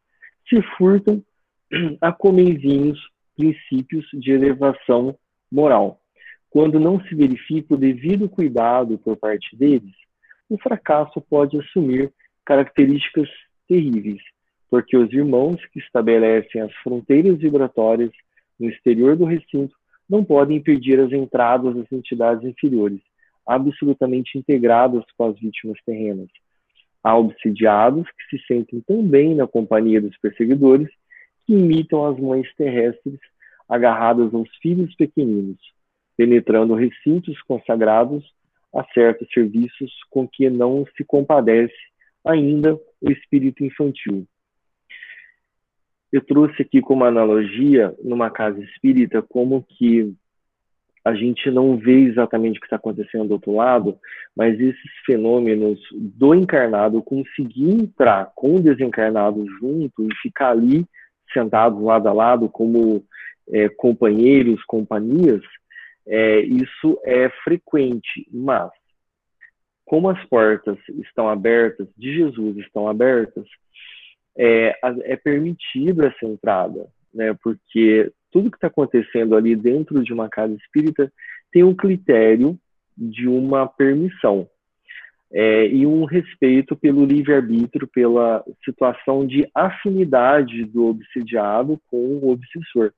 se 0.48 0.60
furtam 0.76 1.22
a 2.02 2.12
comenzinhos 2.12 3.00
princípios 3.36 4.06
de 4.12 4.32
elevação 4.32 5.16
moral. 5.50 6.00
Quando 6.50 6.80
não 6.80 7.00
se 7.04 7.14
verifica 7.14 7.74
o 7.74 7.78
devido 7.78 8.28
cuidado 8.28 8.98
por 8.98 9.16
parte 9.16 9.56
deles, 9.56 9.94
o 10.48 10.58
fracasso 10.58 11.20
pode 11.20 11.56
assumir 11.56 12.12
características 12.44 13.28
terríveis, 13.68 14.20
porque 14.70 14.96
os 14.96 15.12
irmãos 15.12 15.60
que 15.72 15.80
estabelecem 15.80 16.62
as 16.62 16.72
fronteiras 16.76 17.38
vibratórias 17.38 18.12
no 18.58 18.68
exterior 18.68 19.16
do 19.16 19.24
recinto 19.24 19.74
não 20.08 20.24
podem 20.24 20.58
impedir 20.58 21.00
as 21.00 21.12
entradas 21.12 21.74
das 21.74 21.90
entidades 21.90 22.44
inferiores, 22.44 23.00
absolutamente 23.46 24.38
integradas 24.38 25.04
com 25.16 25.24
as 25.24 25.38
vítimas 25.38 25.78
terrenas. 25.84 26.28
Há 27.02 27.16
obsidiados 27.16 28.06
que 28.10 28.36
se 28.36 28.46
sentem 28.46 28.80
também 28.80 29.34
na 29.34 29.46
companhia 29.46 30.00
dos 30.00 30.16
perseguidores, 30.18 30.88
que 31.46 31.54
imitam 31.54 32.06
as 32.06 32.18
mães 32.18 32.46
terrestres 32.56 33.18
agarradas 33.68 34.32
aos 34.34 34.48
filhos 34.60 34.94
pequeninos, 34.94 35.58
penetrando 36.16 36.74
recintos 36.74 37.40
consagrados 37.42 38.24
a 38.74 38.84
certos 38.92 39.28
serviços 39.32 39.92
com 40.10 40.28
que 40.28 40.48
não 40.50 40.84
se 40.96 41.04
compadece 41.04 41.74
ainda 42.24 42.74
o 42.74 43.10
espírito 43.10 43.64
infantil. 43.64 44.26
Eu 46.12 46.20
trouxe 46.20 46.62
aqui 46.62 46.80
como 46.80 47.04
analogia, 47.04 47.94
numa 48.02 48.30
casa 48.30 48.61
espírita, 48.61 49.22
como 49.22 49.62
que 49.62 50.14
a 51.04 51.14
gente 51.14 51.50
não 51.50 51.76
vê 51.76 52.00
exatamente 52.00 52.58
o 52.58 52.61
que 52.61 52.66
está 52.66 52.76
acontecendo 52.76 53.28
do 53.28 53.34
outro 53.34 53.54
lado, 53.54 53.98
mas 54.36 54.58
esses 54.61 54.90
fenômenos 55.06 55.80
do 55.92 56.34
encarnado 56.34 57.02
conseguir 57.02 57.70
entrar 57.70 58.30
com 58.34 58.56
o 58.56 58.61
desencarnado 58.61 59.46
junto 59.58 60.06
e 60.06 60.14
ficar 60.16 60.50
ali 60.50 60.84
sentados 61.32 61.80
lado 61.80 62.08
a 62.08 62.12
lado 62.12 62.48
como 62.48 63.02
é, 63.48 63.68
companheiros, 63.68 64.62
companhias, 64.64 65.42
é, 66.06 66.40
isso 66.40 67.00
é 67.04 67.30
frequente, 67.44 68.28
mas 68.32 68.70
como 69.84 70.08
as 70.08 70.22
portas 70.26 70.78
estão 71.04 71.28
abertas, 71.28 71.88
de 71.96 72.14
Jesus 72.14 72.58
estão 72.58 72.88
abertas, 72.88 73.44
é, 74.36 74.78
é 75.04 75.16
permitido 75.16 76.04
essa 76.04 76.24
entrada, 76.24 76.86
né? 77.12 77.36
Porque 77.42 78.12
tudo 78.30 78.50
que 78.50 78.56
está 78.56 78.68
acontecendo 78.68 79.36
ali 79.36 79.56
dentro 79.56 80.02
de 80.02 80.12
uma 80.12 80.28
casa 80.28 80.54
espírita 80.54 81.12
tem 81.52 81.64
um 81.64 81.74
critério 81.74 82.58
de 82.96 83.26
uma 83.26 83.66
permissão 83.66 84.48
é, 85.32 85.66
e 85.66 85.86
um 85.86 86.04
respeito 86.04 86.76
pelo 86.76 87.04
livre-arbítrio, 87.04 87.88
pela 87.88 88.44
situação 88.64 89.26
de 89.26 89.48
afinidade 89.54 90.64
do 90.64 90.86
obsidiado 90.86 91.80
com 91.88 91.96
o 91.96 92.30
obsessor. 92.30 92.92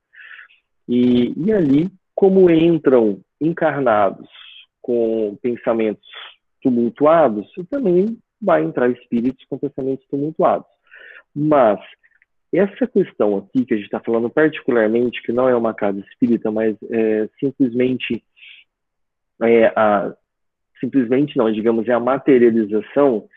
E, 0.87 1.33
e 1.37 1.53
ali, 1.53 1.89
como 2.15 2.49
entram 2.49 3.21
encarnados 3.39 4.27
com 4.81 5.37
pensamentos 5.41 6.07
tumultuados, 6.61 7.47
também 7.69 8.17
vai 8.41 8.63
entrar 8.63 8.89
espíritos 8.89 9.45
com 9.47 9.57
pensamentos 9.57 10.05
tumultuados. 10.07 10.67
Mas 11.35 11.79
essa 12.53 12.85
questão 12.87 13.37
aqui 13.37 13.65
que 13.65 13.73
a 13.73 13.77
gente 13.77 13.85
está 13.85 13.99
falando 13.99 14.29
particularmente, 14.29 15.21
que 15.23 15.31
não 15.31 15.49
é 15.49 15.55
uma 15.55 15.73
casa 15.73 15.99
espírita, 15.99 16.51
mas 16.51 16.75
é 16.91 17.27
simplesmente 17.39 18.23
é 19.41 19.65
a, 19.75 20.13
simplesmente 20.79 21.37
não, 21.37 21.51
digamos, 21.51 21.87
é 21.87 21.93
a 21.93 21.99
materialização, 21.99 23.27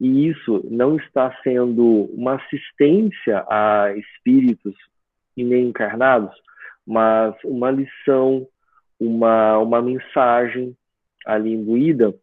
e 0.00 0.28
isso 0.28 0.66
não 0.70 0.96
está 0.96 1.34
sendo 1.42 2.04
uma 2.12 2.34
assistência 2.34 3.44
a 3.48 3.94
espíritos 3.96 4.74
e 5.36 5.44
nem 5.44 5.68
encarnados, 5.68 6.34
mas 6.86 7.34
uma 7.44 7.70
lição, 7.70 8.46
uma, 8.98 9.58
uma 9.58 9.82
mensagem 9.82 10.76
ali 11.24 11.52
imbuída, 11.52 12.14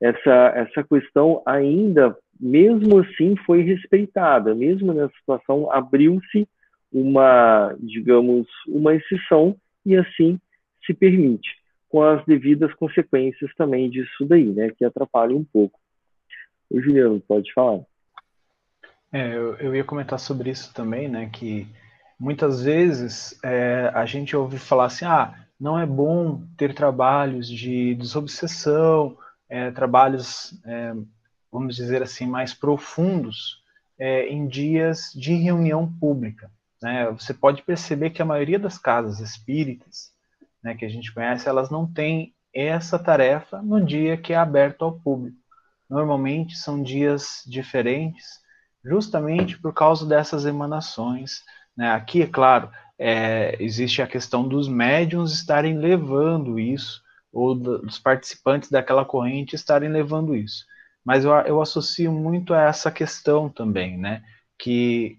essa, 0.00 0.52
essa 0.54 0.84
questão 0.84 1.42
ainda, 1.46 2.16
mesmo 2.38 2.98
assim, 2.98 3.36
foi 3.46 3.62
respeitada. 3.62 4.54
Mesmo 4.54 4.92
nessa 4.92 5.14
situação, 5.18 5.70
abriu-se 5.70 6.48
uma, 6.92 7.74
digamos, 7.80 8.46
uma 8.68 8.94
exceção 8.94 9.56
e 9.84 9.96
assim 9.96 10.40
se 10.86 10.94
permite, 10.94 11.48
com 11.88 12.02
as 12.02 12.24
devidas 12.24 12.72
consequências 12.74 13.50
também 13.56 13.90
disso 13.90 14.24
daí, 14.26 14.46
né, 14.46 14.70
que 14.70 14.84
atrapalha 14.84 15.34
um 15.34 15.44
pouco. 15.44 15.78
O 16.70 16.80
Juliano, 16.80 17.20
pode 17.20 17.52
falar. 17.52 17.80
É, 19.12 19.34
eu, 19.34 19.54
eu 19.56 19.76
ia 19.76 19.84
comentar 19.84 20.18
sobre 20.18 20.50
isso 20.50 20.72
também, 20.74 21.08
né, 21.08 21.30
que 21.32 21.66
muitas 22.18 22.62
vezes 22.62 23.38
é, 23.42 23.90
a 23.94 24.04
gente 24.04 24.36
ouve 24.36 24.58
falar 24.58 24.86
assim, 24.86 25.04
ah, 25.04 25.34
não 25.58 25.78
é 25.78 25.86
bom 25.86 26.42
ter 26.56 26.74
trabalhos 26.74 27.48
de 27.48 27.94
desobsessão, 27.94 29.16
é, 29.48 29.70
trabalhos, 29.70 30.60
é, 30.64 30.94
vamos 31.54 31.76
dizer 31.76 32.02
assim, 32.02 32.26
mais 32.26 32.52
profundos 32.52 33.62
é, 33.98 34.28
em 34.28 34.46
dias 34.46 35.10
de 35.14 35.34
reunião 35.34 35.90
pública. 36.00 36.50
Né? 36.82 37.10
Você 37.12 37.32
pode 37.32 37.62
perceber 37.62 38.10
que 38.10 38.20
a 38.20 38.26
maioria 38.26 38.58
das 38.58 38.76
casas 38.76 39.20
espíritas 39.20 40.12
né, 40.62 40.74
que 40.74 40.84
a 40.84 40.88
gente 40.88 41.12
conhece, 41.12 41.48
elas 41.48 41.70
não 41.70 41.86
têm 41.86 42.34
essa 42.52 42.98
tarefa 42.98 43.62
no 43.62 43.84
dia 43.84 44.16
que 44.16 44.32
é 44.32 44.36
aberto 44.36 44.84
ao 44.84 44.98
público. 44.98 45.38
Normalmente 45.88 46.56
são 46.56 46.82
dias 46.82 47.42
diferentes, 47.46 48.40
justamente 48.84 49.58
por 49.58 49.72
causa 49.72 50.06
dessas 50.06 50.44
emanações 50.44 51.42
né? 51.76 51.90
Aqui, 51.90 52.22
é 52.22 52.26
claro, 52.26 52.70
é, 52.98 53.56
existe 53.60 54.00
a 54.00 54.06
questão 54.06 54.46
dos 54.46 54.68
médiums 54.68 55.32
estarem 55.32 55.76
levando 55.78 56.58
isso, 56.58 57.02
ou 57.32 57.54
dos 57.54 57.98
participantes 57.98 58.70
daquela 58.70 59.04
corrente 59.04 59.56
estarem 59.56 59.88
levando 59.88 60.36
isso. 60.36 60.64
Mas 61.04 61.24
eu, 61.24 61.32
eu 61.32 61.60
associo 61.60 62.10
muito 62.12 62.54
a 62.54 62.62
essa 62.62 62.90
questão 62.90 63.48
também, 63.48 63.98
né? 63.98 64.22
Que 64.58 65.18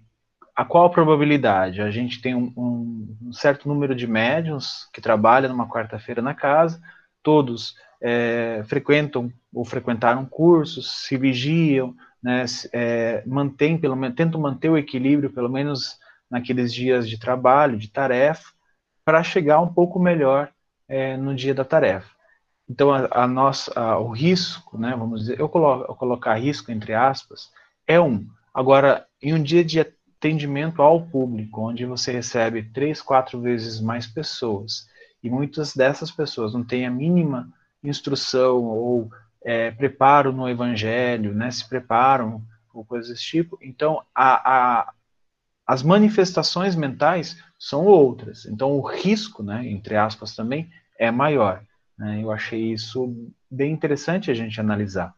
a 0.55 0.63
qual 0.63 0.85
a 0.85 0.89
probabilidade? 0.89 1.81
A 1.81 1.91
gente 1.91 2.21
tem 2.21 2.33
um, 2.33 2.53
um, 2.55 3.33
certo 3.33 3.67
número 3.67 3.93
de 3.93 4.07
médiums 4.07 4.89
que 4.93 5.01
trabalham 5.01 5.49
numa 5.49 5.67
quarta-feira 5.67 6.21
na 6.21 6.33
casa, 6.33 6.81
todos 7.21 7.75
é, 8.01 8.63
frequentam 8.67 9.31
ou 9.53 9.65
frequentaram 9.65 10.25
cursos, 10.25 11.03
se 11.05 11.17
vigiam, 11.17 11.93
né, 12.23 12.45
é, 12.73 13.23
mantém 13.25 13.77
pelo 13.77 13.95
menos, 13.95 14.15
tentam 14.15 14.39
manter 14.39 14.69
o 14.69 14.77
equilíbrio, 14.77 15.31
pelo 15.31 15.49
menos 15.49 15.99
naqueles 16.29 16.73
dias 16.73 17.07
de 17.07 17.19
trabalho, 17.19 17.77
de 17.77 17.89
tarefa, 17.89 18.45
para 19.03 19.23
chegar 19.23 19.59
um 19.59 19.71
pouco 19.71 19.99
melhor 19.99 20.51
é, 20.87 21.17
no 21.17 21.35
dia 21.35 21.53
da 21.53 21.65
tarefa. 21.65 22.14
Então, 22.69 22.91
a, 22.91 23.07
a 23.11 23.27
nossa, 23.27 23.71
a, 23.79 23.99
o 23.99 24.09
risco, 24.09 24.77
né, 24.77 24.95
vamos 24.97 25.21
dizer, 25.21 25.39
eu, 25.39 25.47
colo, 25.47 25.85
eu 25.87 25.95
colocar 25.95 26.35
risco 26.35 26.71
entre 26.71 26.93
aspas, 26.93 27.51
é 27.87 27.99
um. 27.99 28.27
Agora, 28.53 29.05
em 29.21 29.33
um 29.33 29.41
dia 29.41 29.63
de 29.63 29.79
atendimento 29.79 30.81
ao 30.81 31.05
público, 31.05 31.61
onde 31.61 31.85
você 31.85 32.11
recebe 32.11 32.63
três, 32.63 33.01
quatro 33.01 33.39
vezes 33.39 33.79
mais 33.79 34.07
pessoas, 34.07 34.87
e 35.21 35.29
muitas 35.29 35.75
dessas 35.75 36.11
pessoas 36.11 36.53
não 36.53 36.63
têm 36.63 36.85
a 36.85 36.91
mínima 36.91 37.51
instrução 37.83 38.63
ou 38.63 39.09
é, 39.43 39.69
preparo 39.71 40.31
no 40.31 40.49
evangelho, 40.49 41.33
né, 41.33 41.51
se 41.51 41.67
preparam 41.67 42.41
ou 42.73 42.83
coisas 42.83 43.09
desse 43.09 43.23
tipo, 43.23 43.57
então 43.61 44.01
a, 44.13 44.79
a, 44.81 44.93
as 45.65 45.81
manifestações 45.81 46.75
mentais 46.75 47.41
são 47.57 47.85
outras. 47.85 48.45
Então, 48.45 48.71
o 48.73 48.81
risco, 48.81 49.41
né, 49.41 49.65
entre 49.67 49.95
aspas, 49.95 50.35
também 50.35 50.69
é 50.99 51.09
maior. 51.09 51.63
Né? 51.97 52.21
Eu 52.23 52.31
achei 52.31 52.73
isso 52.73 53.31
bem 53.49 53.71
interessante 53.71 54.29
a 54.29 54.33
gente 54.33 54.59
analisar. 54.59 55.13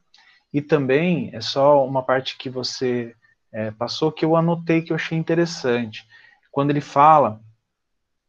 E 0.53 0.61
também 0.61 1.29
é 1.33 1.41
só 1.41 1.85
uma 1.85 2.03
parte 2.03 2.37
que 2.37 2.49
você 2.49 3.15
é, 3.51 3.71
passou 3.71 4.11
que 4.11 4.23
eu 4.23 4.35
anotei 4.35 4.81
que 4.81 4.91
eu 4.91 4.95
achei 4.95 5.17
interessante. 5.17 6.07
Quando 6.51 6.69
ele 6.69 6.81
fala 6.81 7.41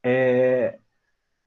é, 0.03 0.79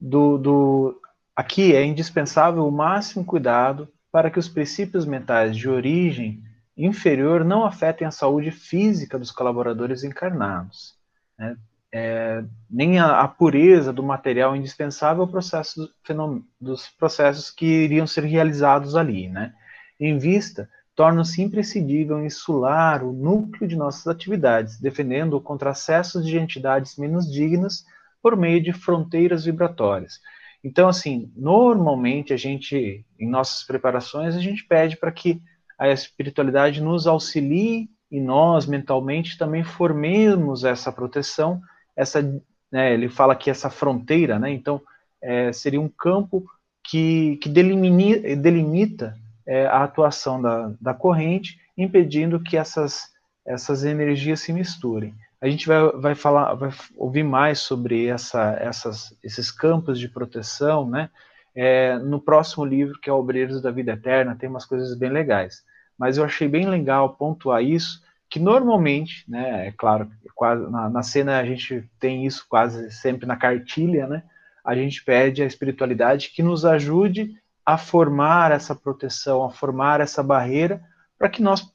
do, 0.00 0.38
do. 0.38 1.00
Aqui 1.34 1.74
é 1.74 1.84
indispensável 1.84 2.66
o 2.66 2.72
máximo 2.72 3.24
cuidado 3.24 3.88
para 4.10 4.30
que 4.30 4.38
os 4.38 4.48
princípios 4.48 5.06
mentais 5.06 5.56
de 5.56 5.68
origem 5.68 6.42
inferior 6.76 7.44
não 7.44 7.64
afetem 7.64 8.06
a 8.06 8.10
saúde 8.10 8.50
física 8.50 9.18
dos 9.18 9.30
colaboradores 9.30 10.04
encarnados, 10.04 10.96
né? 11.38 11.56
É, 11.92 12.42
nem 12.70 12.98
a, 12.98 13.20
a, 13.20 13.28
pureza 13.28 13.92
do 13.92 14.02
material 14.02 14.56
indispensável 14.56 15.22
ao 15.22 15.28
processo 15.28 15.92
do, 16.08 16.44
dos 16.58 16.88
processos 16.88 17.50
que 17.50 17.66
iriam 17.66 18.06
ser 18.06 18.24
realizados 18.24 18.96
ali. 18.96 19.28
Né? 19.28 19.52
Em 20.00 20.16
vista, 20.16 20.68
torna-se 20.94 21.42
imprescindível 21.42 22.24
insular 22.24 23.04
o 23.04 23.12
núcleo 23.12 23.68
de 23.68 23.76
nossas 23.76 24.06
atividades, 24.06 24.80
defendendo 24.80 25.40
contra 25.40 25.70
acessos 25.70 26.26
de 26.26 26.38
entidades 26.38 26.96
menos 26.96 27.30
dignas 27.30 27.84
por 28.22 28.36
meio 28.36 28.62
de 28.62 28.72
fronteiras 28.72 29.44
vibratórias. 29.44 30.18
Então, 30.64 30.88
assim, 30.88 31.30
normalmente 31.36 32.32
a 32.32 32.36
gente, 32.36 33.04
em 33.18 33.28
nossas 33.28 33.64
preparações, 33.64 34.36
a 34.36 34.40
gente 34.40 34.64
pede 34.64 34.96
para 34.96 35.10
que 35.10 35.42
a 35.78 35.88
espiritualidade 35.88 36.80
nos 36.80 37.06
auxilie 37.06 37.90
e 38.10 38.20
nós 38.20 38.66
mentalmente 38.66 39.36
também 39.36 39.64
formemos 39.64 40.64
essa 40.64 40.92
proteção, 40.92 41.60
essa, 41.96 42.22
né, 42.70 42.92
ele 42.92 43.08
fala 43.08 43.36
que 43.36 43.50
essa 43.50 43.70
fronteira, 43.70 44.38
né, 44.38 44.50
então 44.50 44.80
é, 45.20 45.52
seria 45.52 45.80
um 45.80 45.88
campo 45.88 46.44
que, 46.84 47.36
que 47.36 47.48
delimita, 47.48 49.16
é, 49.46 49.66
a 49.66 49.84
atuação 49.84 50.40
da, 50.40 50.72
da 50.80 50.94
corrente, 50.94 51.60
impedindo 51.76 52.40
que 52.40 52.56
essas, 52.56 53.10
essas 53.46 53.84
energias 53.84 54.40
se 54.40 54.52
misturem. 54.52 55.14
A 55.40 55.48
gente 55.48 55.66
vai, 55.66 55.90
vai 55.92 56.14
falar, 56.14 56.54
vai 56.54 56.70
ouvir 56.96 57.24
mais 57.24 57.58
sobre 57.58 58.06
essa, 58.06 58.56
essas, 58.60 59.16
esses 59.22 59.50
campos 59.50 59.98
de 59.98 60.08
proteção, 60.08 60.88
né? 60.88 61.10
É, 61.54 61.98
no 61.98 62.20
próximo 62.20 62.64
livro, 62.64 62.98
que 63.00 63.10
é 63.10 63.12
Obreiros 63.12 63.60
da 63.60 63.70
Vida 63.70 63.92
Eterna, 63.92 64.36
tem 64.36 64.48
umas 64.48 64.64
coisas 64.64 64.96
bem 64.96 65.10
legais 65.10 65.62
mas 66.02 66.18
eu 66.18 66.24
achei 66.24 66.48
bem 66.48 66.68
legal 66.68 67.14
pontuar 67.14 67.62
isso, 67.62 68.02
que 68.32 68.40
normalmente, 68.40 69.30
né, 69.30 69.68
é 69.68 69.72
claro, 69.72 70.10
quase, 70.34 70.62
na, 70.70 70.88
na 70.88 71.02
cena 71.02 71.38
a 71.38 71.44
gente 71.44 71.86
tem 72.00 72.24
isso 72.24 72.46
quase 72.48 72.90
sempre 72.90 73.26
na 73.26 73.36
cartilha, 73.36 74.06
né, 74.06 74.22
a 74.64 74.74
gente 74.74 75.04
pede 75.04 75.42
a 75.42 75.46
espiritualidade 75.46 76.30
que 76.30 76.42
nos 76.42 76.64
ajude 76.64 77.34
a 77.64 77.76
formar 77.76 78.50
essa 78.50 78.74
proteção, 78.74 79.44
a 79.44 79.50
formar 79.50 80.00
essa 80.00 80.22
barreira, 80.22 80.82
para 81.18 81.28
que 81.28 81.42
nós, 81.42 81.70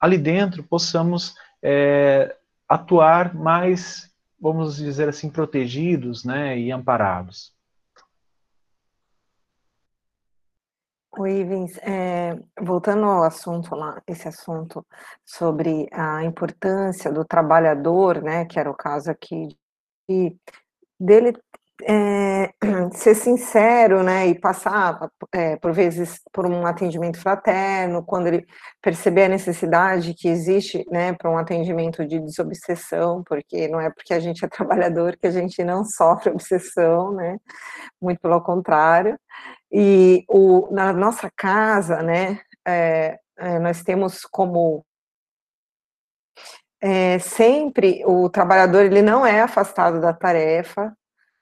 ali 0.00 0.16
dentro, 0.16 0.62
possamos 0.62 1.34
é, 1.62 2.34
atuar 2.66 3.34
mais, 3.34 4.10
vamos 4.40 4.76
dizer 4.76 5.06
assim, 5.06 5.28
protegidos 5.28 6.24
né, 6.24 6.58
e 6.58 6.72
amparados. 6.72 7.52
Oi, 11.18 11.40
Ivens, 11.40 11.76
é, 11.78 12.38
voltando 12.60 13.04
ao 13.04 13.24
assunto 13.24 13.74
lá, 13.74 14.00
esse 14.06 14.28
assunto 14.28 14.86
sobre 15.24 15.88
a 15.92 16.22
importância 16.24 17.10
do 17.12 17.24
trabalhador, 17.24 18.22
né, 18.22 18.44
que 18.44 18.60
era 18.60 18.70
o 18.70 18.76
caso 18.76 19.10
aqui, 19.10 19.48
de, 20.08 20.36
dele 21.00 21.36
é, 21.82 22.52
ser 22.94 23.14
sincero, 23.16 24.02
né, 24.04 24.28
e 24.28 24.38
passar, 24.38 25.10
é, 25.32 25.56
por 25.56 25.72
vezes, 25.72 26.20
por 26.32 26.46
um 26.46 26.64
atendimento 26.66 27.20
fraterno, 27.20 28.04
quando 28.04 28.28
ele 28.28 28.46
perceber 28.80 29.24
a 29.24 29.28
necessidade 29.28 30.14
que 30.14 30.28
existe, 30.28 30.84
né, 30.90 31.12
para 31.14 31.30
um 31.30 31.38
atendimento 31.38 32.06
de 32.06 32.20
desobsessão, 32.20 33.22
porque 33.24 33.66
não 33.68 33.80
é 33.80 33.90
porque 33.90 34.14
a 34.14 34.20
gente 34.20 34.44
é 34.44 34.48
trabalhador 34.48 35.16
que 35.16 35.26
a 35.26 35.30
gente 35.32 35.62
não 35.64 35.84
sofre 35.84 36.30
obsessão, 36.30 37.12
né, 37.12 37.36
muito 38.00 38.20
pelo 38.20 38.40
contrário, 38.42 39.18
e 39.72 40.24
o, 40.28 40.68
na 40.72 40.92
nossa 40.92 41.30
casa, 41.36 42.02
né, 42.02 42.40
é, 42.66 43.18
é, 43.38 43.58
nós 43.58 43.82
temos 43.82 44.22
como 44.22 44.84
é, 46.82 47.18
sempre 47.18 48.02
o 48.06 48.28
trabalhador 48.28 48.84
ele 48.84 49.02
não 49.02 49.24
é 49.24 49.40
afastado 49.40 50.00
da 50.00 50.12
tarefa, 50.12 50.92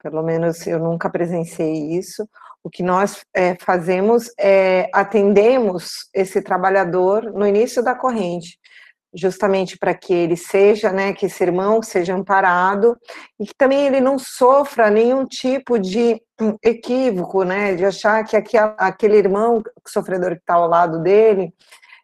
pelo 0.03 0.23
menos 0.23 0.67
eu 0.67 0.79
nunca 0.79 1.09
presenciei 1.11 1.97
isso. 1.97 2.29
O 2.63 2.71
que 2.71 2.83
nós 2.83 3.25
é, 3.35 3.57
fazemos 3.57 4.31
é 4.39 4.91
atendemos 4.93 6.09
esse 6.13 6.43
trabalhador 6.43 7.33
no 7.33 7.47
início 7.47 7.83
da 7.83 7.95
corrente, 7.95 8.59
justamente 9.15 9.79
para 9.79 9.95
que 9.95 10.13
ele 10.13 10.37
seja, 10.37 10.93
né, 10.93 11.13
que 11.13 11.27
esse 11.27 11.43
irmão 11.43 11.83
seja 11.83 12.15
amparado 12.15 12.97
e 13.41 13.47
que 13.47 13.55
também 13.57 13.87
ele 13.87 14.01
não 14.01 14.19
sofra 14.19 14.91
nenhum 14.91 15.25
tipo 15.25 15.79
de 15.79 16.21
equívoco, 16.63 17.43
né, 17.43 17.75
de 17.75 17.85
achar 17.85 18.25
que 18.25 18.37
aquele 18.77 19.17
irmão 19.17 19.63
sofredor 19.87 20.31
que 20.31 20.41
está 20.41 20.55
ao 20.55 20.69
lado 20.69 21.01
dele 21.01 21.53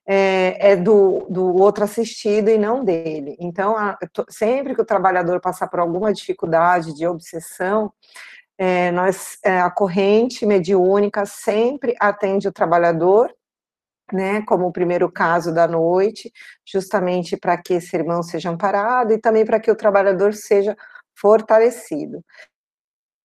é, 0.07 0.73
é 0.73 0.77
do, 0.77 1.27
do, 1.31 1.55
outro 1.57 1.85
assistido 1.85 2.51
e 2.51 2.59
não 2.59 2.85
dele. 2.85 3.37
Então, 3.41 3.77
a, 3.77 3.97
sempre 4.29 4.75
que 4.75 4.83
o 4.83 4.85
trabalhador 4.85 5.41
passar 5.41 5.69
por 5.69 5.81
alguma 5.81 6.13
dificuldade 6.13 6.95
de 6.95 7.07
obsessão, 7.07 7.93
é, 8.59 8.91
nós, 8.91 9.39
é, 9.43 9.61
a 9.61 9.71
corrente 9.71 10.45
mediúnica 10.47 11.25
sempre 11.27 11.97
atende 11.99 12.47
o 12.47 12.53
trabalhador, 12.53 13.35
né, 14.13 14.43
como 14.43 14.67
o 14.67 14.73
primeiro 14.73 15.11
caso 15.11 15.53
da 15.53 15.67
noite, 15.67 16.31
justamente 16.65 17.37
para 17.37 17.57
que 17.57 17.75
esse 17.75 17.97
irmão 17.97 18.23
seja 18.23 18.51
amparado 18.51 19.13
e 19.13 19.19
também 19.19 19.45
para 19.45 19.59
que 19.59 19.71
o 19.71 19.77
trabalhador 19.77 20.35
seja 20.35 20.77
fortalecido. 21.17 22.23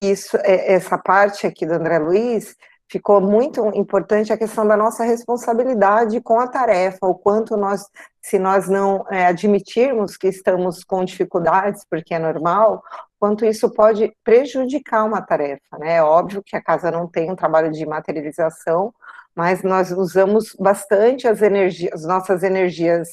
Isso, 0.02 0.38
é, 0.38 0.74
essa 0.74 0.97
parte 0.97 1.45
aqui 1.45 1.66
do 1.66 1.74
André 1.74 2.00
Luiz 2.00 2.56
ficou 2.89 3.22
muito 3.22 3.66
importante 3.76 4.34
a 4.34 4.38
questão 4.38 4.68
da 4.68 4.76
nossa 4.76 5.04
responsabilidade 5.04 6.20
com 6.22 6.39
a 6.39 6.47
tarefa, 6.47 7.06
o 7.06 7.14
quanto 7.14 7.56
nós, 7.56 7.86
se 8.22 8.39
nós 8.39 8.68
não 8.68 9.06
é, 9.10 9.28
admitirmos 9.28 10.18
que 10.18 10.28
estamos 10.28 10.84
com 10.84 11.06
dificuldades, 11.06 11.86
porque 11.89 12.14
é 12.16 12.20
normal, 12.20 12.82
quanto 13.20 13.45
isso 13.45 13.70
pode 13.72 14.12
prejudicar 14.24 15.04
uma 15.04 15.22
tarefa, 15.22 15.78
né? 15.78 15.97
É 15.97 16.04
óbvio 16.04 16.41
que 16.43 16.56
a 16.56 16.64
casa 16.64 16.89
não 16.89 17.08
tem 17.08 17.30
um 17.30 17.36
trabalho 17.36 17.72
de 17.72 17.86
materialização, 17.86 18.93
mas 19.36 19.62
nós 19.64 19.91
usamos 19.91 20.56
bastante 20.60 21.28
as 21.28 21.41
energias, 21.41 21.93
as 21.93 22.06
nossas 22.06 22.41
energias 22.41 23.10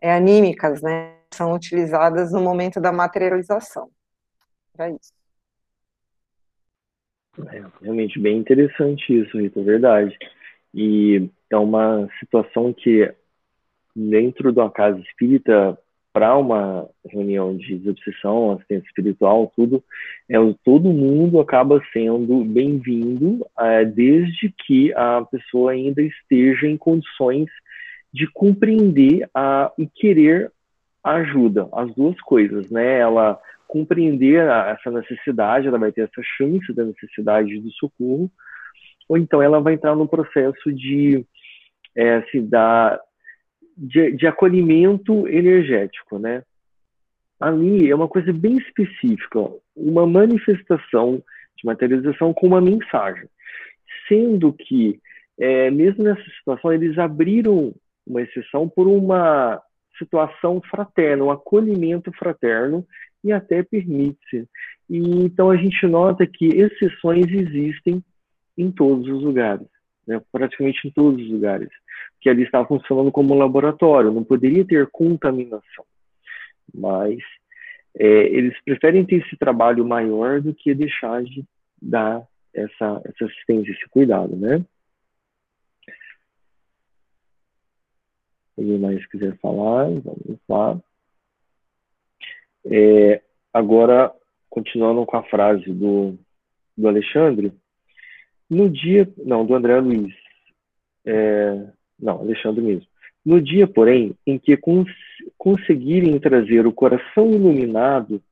é, 0.00 0.12
anímicas, 0.14 0.82
né? 0.82 1.14
São 1.34 1.52
utilizadas 1.52 2.30
no 2.32 2.40
momento 2.40 2.80
da 2.80 2.92
materialização. 2.92 3.90
É 4.78 4.90
isso. 4.90 5.15
É 7.52 7.62
realmente 7.82 8.18
bem 8.18 8.38
interessante 8.38 9.20
isso, 9.20 9.38
Rita, 9.38 9.60
é 9.60 9.64
verdade. 9.64 10.18
E 10.74 11.28
é 11.50 11.56
uma 11.56 12.08
situação 12.18 12.72
que, 12.72 13.12
dentro 13.94 14.52
de 14.52 14.58
uma 14.58 14.70
casa 14.70 14.98
espírita, 15.00 15.78
para 16.16 16.34
uma 16.34 16.88
reunião 17.04 17.54
de 17.54 17.76
desobsessão, 17.76 18.52
assistência 18.52 18.86
espiritual, 18.86 19.52
tudo, 19.54 19.84
é, 20.30 20.36
todo 20.64 20.88
mundo 20.88 21.38
acaba 21.38 21.82
sendo 21.92 22.42
bem-vindo, 22.42 23.46
é, 23.58 23.84
desde 23.84 24.50
que 24.66 24.94
a 24.94 25.22
pessoa 25.30 25.72
ainda 25.72 26.00
esteja 26.00 26.66
em 26.66 26.78
condições 26.78 27.50
de 28.14 28.26
compreender 28.28 29.28
a, 29.34 29.70
e 29.76 29.86
querer 29.86 30.50
ajuda, 31.04 31.68
as 31.72 31.94
duas 31.94 32.18
coisas, 32.22 32.70
né? 32.70 32.98
Ela 32.98 33.38
compreender 33.66 34.48
a, 34.48 34.70
essa 34.70 34.90
necessidade, 34.90 35.66
ela 35.66 35.78
vai 35.78 35.92
ter 35.92 36.02
essa 36.02 36.22
chance 36.36 36.72
da 36.72 36.84
necessidade 36.84 37.58
do 37.60 37.70
socorro, 37.72 38.30
ou 39.08 39.16
então 39.16 39.42
ela 39.42 39.60
vai 39.60 39.74
entrar 39.74 39.94
no 39.94 40.08
processo 40.08 40.72
de, 40.72 41.24
é, 41.94 42.16
assim, 42.16 42.46
da, 42.46 43.00
de, 43.76 44.12
de 44.12 44.26
acolhimento 44.26 45.28
energético, 45.28 46.18
né? 46.18 46.42
Ali 47.38 47.90
é 47.90 47.94
uma 47.94 48.08
coisa 48.08 48.32
bem 48.32 48.56
específica, 48.56 49.38
uma 49.76 50.06
manifestação 50.06 51.22
de 51.56 51.66
materialização 51.66 52.32
com 52.32 52.46
uma 52.46 52.60
mensagem, 52.60 53.28
sendo 54.08 54.52
que 54.52 55.00
é, 55.38 55.70
mesmo 55.70 56.02
nessa 56.02 56.24
situação 56.38 56.72
eles 56.72 56.98
abriram 56.98 57.74
uma 58.06 58.22
exceção 58.22 58.68
por 58.68 58.86
uma 58.86 59.60
situação 59.98 60.60
fraterna, 60.70 61.24
um 61.24 61.30
acolhimento 61.30 62.12
fraterno 62.12 62.86
e 63.22 63.32
até 63.32 63.62
permite-se. 63.62 64.48
E, 64.88 64.98
então 64.98 65.50
a 65.50 65.56
gente 65.56 65.86
nota 65.86 66.26
que 66.26 66.46
exceções 66.46 67.26
existem 67.28 68.02
em 68.56 68.70
todos 68.70 69.08
os 69.08 69.22
lugares, 69.22 69.66
né? 70.06 70.20
praticamente 70.32 70.86
em 70.86 70.90
todos 70.90 71.20
os 71.22 71.30
lugares, 71.30 71.68
que 72.20 72.28
ali 72.28 72.42
está 72.42 72.64
funcionando 72.64 73.12
como 73.12 73.34
um 73.34 73.38
laboratório, 73.38 74.12
não 74.12 74.24
poderia 74.24 74.64
ter 74.64 74.86
contaminação, 74.90 75.84
mas 76.72 77.18
é, 77.98 78.06
eles 78.06 78.54
preferem 78.64 79.04
ter 79.04 79.16
esse 79.16 79.36
trabalho 79.36 79.84
maior 79.84 80.40
do 80.40 80.54
que 80.54 80.74
deixar 80.74 81.22
de 81.22 81.44
dar 81.80 82.26
essa, 82.54 83.02
essa 83.04 83.24
assistência, 83.24 83.72
esse 83.72 83.88
cuidado, 83.90 84.34
né? 84.36 84.64
Alguém 88.56 88.78
mais 88.78 89.06
quiser 89.06 89.36
falar, 89.38 89.84
vamos 89.84 90.38
lá. 90.48 90.80
É, 92.70 93.22
agora, 93.52 94.12
continuando 94.50 95.04
com 95.06 95.16
a 95.16 95.22
frase 95.24 95.72
do, 95.72 96.18
do 96.76 96.88
Alexandre, 96.88 97.52
no 98.48 98.70
dia, 98.70 99.08
não, 99.24 99.44
do 99.44 99.54
André 99.54 99.78
Luiz, 99.80 100.14
é, 101.04 101.66
não, 101.98 102.20
Alexandre 102.20 102.62
mesmo. 102.62 102.86
No 103.24 103.40
dia, 103.40 103.66
porém, 103.66 104.14
em 104.26 104.38
que 104.38 104.56
cons 104.56 104.88
conseguirem 105.36 106.18
trazer 106.20 106.66
o 106.66 106.72
coração 106.72 107.30
iluminado 107.30 108.22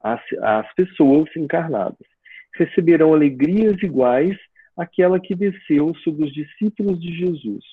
às, 0.00 0.20
às 0.40 0.72
pessoas 0.74 1.28
encarnadas, 1.36 2.06
receberão 2.54 3.12
alegrias 3.12 3.82
iguais 3.82 4.36
àquela 4.76 5.18
que 5.18 5.34
desceu 5.34 5.92
sobre 6.04 6.24
os 6.24 6.32
discípulos 6.32 7.00
de 7.00 7.12
Jesus, 7.16 7.64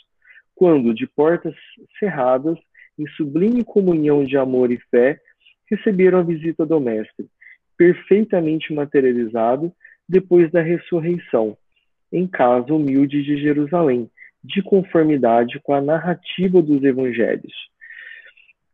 quando, 0.55 0.93
de 0.93 1.05
portas 1.05 1.53
cerradas, 1.99 2.57
em 2.97 3.07
sublime 3.09 3.63
comunhão 3.63 4.23
de 4.23 4.37
amor 4.37 4.71
e 4.71 4.79
fé, 4.89 5.19
receberam 5.69 6.19
a 6.19 6.23
visita 6.23 6.65
do 6.65 6.79
Mestre, 6.79 7.27
perfeitamente 7.77 8.73
materializado 8.73 9.71
depois 10.07 10.51
da 10.51 10.61
ressurreição, 10.61 11.57
em 12.11 12.27
casa 12.27 12.73
humilde 12.73 13.23
de 13.23 13.37
Jerusalém, 13.37 14.09
de 14.43 14.61
conformidade 14.61 15.59
com 15.61 15.73
a 15.73 15.81
narrativa 15.81 16.61
dos 16.61 16.83
evangelhos. 16.83 17.53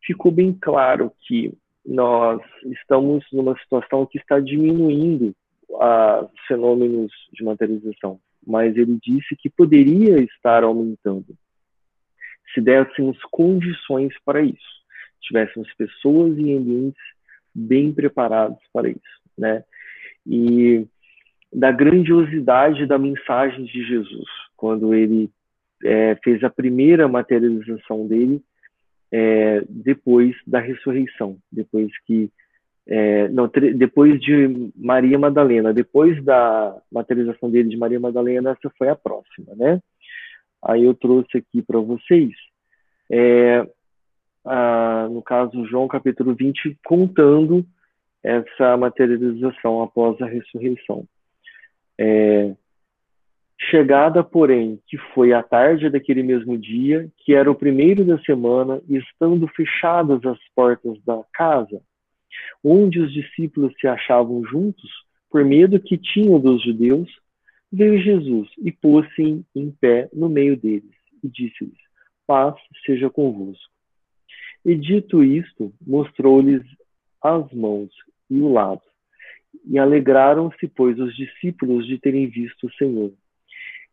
Ficou 0.04 0.32
bem 0.32 0.54
claro 0.54 1.12
que 1.22 1.54
nós 1.86 2.42
estamos 2.66 3.26
numa 3.32 3.58
situação 3.60 4.06
que 4.06 4.18
está 4.18 4.39
diminuindo 4.39 5.34
os 5.70 6.46
fenômenos 6.48 7.12
de 7.34 7.44
materialização, 7.44 8.20
mas 8.46 8.76
ele 8.76 9.00
disse 9.02 9.36
que 9.38 9.50
poderia 9.50 10.20
estar 10.20 10.64
aumentando 10.64 11.26
se 12.54 12.62
dessemos 12.62 13.18
condições 13.32 14.14
para 14.26 14.42
isso, 14.42 14.81
tivéssemos 15.22 15.72
pessoas 15.74 16.38
e 16.38 16.54
ambientes 16.54 17.02
bem 17.54 17.94
preparados 17.94 18.60
para 18.74 18.90
isso, 18.90 19.22
né? 19.38 19.64
E 20.26 20.86
da 21.54 21.72
grandiosidade 21.72 22.86
da 22.86 22.98
mensagem 22.98 23.66
de 23.66 23.86
Jesus, 23.86 24.28
quando 24.56 24.94
ele 24.94 25.30
é, 25.84 26.16
fez 26.24 26.44
a 26.44 26.50
primeira 26.50 27.08
materialização 27.08 28.08
dele 28.08 28.42
é, 29.12 29.64
depois 29.68 30.36
da 30.48 30.60
ressurreição, 30.60 31.38
depois 31.52 31.92
que 32.06 32.32
é, 32.88 33.28
não, 33.30 33.48
depois 33.48 34.20
de 34.20 34.72
Maria 34.76 35.18
Madalena, 35.20 35.74
depois 35.74 36.24
da 36.24 36.76
materialização 36.92 37.50
dele 37.50 37.70
de 37.70 37.78
Maria 37.78 38.00
Madalena, 38.00 38.52
essa 38.52 38.74
foi 38.78 38.90
a 38.90 38.96
próxima, 38.96 39.54
né? 39.56 39.80
Aí 40.64 40.84
eu 40.84 40.94
trouxe 40.94 41.38
aqui 41.38 41.62
para 41.62 41.80
vocês 41.80 42.32
é, 43.12 43.68
ah, 44.46 45.08
no 45.10 45.22
caso 45.22 45.66
João 45.68 45.88
capítulo 45.88 46.34
20, 46.34 46.78
contando 46.86 47.66
essa 48.24 48.78
materialização 48.78 49.82
após 49.82 50.20
a 50.22 50.26
ressurreição. 50.26 51.06
É, 52.00 52.56
chegada, 53.70 54.24
porém, 54.24 54.80
que 54.88 54.98
foi 55.14 55.34
à 55.34 55.44
tarde 55.44 55.89
daquele 55.89 56.24
mesmo 56.24 56.58
dia, 56.58 57.10
que 57.18 57.34
era 57.34 57.50
o 57.50 57.56
primeiro 57.56 58.04
da 58.04 58.20
semana, 58.20 58.82
e 58.88 58.98
estando 58.98 59.48
fechadas 59.50 60.24
as 60.26 60.39
portas 60.56 60.98
da 61.04 61.24
casa, 61.34 61.82
onde 62.64 63.00
os 63.00 63.12
discípulos 63.12 63.74
se 63.80 63.88
achavam 63.88 64.44
juntos, 64.46 64.89
por 65.30 65.44
medo 65.46 65.80
que 65.80 65.98
tinham 65.98 66.39
dos 66.39 66.64
judeus, 66.64 67.10
veio 67.72 68.02
Jesus 68.02 68.50
e 68.58 68.72
pôs-se 68.72 69.46
em 69.56 69.72
pé 69.72 70.10
no 70.14 70.28
meio 70.28 70.58
deles 70.58 70.92
e 71.24 71.30
disse-lhes: 71.30 71.78
Paz 72.28 72.56
seja 72.86 73.10
convosco. 73.10 73.71
E 74.64 74.76
dito 74.76 75.24
isto, 75.24 75.74
mostrou-lhes 75.86 76.64
as 77.22 77.51
mãos 77.51 77.89
e 78.30 78.39
o 78.39 78.51
lado. 78.51 78.82
E 79.66 79.78
alegraram-se, 79.78 80.68
pois, 80.68 80.99
os 80.99 81.16
discípulos 81.16 81.86
de 81.86 81.97
terem 81.99 82.28
visto 82.28 82.68
o 82.68 82.74
Senhor. 82.74 83.12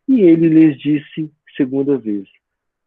E 0.07 0.21
ele 0.21 0.47
lhes 0.47 0.79
disse 0.79 1.31
segunda 1.55 1.97
vez: 1.97 2.27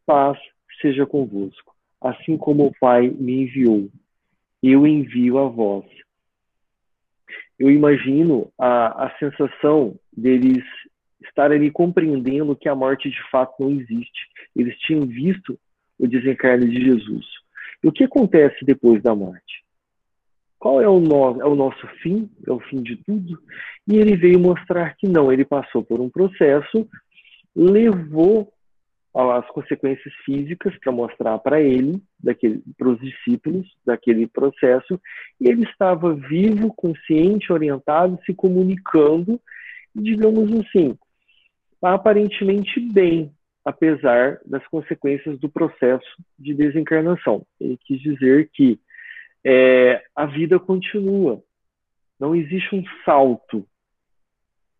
Paz 0.06 0.38
seja 0.80 1.06
convosco. 1.06 1.74
Assim 2.00 2.36
como 2.36 2.66
o 2.66 2.74
Pai 2.80 3.08
me 3.08 3.42
enviou, 3.42 3.88
eu 4.62 4.86
envio 4.86 5.38
a 5.38 5.48
vós. 5.48 5.84
Eu 7.58 7.70
imagino 7.70 8.50
a, 8.58 9.06
a 9.06 9.18
sensação 9.18 9.96
deles 10.12 10.64
estarem 11.24 11.58
ali 11.58 11.70
compreendendo 11.70 12.56
que 12.56 12.68
a 12.68 12.74
morte 12.74 13.08
de 13.08 13.30
fato 13.30 13.54
não 13.60 13.70
existe. 13.70 14.28
Eles 14.56 14.76
tinham 14.80 15.06
visto 15.06 15.56
o 15.98 16.08
desencarne 16.08 16.68
de 16.68 16.84
Jesus. 16.84 17.24
E 17.82 17.88
o 17.88 17.92
que 17.92 18.04
acontece 18.04 18.64
depois 18.64 19.02
da 19.02 19.14
morte? 19.14 19.62
Qual 20.58 20.80
é 20.80 20.88
o, 20.88 21.00
no, 21.00 21.40
é 21.40 21.44
o 21.44 21.56
nosso 21.56 21.86
fim? 22.02 22.30
É 22.46 22.52
o 22.52 22.60
fim 22.60 22.82
de 22.82 22.96
tudo? 22.96 23.36
E 23.88 23.96
ele 23.96 24.16
veio 24.16 24.38
mostrar 24.38 24.94
que 24.96 25.08
não, 25.08 25.32
ele 25.32 25.44
passou 25.44 25.82
por 25.82 26.00
um 26.00 26.08
processo, 26.08 26.88
levou 27.54 28.52
as 29.14 29.46
consequências 29.48 30.14
físicas 30.24 30.74
para 30.78 30.92
mostrar 30.92 31.38
para 31.38 31.60
ele, 31.60 32.00
para 32.78 32.88
os 32.88 32.98
discípulos 33.00 33.66
daquele 33.84 34.26
processo, 34.26 34.98
e 35.40 35.48
ele 35.48 35.64
estava 35.64 36.14
vivo, 36.14 36.72
consciente, 36.74 37.52
orientado, 37.52 38.18
se 38.24 38.32
comunicando, 38.32 39.38
digamos 39.94 40.50
assim, 40.60 40.96
aparentemente 41.82 42.80
bem, 42.80 43.30
apesar 43.64 44.40
das 44.44 44.66
consequências 44.68 45.38
do 45.38 45.48
processo 45.48 46.06
de 46.38 46.54
desencarnação. 46.54 47.46
Ele 47.60 47.78
quis 47.84 48.00
dizer 48.00 48.50
que 48.52 48.80
é, 49.44 50.02
a 50.14 50.26
vida 50.26 50.58
continua, 50.58 51.42
não 52.18 52.34
existe 52.34 52.74
um 52.74 52.84
salto 53.04 53.66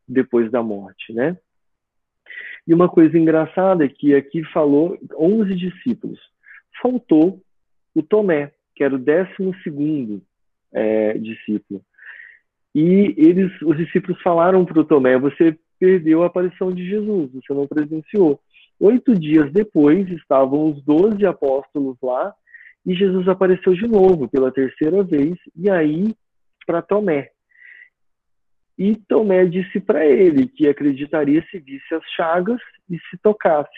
depois 0.06 0.50
da 0.50 0.62
morte, 0.62 1.12
né? 1.12 1.36
E 2.66 2.72
uma 2.72 2.88
coisa 2.88 3.18
engraçada 3.18 3.84
é 3.84 3.88
que 3.88 4.14
aqui 4.14 4.44
falou 4.44 4.96
11 5.18 5.54
discípulos. 5.54 6.20
Faltou 6.80 7.42
o 7.94 8.02
Tomé, 8.02 8.52
que 8.74 8.84
era 8.84 8.94
o 8.94 8.98
décimo 8.98 9.54
segundo 9.62 10.22
é, 10.72 11.18
discípulo. 11.18 11.82
E 12.74 13.14
eles, 13.18 13.50
os 13.62 13.76
discípulos 13.76 14.20
falaram 14.22 14.64
para 14.64 14.80
o 14.80 14.84
Tomé: 14.84 15.18
você 15.18 15.58
perdeu 15.78 16.22
a 16.22 16.26
aparição 16.26 16.72
de 16.72 16.88
Jesus, 16.88 17.32
você 17.32 17.52
não 17.52 17.66
presenciou. 17.66 18.40
Oito 18.82 19.16
dias 19.16 19.52
depois, 19.52 20.08
estavam 20.10 20.72
os 20.72 20.82
doze 20.82 21.24
apóstolos 21.24 21.96
lá 22.02 22.34
e 22.84 22.96
Jesus 22.96 23.28
apareceu 23.28 23.74
de 23.74 23.86
novo 23.86 24.28
pela 24.28 24.50
terceira 24.50 25.04
vez, 25.04 25.38
e 25.54 25.70
aí 25.70 26.12
para 26.66 26.82
Tomé. 26.82 27.30
E 28.76 28.96
Tomé 28.96 29.46
disse 29.46 29.78
para 29.78 30.04
ele 30.04 30.48
que 30.48 30.68
acreditaria 30.68 31.46
se 31.48 31.60
visse 31.60 31.94
as 31.94 32.02
chagas 32.16 32.60
e 32.90 32.98
se 33.08 33.16
tocasse. 33.22 33.70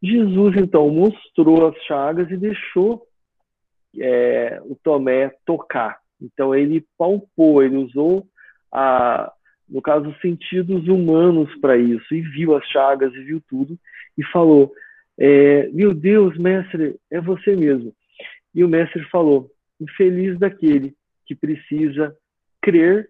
Jesus 0.00 0.56
então 0.56 0.88
mostrou 0.90 1.66
as 1.66 1.76
chagas 1.82 2.30
e 2.30 2.36
deixou 2.36 3.04
é, 3.98 4.62
o 4.64 4.76
Tomé 4.76 5.34
tocar. 5.44 5.98
Então 6.20 6.54
ele 6.54 6.86
palpou, 6.96 7.64
ele 7.64 7.78
usou 7.78 8.28
a, 8.70 9.32
no 9.72 9.80
caso, 9.80 10.14
sentidos 10.20 10.86
humanos 10.86 11.52
para 11.56 11.78
isso, 11.78 12.14
e 12.14 12.20
viu 12.20 12.54
as 12.54 12.64
chagas 12.66 13.12
e 13.14 13.24
viu 13.24 13.42
tudo, 13.48 13.78
e 14.18 14.22
falou: 14.24 14.70
é, 15.18 15.68
Meu 15.68 15.94
Deus, 15.94 16.36
mestre, 16.36 16.96
é 17.10 17.20
você 17.20 17.56
mesmo. 17.56 17.94
E 18.54 18.62
o 18.62 18.68
mestre 18.68 19.02
falou: 19.08 19.50
Infeliz 19.80 20.38
daquele 20.38 20.94
que 21.24 21.34
precisa 21.34 22.14
crer, 22.60 23.08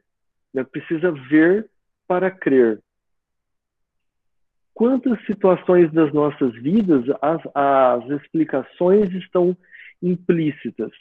né, 0.54 0.62
precisa 0.62 1.10
ver 1.10 1.68
para 2.06 2.30
crer. 2.30 2.80
Quantas 4.72 5.20
situações 5.26 5.92
das 5.92 6.12
nossas 6.12 6.54
vidas 6.54 7.04
as, 7.20 7.42
as 7.54 8.08
explicações 8.22 9.12
estão 9.14 9.56
implícitas? 10.00 10.92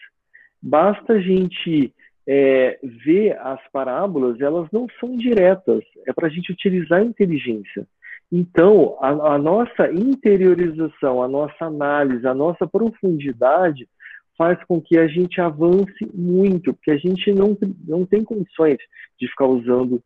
Basta 0.60 1.14
a 1.14 1.20
gente 1.20 1.94
é, 2.28 2.80
ver 2.84 3.38
as 3.40 3.60
parábolas, 3.72 4.40
elas 4.40 4.68
não 4.72 4.88
são 5.00 5.16
diretas, 5.16 5.84
é 6.06 6.14
para 6.14 6.28
a 6.28 6.30
gente 6.30 6.52
utilizar 6.52 7.00
a 7.00 7.06
inteligência. 7.06 7.88
Então, 8.32 8.98
a, 9.02 9.34
a, 9.34 9.38
nossa 9.38 9.92
interiorização, 9.92 11.22
a 11.22 11.28
nossa 11.28 11.66
análise, 11.66 12.26
a 12.26 12.34
nossa 12.34 12.66
profundidade 12.66 13.88
faz 14.38 14.64
com 14.64 14.80
que 14.82 14.98
a 14.98 15.08
gente 15.08 15.42
avance 15.42 16.10
muito, 16.14 16.74
porque 16.74 16.92
a 16.92 16.98
gente 16.98 17.32
não, 17.34 17.58
não 17.86 18.06
tem 18.06 18.24
condições 18.24 18.78
de 19.20 19.28
ficar 19.28 19.48
usando 19.48 20.02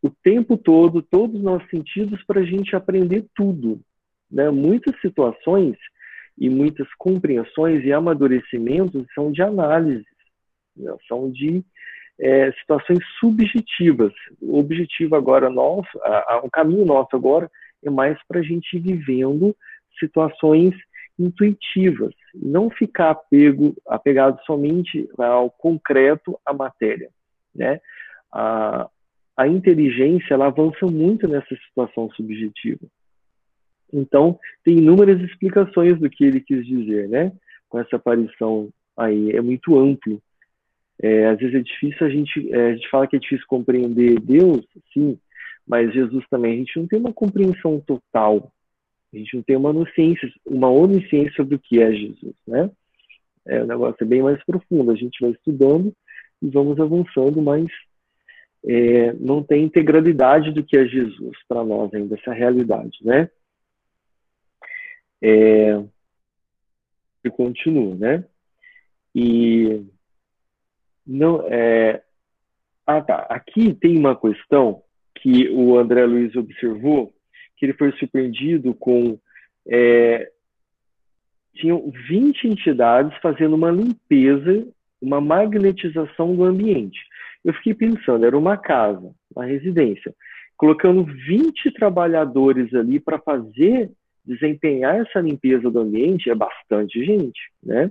o 0.00 0.10
tempo 0.22 0.56
todo 0.56 1.02
todos 1.02 1.36
os 1.36 1.42
nossos 1.42 1.68
sentidos 1.68 2.22
para 2.24 2.40
a 2.40 2.44
gente 2.44 2.76
aprender 2.76 3.26
tudo. 3.34 3.80
Né? 4.30 4.48
Muitas 4.50 4.98
situações 5.00 5.76
e 6.38 6.48
muitas 6.48 6.86
compreensões 6.96 7.84
e 7.84 7.92
amadurecimentos 7.92 9.04
são 9.12 9.32
de 9.32 9.42
análise 9.42 10.06
são 11.06 11.30
de 11.30 11.64
é, 12.18 12.52
situações 12.52 12.98
subjetivas. 13.20 14.12
O 14.40 14.58
objetivo 14.58 15.14
agora 15.14 15.48
nosso, 15.48 15.88
a, 16.02 16.34
a, 16.34 16.40
o 16.44 16.50
caminho 16.50 16.84
nosso 16.84 17.14
agora 17.14 17.50
é 17.84 17.90
mais 17.90 18.18
para 18.26 18.40
a 18.40 18.42
gente 18.42 18.76
ir 18.76 18.80
vivendo 18.80 19.54
situações 19.98 20.74
intuitivas, 21.18 22.14
não 22.34 22.70
ficar 22.70 23.10
apego, 23.10 23.74
apegado 23.86 24.40
somente 24.44 25.08
ao 25.18 25.50
concreto, 25.50 26.38
à 26.46 26.52
matéria. 26.52 27.10
Né? 27.54 27.80
A, 28.32 28.88
a 29.36 29.48
inteligência 29.48 30.34
ela 30.34 30.46
avança 30.46 30.86
muito 30.86 31.26
nessa 31.26 31.54
situação 31.66 32.10
subjetiva. 32.10 32.86
Então, 33.92 34.38
tem 34.64 34.78
inúmeras 34.78 35.20
explicações 35.20 35.98
do 35.98 36.10
que 36.10 36.24
ele 36.24 36.40
quis 36.40 36.66
dizer, 36.66 37.08
né? 37.08 37.32
Com 37.70 37.78
essa 37.78 37.96
aparição 37.96 38.68
aí, 38.96 39.30
é 39.30 39.40
muito 39.40 39.78
amplo 39.78 40.20
é, 41.02 41.26
às 41.26 41.38
vezes 41.38 41.54
é 41.54 41.60
difícil 41.60 42.06
a 42.06 42.10
gente, 42.10 42.52
é, 42.52 42.70
a 42.70 42.74
gente 42.74 42.88
fala 42.90 43.06
que 43.06 43.16
é 43.16 43.18
difícil 43.18 43.46
compreender 43.46 44.20
Deus, 44.20 44.66
sim, 44.92 45.18
mas 45.66 45.92
Jesus 45.92 46.24
também, 46.30 46.54
a 46.54 46.56
gente 46.56 46.78
não 46.78 46.86
tem 46.86 46.98
uma 46.98 47.12
compreensão 47.12 47.80
total, 47.80 48.52
a 49.12 49.16
gente 49.16 49.36
não 49.36 49.42
tem 49.42 49.56
uma 49.56 49.70
onisciência, 49.70 50.28
uma 50.44 50.70
onisciência 50.70 51.32
sobre 51.34 51.54
o 51.54 51.58
que 51.58 51.80
é 51.80 51.92
Jesus, 51.92 52.34
né? 52.46 52.70
É, 53.46 53.62
o 53.62 53.66
negócio 53.66 53.96
é 54.02 54.04
bem 54.04 54.22
mais 54.22 54.42
profundo, 54.44 54.90
a 54.90 54.94
gente 54.94 55.18
vai 55.20 55.30
estudando 55.30 55.94
e 56.42 56.48
vamos 56.48 56.78
avançando, 56.78 57.40
mas 57.40 57.66
é, 58.66 59.12
não 59.14 59.42
tem 59.42 59.64
integralidade 59.64 60.52
do 60.52 60.64
que 60.64 60.76
é 60.76 60.84
Jesus 60.84 61.36
para 61.48 61.64
nós 61.64 61.92
ainda, 61.94 62.16
essa 62.16 62.32
realidade, 62.32 62.98
né? 63.02 63.30
É, 65.22 65.82
e 67.24 67.30
continua, 67.30 67.94
né? 67.94 68.24
E 69.14 69.86
não, 71.08 71.42
é... 71.48 72.02
Ah, 72.86 73.00
tá. 73.00 73.26
Aqui 73.30 73.72
tem 73.74 73.98
uma 73.98 74.14
questão 74.14 74.82
que 75.14 75.48
o 75.48 75.78
André 75.78 76.04
Luiz 76.04 76.36
observou, 76.36 77.12
que 77.56 77.64
ele 77.64 77.72
foi 77.72 77.92
surpreendido 77.92 78.74
com. 78.74 79.18
É... 79.66 80.30
Tinham 81.54 81.90
20 82.08 82.48
entidades 82.48 83.18
fazendo 83.20 83.56
uma 83.56 83.70
limpeza, 83.70 84.68
uma 85.00 85.20
magnetização 85.20 86.36
do 86.36 86.44
ambiente. 86.44 86.98
Eu 87.44 87.54
fiquei 87.54 87.74
pensando, 87.74 88.26
era 88.26 88.36
uma 88.36 88.56
casa, 88.56 89.10
uma 89.34 89.44
residência, 89.44 90.14
colocando 90.56 91.04
20 91.04 91.72
trabalhadores 91.72 92.72
ali 92.74 93.00
para 93.00 93.18
fazer, 93.18 93.90
desempenhar 94.24 95.00
essa 95.00 95.20
limpeza 95.20 95.70
do 95.70 95.80
ambiente, 95.80 96.30
é 96.30 96.34
bastante 96.34 97.02
gente, 97.04 97.40
né? 97.62 97.90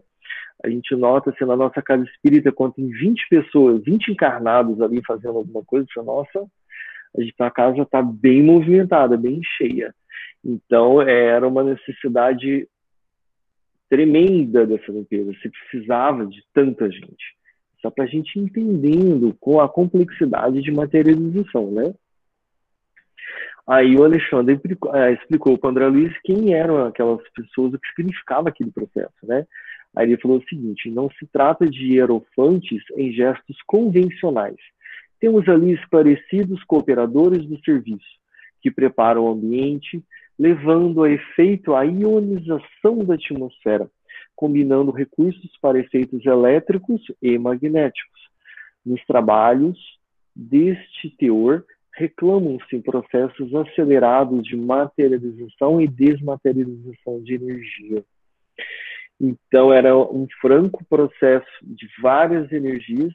A 0.64 0.70
gente 0.70 0.96
nota 0.96 1.30
assim, 1.30 1.46
na 1.46 1.56
nossa 1.56 1.82
casa 1.82 2.04
espírita, 2.04 2.52
quando 2.52 2.74
tem 2.74 2.90
20 2.90 3.28
pessoas, 3.30 3.84
20 3.84 4.12
encarnados 4.12 4.82
ali 4.82 5.02
fazendo 5.06 5.38
alguma 5.38 5.64
coisa, 5.64 5.86
você, 5.92 6.02
nossa, 6.02 6.46
a, 7.18 7.22
gente, 7.22 7.36
a 7.40 7.52
casa 7.52 7.82
está 7.82 8.02
bem 8.02 8.44
movimentada, 8.44 9.16
bem 9.18 9.40
cheia. 9.58 9.94
Então, 10.44 11.02
era 11.02 11.48
uma 11.48 11.64
necessidade 11.64 12.68
tremenda 13.90 14.66
dessa 14.66 14.92
limpeza. 14.92 15.32
Você 15.34 15.50
precisava 15.50 16.26
de 16.26 16.44
tanta 16.54 16.90
gente. 16.90 17.38
Só 17.82 17.90
para 17.92 18.06
a 18.06 18.08
gente 18.08 18.40
entendendo 18.40 19.36
com 19.40 19.60
a 19.60 19.70
complexidade 19.70 20.62
de 20.62 20.72
materialização, 20.72 21.72
né? 21.72 21.94
Aí 23.68 23.96
o 23.96 24.04
Alexandre 24.04 24.60
é, 24.94 25.14
explicou 25.14 25.58
para 25.58 25.68
o 25.68 25.72
André 25.72 25.88
Luiz 25.88 26.14
quem 26.24 26.54
eram 26.54 26.86
aquelas 26.86 27.22
pessoas, 27.32 27.74
o 27.74 27.80
que 27.80 27.88
significava 27.96 28.50
aquele 28.50 28.72
processo, 28.72 29.14
né? 29.24 29.46
Aí 29.96 30.08
ele 30.08 30.22
falou 30.22 30.38
o 30.38 30.48
seguinte: 30.48 30.90
não 30.90 31.10
se 31.12 31.26
trata 31.28 31.68
de 31.70 31.94
hierofantes 31.94 32.84
em 32.96 33.12
gestos 33.12 33.58
convencionais. 33.66 34.58
Temos 35.20 35.48
ali 35.50 35.74
esclarecidos 35.74 36.64
cooperadores 36.64 37.46
do 37.46 37.60
serviço, 37.64 38.06
que 38.62 38.70
preparam 38.70 39.26
o 39.26 39.32
ambiente, 39.32 40.04
levando 40.38 41.04
a 41.04 41.10
efeito 41.10 41.74
a 41.74 41.84
ionização 41.84 43.00
da 43.04 43.16
atmosfera, 43.16 43.90
combinando 44.36 44.92
recursos 44.92 45.52
para 45.60 45.80
efeitos 45.80 46.24
elétricos 46.26 47.02
e 47.22 47.38
magnéticos. 47.40 48.22
Nos 48.86 49.04
trabalhos 49.06 49.78
deste 50.36 51.10
teor, 51.18 51.66
reclamam-se 51.98 52.80
processos 52.80 53.54
acelerados 53.56 54.44
de 54.44 54.56
materialização 54.56 55.82
e 55.82 55.88
desmaterialização 55.88 57.24
de 57.24 57.34
energia. 57.34 58.06
Então, 59.20 59.74
era 59.74 59.98
um 59.98 60.28
franco 60.40 60.86
processo 60.86 61.48
de 61.64 61.88
várias 62.02 62.52
energias 62.52 63.14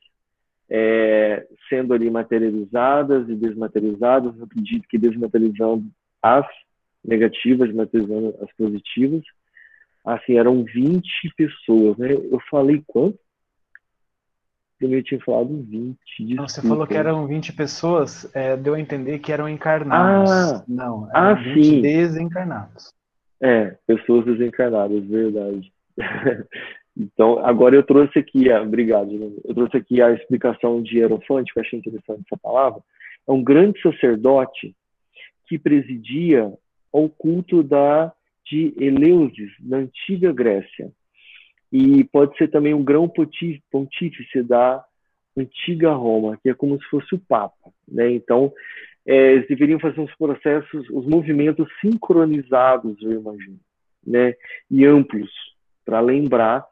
é, 0.68 1.46
sendo 1.68 1.92
ali 1.92 2.10
materializadas 2.10 3.28
e 3.28 3.34
desmaterializadas. 3.34 4.36
Eu 4.36 4.44
acredito 4.44 4.88
que 4.88 4.98
desmaterializando 4.98 5.84
as 6.22 6.46
negativas, 7.04 7.72
materializando 7.72 8.34
as 8.42 8.50
positivas. 8.56 9.22
Assim, 10.04 10.38
eram 10.38 10.64
20 10.64 11.04
pessoas, 11.36 11.96
né? 11.98 12.12
Eu 12.12 12.40
falei 12.50 12.82
quanto? 12.86 13.18
Eu 14.80 15.02
tinha 15.04 15.20
falado 15.20 15.62
20. 15.62 15.96
Não, 16.34 16.48
você 16.48 16.60
falou 16.60 16.86
que 16.86 16.96
eram 16.96 17.24
20 17.26 17.52
pessoas, 17.52 18.28
é, 18.34 18.56
deu 18.56 18.74
a 18.74 18.80
entender 18.80 19.20
que 19.20 19.30
eram 19.30 19.48
encarnados. 19.48 20.32
Ah, 20.32 20.64
não, 20.66 21.08
eram 21.10 21.28
ah, 21.28 21.34
20 21.34 21.64
sim. 21.64 21.82
desencarnados. 21.82 22.92
É, 23.40 23.76
pessoas 23.86 24.24
desencarnadas, 24.24 25.04
verdade. 25.04 25.71
então, 26.96 27.38
agora 27.44 27.74
eu 27.74 27.82
trouxe 27.82 28.18
aqui, 28.18 28.50
obrigado, 28.52 29.10
eu 29.44 29.54
trouxe 29.54 29.76
aqui 29.76 30.00
a 30.00 30.12
explicação 30.12 30.82
de 30.82 30.98
Hierofante, 30.98 31.52
que 31.52 31.58
eu 31.58 31.62
achei 31.62 31.78
interessante 31.78 32.22
essa 32.26 32.40
palavra. 32.40 32.80
É 33.28 33.32
um 33.32 33.42
grande 33.42 33.80
sacerdote 33.80 34.74
que 35.46 35.58
presidia 35.58 36.52
ao 36.92 37.08
culto 37.08 37.62
da, 37.62 38.12
de 38.44 38.74
Eleusis, 38.78 39.52
na 39.60 39.78
antiga 39.78 40.32
Grécia 40.32 40.90
e 41.72 42.04
pode 42.04 42.36
ser 42.36 42.48
também 42.48 42.74
um 42.74 42.84
grão 42.84 43.08
pontífice 43.08 44.42
da 44.42 44.84
antiga 45.36 45.92
Roma, 45.92 46.38
que 46.42 46.50
é 46.50 46.54
como 46.54 46.78
se 46.78 46.86
fosse 46.90 47.14
o 47.14 47.18
Papa. 47.18 47.72
Né? 47.88 48.12
Então, 48.12 48.52
é, 49.06 49.32
eles 49.32 49.48
deveriam 49.48 49.80
fazer 49.80 50.00
uns 50.00 50.14
processos, 50.16 50.88
os 50.90 51.06
movimentos 51.06 51.66
sincronizados, 51.80 53.00
eu 53.00 53.12
imagino, 53.12 53.58
né? 54.06 54.34
e 54.70 54.84
amplos, 54.84 55.30
para 55.84 56.00
lembrar 56.00 56.66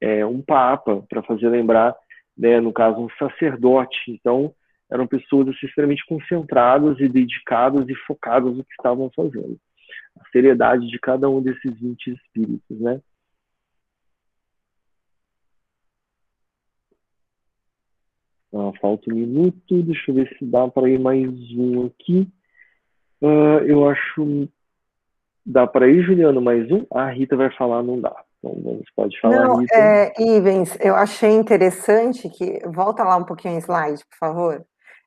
é, 0.00 0.24
um 0.24 0.40
Papa, 0.40 1.04
para 1.08 1.22
fazer 1.22 1.48
lembrar, 1.48 1.94
né, 2.36 2.60
no 2.60 2.72
caso, 2.72 2.98
um 3.00 3.08
sacerdote. 3.18 3.98
Então, 4.08 4.54
eram 4.90 5.06
pessoas 5.06 5.48
assim, 5.48 5.66
extremamente 5.66 6.06
concentradas 6.06 6.98
e 7.00 7.08
dedicadas 7.08 7.88
e 7.88 7.94
focadas 8.06 8.56
no 8.56 8.64
que 8.64 8.72
estavam 8.72 9.10
fazendo. 9.14 9.58
A 10.20 10.28
seriedade 10.30 10.86
de 10.88 10.98
cada 10.98 11.28
um 11.28 11.42
desses 11.42 11.78
20 11.78 12.12
espíritos, 12.12 12.80
né? 12.80 13.00
Ah, 18.52 18.72
falta 18.80 19.12
um 19.12 19.14
minuto, 19.14 19.82
deixa 19.82 20.10
eu 20.10 20.14
ver 20.14 20.36
se 20.38 20.44
dá 20.44 20.66
para 20.68 20.88
ir 20.88 20.98
mais 20.98 21.28
um 21.52 21.86
aqui. 21.86 22.26
Uh, 23.20 23.60
eu 23.66 23.88
acho. 23.88 24.48
Dá 25.44 25.66
para 25.66 25.88
ir, 25.88 26.02
Juliano, 26.02 26.40
mais 26.40 26.70
um? 26.70 26.86
A 26.90 27.10
Rita 27.10 27.36
vai 27.36 27.50
falar, 27.56 27.82
não 27.82 28.00
dá. 28.00 28.24
Vamos, 28.62 28.84
pode 28.94 29.20
falar. 29.20 29.44
Não, 29.44 29.64
é, 29.72 30.12
Ivens, 30.18 30.76
eu 30.80 30.94
achei 30.94 31.30
interessante 31.30 32.28
que. 32.28 32.60
Volta 32.66 33.04
lá 33.04 33.16
um 33.16 33.24
pouquinho 33.24 33.56
o 33.56 33.58
slide, 33.58 34.04
por 34.10 34.18
favor. 34.18 34.64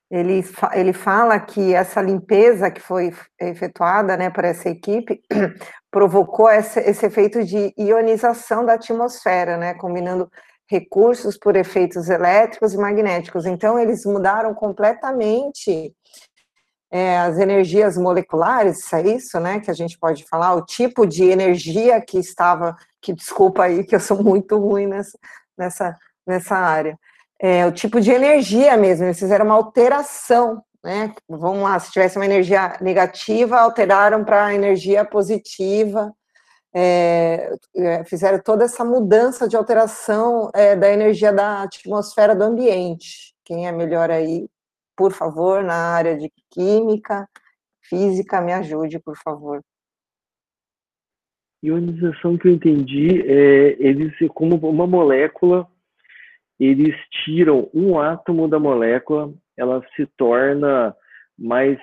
Ele, 0.09 0.43
ele 0.73 0.91
fala 0.91 1.39
que 1.39 1.73
essa 1.73 2.01
limpeza 2.01 2.69
que 2.69 2.81
foi 2.81 3.13
efetuada 3.39 4.17
né, 4.17 4.29
por 4.29 4.43
essa 4.43 4.67
equipe 4.67 5.21
provocou 5.89 6.49
esse, 6.49 6.81
esse 6.81 7.05
efeito 7.05 7.45
de 7.45 7.73
ionização 7.77 8.65
da 8.65 8.73
atmosfera, 8.73 9.55
né, 9.55 9.73
combinando 9.73 10.29
recursos 10.69 11.37
por 11.37 11.55
efeitos 11.55 12.09
elétricos 12.09 12.73
e 12.73 12.77
magnéticos. 12.77 13.45
Então, 13.45 13.79
eles 13.79 14.05
mudaram 14.05 14.53
completamente 14.53 15.93
é, 16.91 17.17
as 17.19 17.39
energias 17.39 17.97
moleculares, 17.97 18.91
é 18.91 19.01
isso, 19.01 19.39
né, 19.39 19.61
que 19.61 19.71
a 19.71 19.73
gente 19.73 19.97
pode 19.97 20.25
falar, 20.25 20.55
o 20.55 20.65
tipo 20.65 21.05
de 21.05 21.23
energia 21.23 22.01
que 22.01 22.19
estava, 22.19 22.75
que 23.01 23.13
desculpa 23.13 23.63
aí, 23.63 23.83
que 23.83 23.95
eu 23.95 23.99
sou 23.99 24.23
muito 24.23 24.57
ruim 24.57 24.87
nessa, 24.87 25.17
nessa, 25.57 25.97
nessa 26.25 26.55
área, 26.55 26.97
é, 27.39 27.65
o 27.65 27.71
tipo 27.71 27.99
de 27.99 28.11
energia 28.11 28.77
mesmo, 28.77 29.05
eles 29.05 29.19
fizeram 29.19 29.45
uma 29.45 29.55
alteração, 29.55 30.63
né, 30.83 31.13
vamos 31.27 31.63
lá, 31.63 31.79
se 31.79 31.91
tivesse 31.91 32.17
uma 32.17 32.25
energia 32.25 32.77
negativa, 32.81 33.59
alteraram 33.59 34.23
para 34.23 34.53
energia 34.53 35.03
positiva, 35.03 36.13
é, 36.73 37.53
é, 37.75 38.03
fizeram 38.05 38.39
toda 38.39 38.63
essa 38.63 38.85
mudança 38.85 39.47
de 39.47 39.57
alteração 39.57 40.49
é, 40.53 40.75
da 40.75 40.89
energia 40.89 41.33
da 41.33 41.63
atmosfera 41.63 42.35
do 42.35 42.43
ambiente. 42.43 43.35
Quem 43.43 43.67
é 43.67 43.71
melhor 43.71 44.09
aí, 44.09 44.47
por 44.95 45.11
favor, 45.11 45.63
na 45.63 45.93
área 45.93 46.17
de 46.17 46.31
química, 46.49 47.27
física, 47.81 48.39
me 48.39 48.53
ajude, 48.53 48.99
por 48.99 49.17
favor. 49.17 49.61
Ionização 51.63 52.37
que 52.37 52.47
eu 52.47 52.51
entendi 52.51 53.21
é 53.21 53.75
eles 53.79 54.13
como 54.33 54.55
uma 54.55 54.87
molécula, 54.87 55.67
eles 56.59 56.95
tiram 57.23 57.69
um 57.73 57.99
átomo 57.99 58.47
da 58.47 58.59
molécula, 58.59 59.31
ela 59.55 59.83
se 59.95 60.05
torna 60.17 60.95
mais 61.37 61.77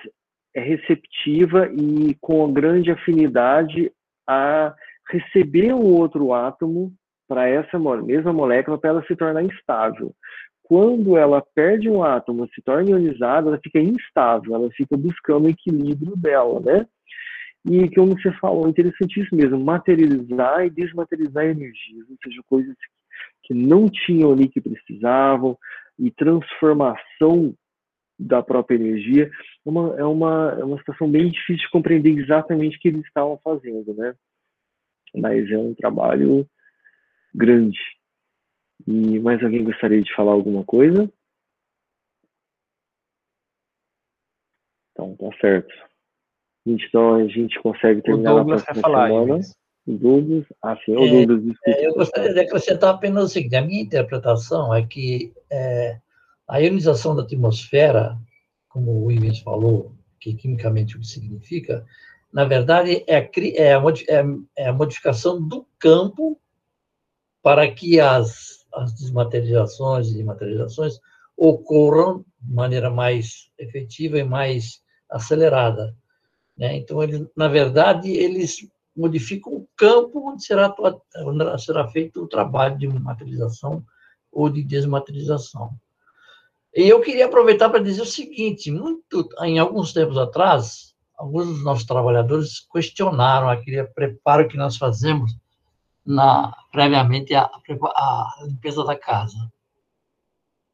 receptiva 0.55 1.69
e 1.71 2.15
com 2.19 2.51
grande 2.51 2.91
afinidade 2.91 3.91
a 4.27 4.73
receber 5.09 5.73
um 5.73 5.95
outro 5.95 6.33
átomo 6.33 6.93
para 7.27 7.47
essa 7.47 7.77
mesma 7.79 8.33
molécula 8.33 8.77
para 8.77 8.89
ela 8.89 9.05
se 9.05 9.15
tornar 9.15 9.43
instável. 9.43 10.13
Quando 10.63 11.17
ela 11.17 11.43
perde 11.55 11.89
um 11.89 12.03
átomo, 12.03 12.47
se 12.53 12.61
torna 12.61 12.91
ionizada, 12.91 13.49
ela 13.49 13.59
fica 13.63 13.79
instável, 13.79 14.55
ela 14.55 14.69
fica 14.71 14.95
buscando 14.95 15.45
o 15.45 15.49
equilíbrio 15.49 16.15
dela, 16.15 16.59
né? 16.59 16.85
E 17.65 17.93
como 17.93 18.19
você 18.19 18.31
falou, 18.39 18.69
interessantíssimo 18.69 19.37
mesmo, 19.37 19.59
materializar 19.59 20.65
e 20.65 20.69
desmaterializar 20.69 21.45
energias, 21.45 22.09
ou 22.09 22.17
seja, 22.23 22.41
coisas 22.47 22.75
que 23.43 23.53
não 23.53 23.89
tinham 23.89 24.31
ali 24.31 24.47
que 24.47 24.61
precisavam, 24.61 25.57
e 25.99 26.09
transformação 26.11 27.53
da 28.17 28.41
própria 28.41 28.75
energia, 28.75 29.29
é 29.65 29.69
uma, 29.69 29.95
é 29.99 30.03
uma, 30.03 30.57
é 30.59 30.63
uma 30.63 30.77
situação 30.77 31.09
bem 31.09 31.29
difícil 31.29 31.65
de 31.65 31.71
compreender 31.71 32.17
exatamente 32.17 32.77
o 32.77 32.79
que 32.79 32.87
eles 32.87 33.05
estavam 33.05 33.37
fazendo, 33.43 33.93
né? 33.93 34.15
Mas 35.15 35.49
é 35.49 35.57
um 35.57 35.73
trabalho 35.73 36.47
grande. 37.33 37.79
E 38.87 39.19
mais 39.19 39.43
alguém 39.43 39.63
gostaria 39.63 40.01
de 40.01 40.13
falar 40.15 40.31
alguma 40.31 40.63
coisa? 40.63 41.11
Então, 44.91 45.15
tá 45.15 45.37
certo. 45.39 45.88
Então 46.73 47.15
a 47.15 47.27
gente 47.27 47.59
consegue 47.61 48.01
terminar 48.01 48.35
na 48.35 48.45
próxima 48.45 48.75
falar, 48.75 49.09
semana. 49.09 49.39
O 49.87 49.93
Douglas, 49.93 50.45
ah, 50.61 50.75
sim, 50.85 50.91
o 50.95 51.03
é, 51.03 51.25
Douglas. 51.25 51.55
É, 51.65 51.87
eu 51.87 51.93
gostaria 51.93 52.33
de 52.33 52.39
acrescentar 52.39 52.93
apenas 52.93 53.23
o 53.23 53.27
seguinte: 53.29 53.55
a 53.55 53.61
minha 53.61 53.81
interpretação 53.81 54.73
é 54.73 54.85
que 54.85 55.33
é, 55.49 55.97
a 56.47 56.59
ionização 56.59 57.15
da 57.15 57.23
atmosfera, 57.23 58.17
como 58.67 59.03
o 59.03 59.11
Ivens 59.11 59.39
falou, 59.39 59.91
que 60.19 60.33
quimicamente 60.33 60.95
o 60.95 60.99
que 60.99 61.07
significa, 61.07 61.85
na 62.31 62.45
verdade, 62.45 63.03
é 63.07 63.17
a, 63.17 63.29
é 63.55 63.73
a, 63.73 63.81
é, 64.07 64.25
é 64.57 64.67
a 64.67 64.73
modificação 64.73 65.41
do 65.41 65.65
campo 65.79 66.39
para 67.41 67.69
que 67.71 67.99
as, 67.99 68.65
as 68.73 68.93
desmaterializações 68.93 70.09
e 70.09 70.23
materializações 70.23 70.99
ocorram 71.35 72.23
de 72.41 72.53
maneira 72.53 72.89
mais 72.89 73.49
efetiva 73.57 74.19
e 74.19 74.23
mais 74.23 74.81
acelerada. 75.09 75.95
Né? 76.59 76.75
Então, 76.75 77.01
eles, 77.01 77.25
na 77.37 77.47
verdade, 77.47 78.11
eles 78.11 78.67
modificam 78.95 79.53
o 79.53 79.67
campo 79.77 80.29
onde 80.29 80.43
será, 80.43 80.75
onde 81.23 81.63
será 81.63 81.87
feito 81.87 82.21
o 82.21 82.27
trabalho 82.27 82.77
de 82.77 82.85
materialização 82.85 83.81
ou 84.29 84.49
de 84.49 84.61
desmaterialização. 84.61 85.71
E 86.75 86.87
eu 86.87 86.99
queria 86.99 87.27
aproveitar 87.27 87.69
para 87.69 87.81
dizer 87.81 88.01
o 88.01 88.05
seguinte: 88.05 88.69
muito, 88.69 89.29
em 89.41 89.57
alguns 89.57 89.93
tempos 89.93 90.17
atrás, 90.17 90.93
alguns 91.17 91.47
dos 91.47 91.63
nossos 91.63 91.85
trabalhadores 91.85 92.59
questionaram 92.71 93.49
aquele 93.49 93.83
preparo 93.85 94.47
que 94.47 94.57
nós 94.57 94.75
fazemos 94.75 95.31
na, 96.05 96.53
previamente 96.71 97.33
à, 97.33 97.43
à 97.43 98.27
limpeza 98.43 98.83
da 98.83 98.97
casa. 98.97 99.49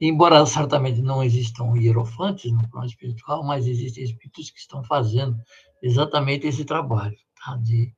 Embora 0.01 0.45
certamente 0.45 1.01
não 1.01 1.23
existam 1.23 1.77
hierofantes 1.77 2.51
no 2.51 2.67
plano 2.69 2.87
espiritual, 2.87 3.43
mas 3.43 3.65
existem 3.65 4.03
espíritos 4.03 4.49
que 4.49 4.59
estão 4.59 4.83
fazendo 4.83 5.37
exatamente 5.85 6.47
esse 6.47 6.65
trabalho 6.65 7.15
tá? 7.45 7.55
de 7.57 7.93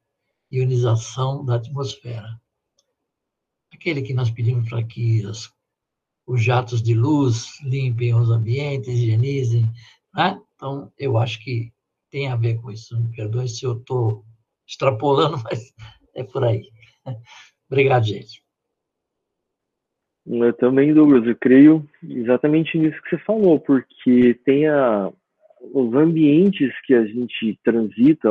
ionização 0.52 1.46
da 1.46 1.56
atmosfera. 1.56 2.40
Aquele 3.74 4.02
que 4.02 4.14
nós 4.14 4.30
pedimos 4.30 4.68
para 4.68 4.84
que 4.84 5.26
as, 5.26 5.50
os 6.26 6.44
jatos 6.44 6.82
de 6.82 6.94
luz 6.94 7.62
limpem 7.64 8.14
os 8.14 8.30
ambientes, 8.30 8.90
higienizem. 8.90 9.64
Né? 10.14 10.42
Então, 10.56 10.92
eu 10.98 11.18
acho 11.18 11.42
que 11.42 11.72
tem 12.12 12.28
a 12.28 12.36
ver 12.36 12.62
com 12.62 12.72
isso. 12.72 13.00
Me 13.00 13.16
perdoe 13.16 13.48
se 13.48 13.66
eu 13.66 13.78
estou 13.78 14.26
extrapolando, 14.68 15.42
mas 15.44 15.74
é 16.14 16.24
por 16.24 16.44
aí. 16.44 16.70
Obrigado, 17.70 18.04
gente. 18.04 18.44
Eu 20.26 20.52
também, 20.52 20.94
Douglas, 20.94 21.26
eu 21.26 21.38
creio 21.38 21.90
exatamente 22.04 22.78
nisso 22.78 23.02
que 23.04 23.12
você 23.12 23.24
falou, 23.24 23.62
porque 23.62 24.34
tem 24.44 24.68
a, 24.68 25.14
os 25.62 25.94
ambientes 25.94 26.72
que 26.86 26.94
a 26.94 27.06
gente 27.06 27.60
transita 27.64 28.30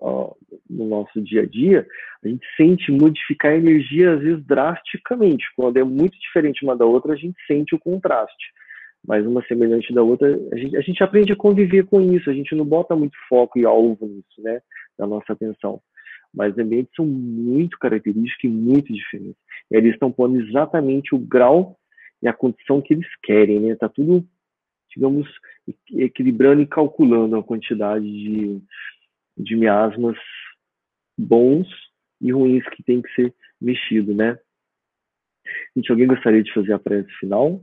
ó, 0.00 0.34
no 0.68 0.86
nosso 0.86 1.20
dia 1.22 1.42
a 1.42 1.46
dia, 1.46 1.86
a 2.24 2.28
gente 2.28 2.46
sente 2.56 2.90
modificar 2.90 3.52
a 3.52 3.56
energia, 3.56 4.14
às 4.14 4.20
vezes, 4.20 4.44
drasticamente. 4.44 5.44
Quando 5.56 5.76
é 5.76 5.84
muito 5.84 6.18
diferente 6.18 6.64
uma 6.64 6.76
da 6.76 6.84
outra, 6.84 7.12
a 7.12 7.16
gente 7.16 7.36
sente 7.46 7.74
o 7.74 7.78
contraste. 7.78 8.52
Mas 9.06 9.26
uma 9.26 9.44
semelhante 9.44 9.92
da 9.92 10.02
outra, 10.02 10.28
a 10.52 10.56
gente, 10.56 10.76
a 10.76 10.80
gente 10.80 11.02
aprende 11.02 11.32
a 11.32 11.36
conviver 11.36 11.84
com 11.84 12.00
isso, 12.00 12.30
a 12.30 12.32
gente 12.32 12.54
não 12.54 12.64
bota 12.64 12.96
muito 12.96 13.16
foco 13.28 13.58
e 13.58 13.66
alvo 13.66 14.06
nisso, 14.06 14.42
né, 14.42 14.60
da 14.98 15.06
nossa 15.06 15.32
atenção 15.32 15.80
mas 16.34 16.58
ambientes 16.58 16.92
são 16.96 17.06
muito 17.06 17.78
característicos 17.78 18.44
e 18.44 18.48
muito 18.48 18.92
diferentes. 18.92 19.40
E 19.70 19.76
eles 19.76 19.94
estão 19.94 20.10
pondo 20.10 20.40
exatamente 20.40 21.14
o 21.14 21.18
grau 21.18 21.78
e 22.20 22.28
a 22.28 22.32
condição 22.32 22.82
que 22.82 22.94
eles 22.94 23.06
querem, 23.22 23.60
né? 23.60 23.76
Tá 23.76 23.88
tudo, 23.88 24.26
digamos, 24.94 25.28
equilibrando 25.92 26.62
e 26.62 26.66
calculando 26.66 27.36
a 27.36 27.42
quantidade 27.42 28.04
de, 28.04 28.62
de 29.36 29.56
miasmas 29.56 30.16
bons 31.18 31.68
e 32.20 32.32
ruins 32.32 32.64
que 32.70 32.82
tem 32.82 33.02
que 33.02 33.12
ser 33.14 33.34
mexido, 33.60 34.14
né? 34.14 34.38
Gente, 35.76 35.90
alguém 35.90 36.06
gostaria 36.06 36.42
de 36.42 36.52
fazer 36.52 36.72
a 36.72 36.78
prece 36.78 37.10
final? 37.18 37.60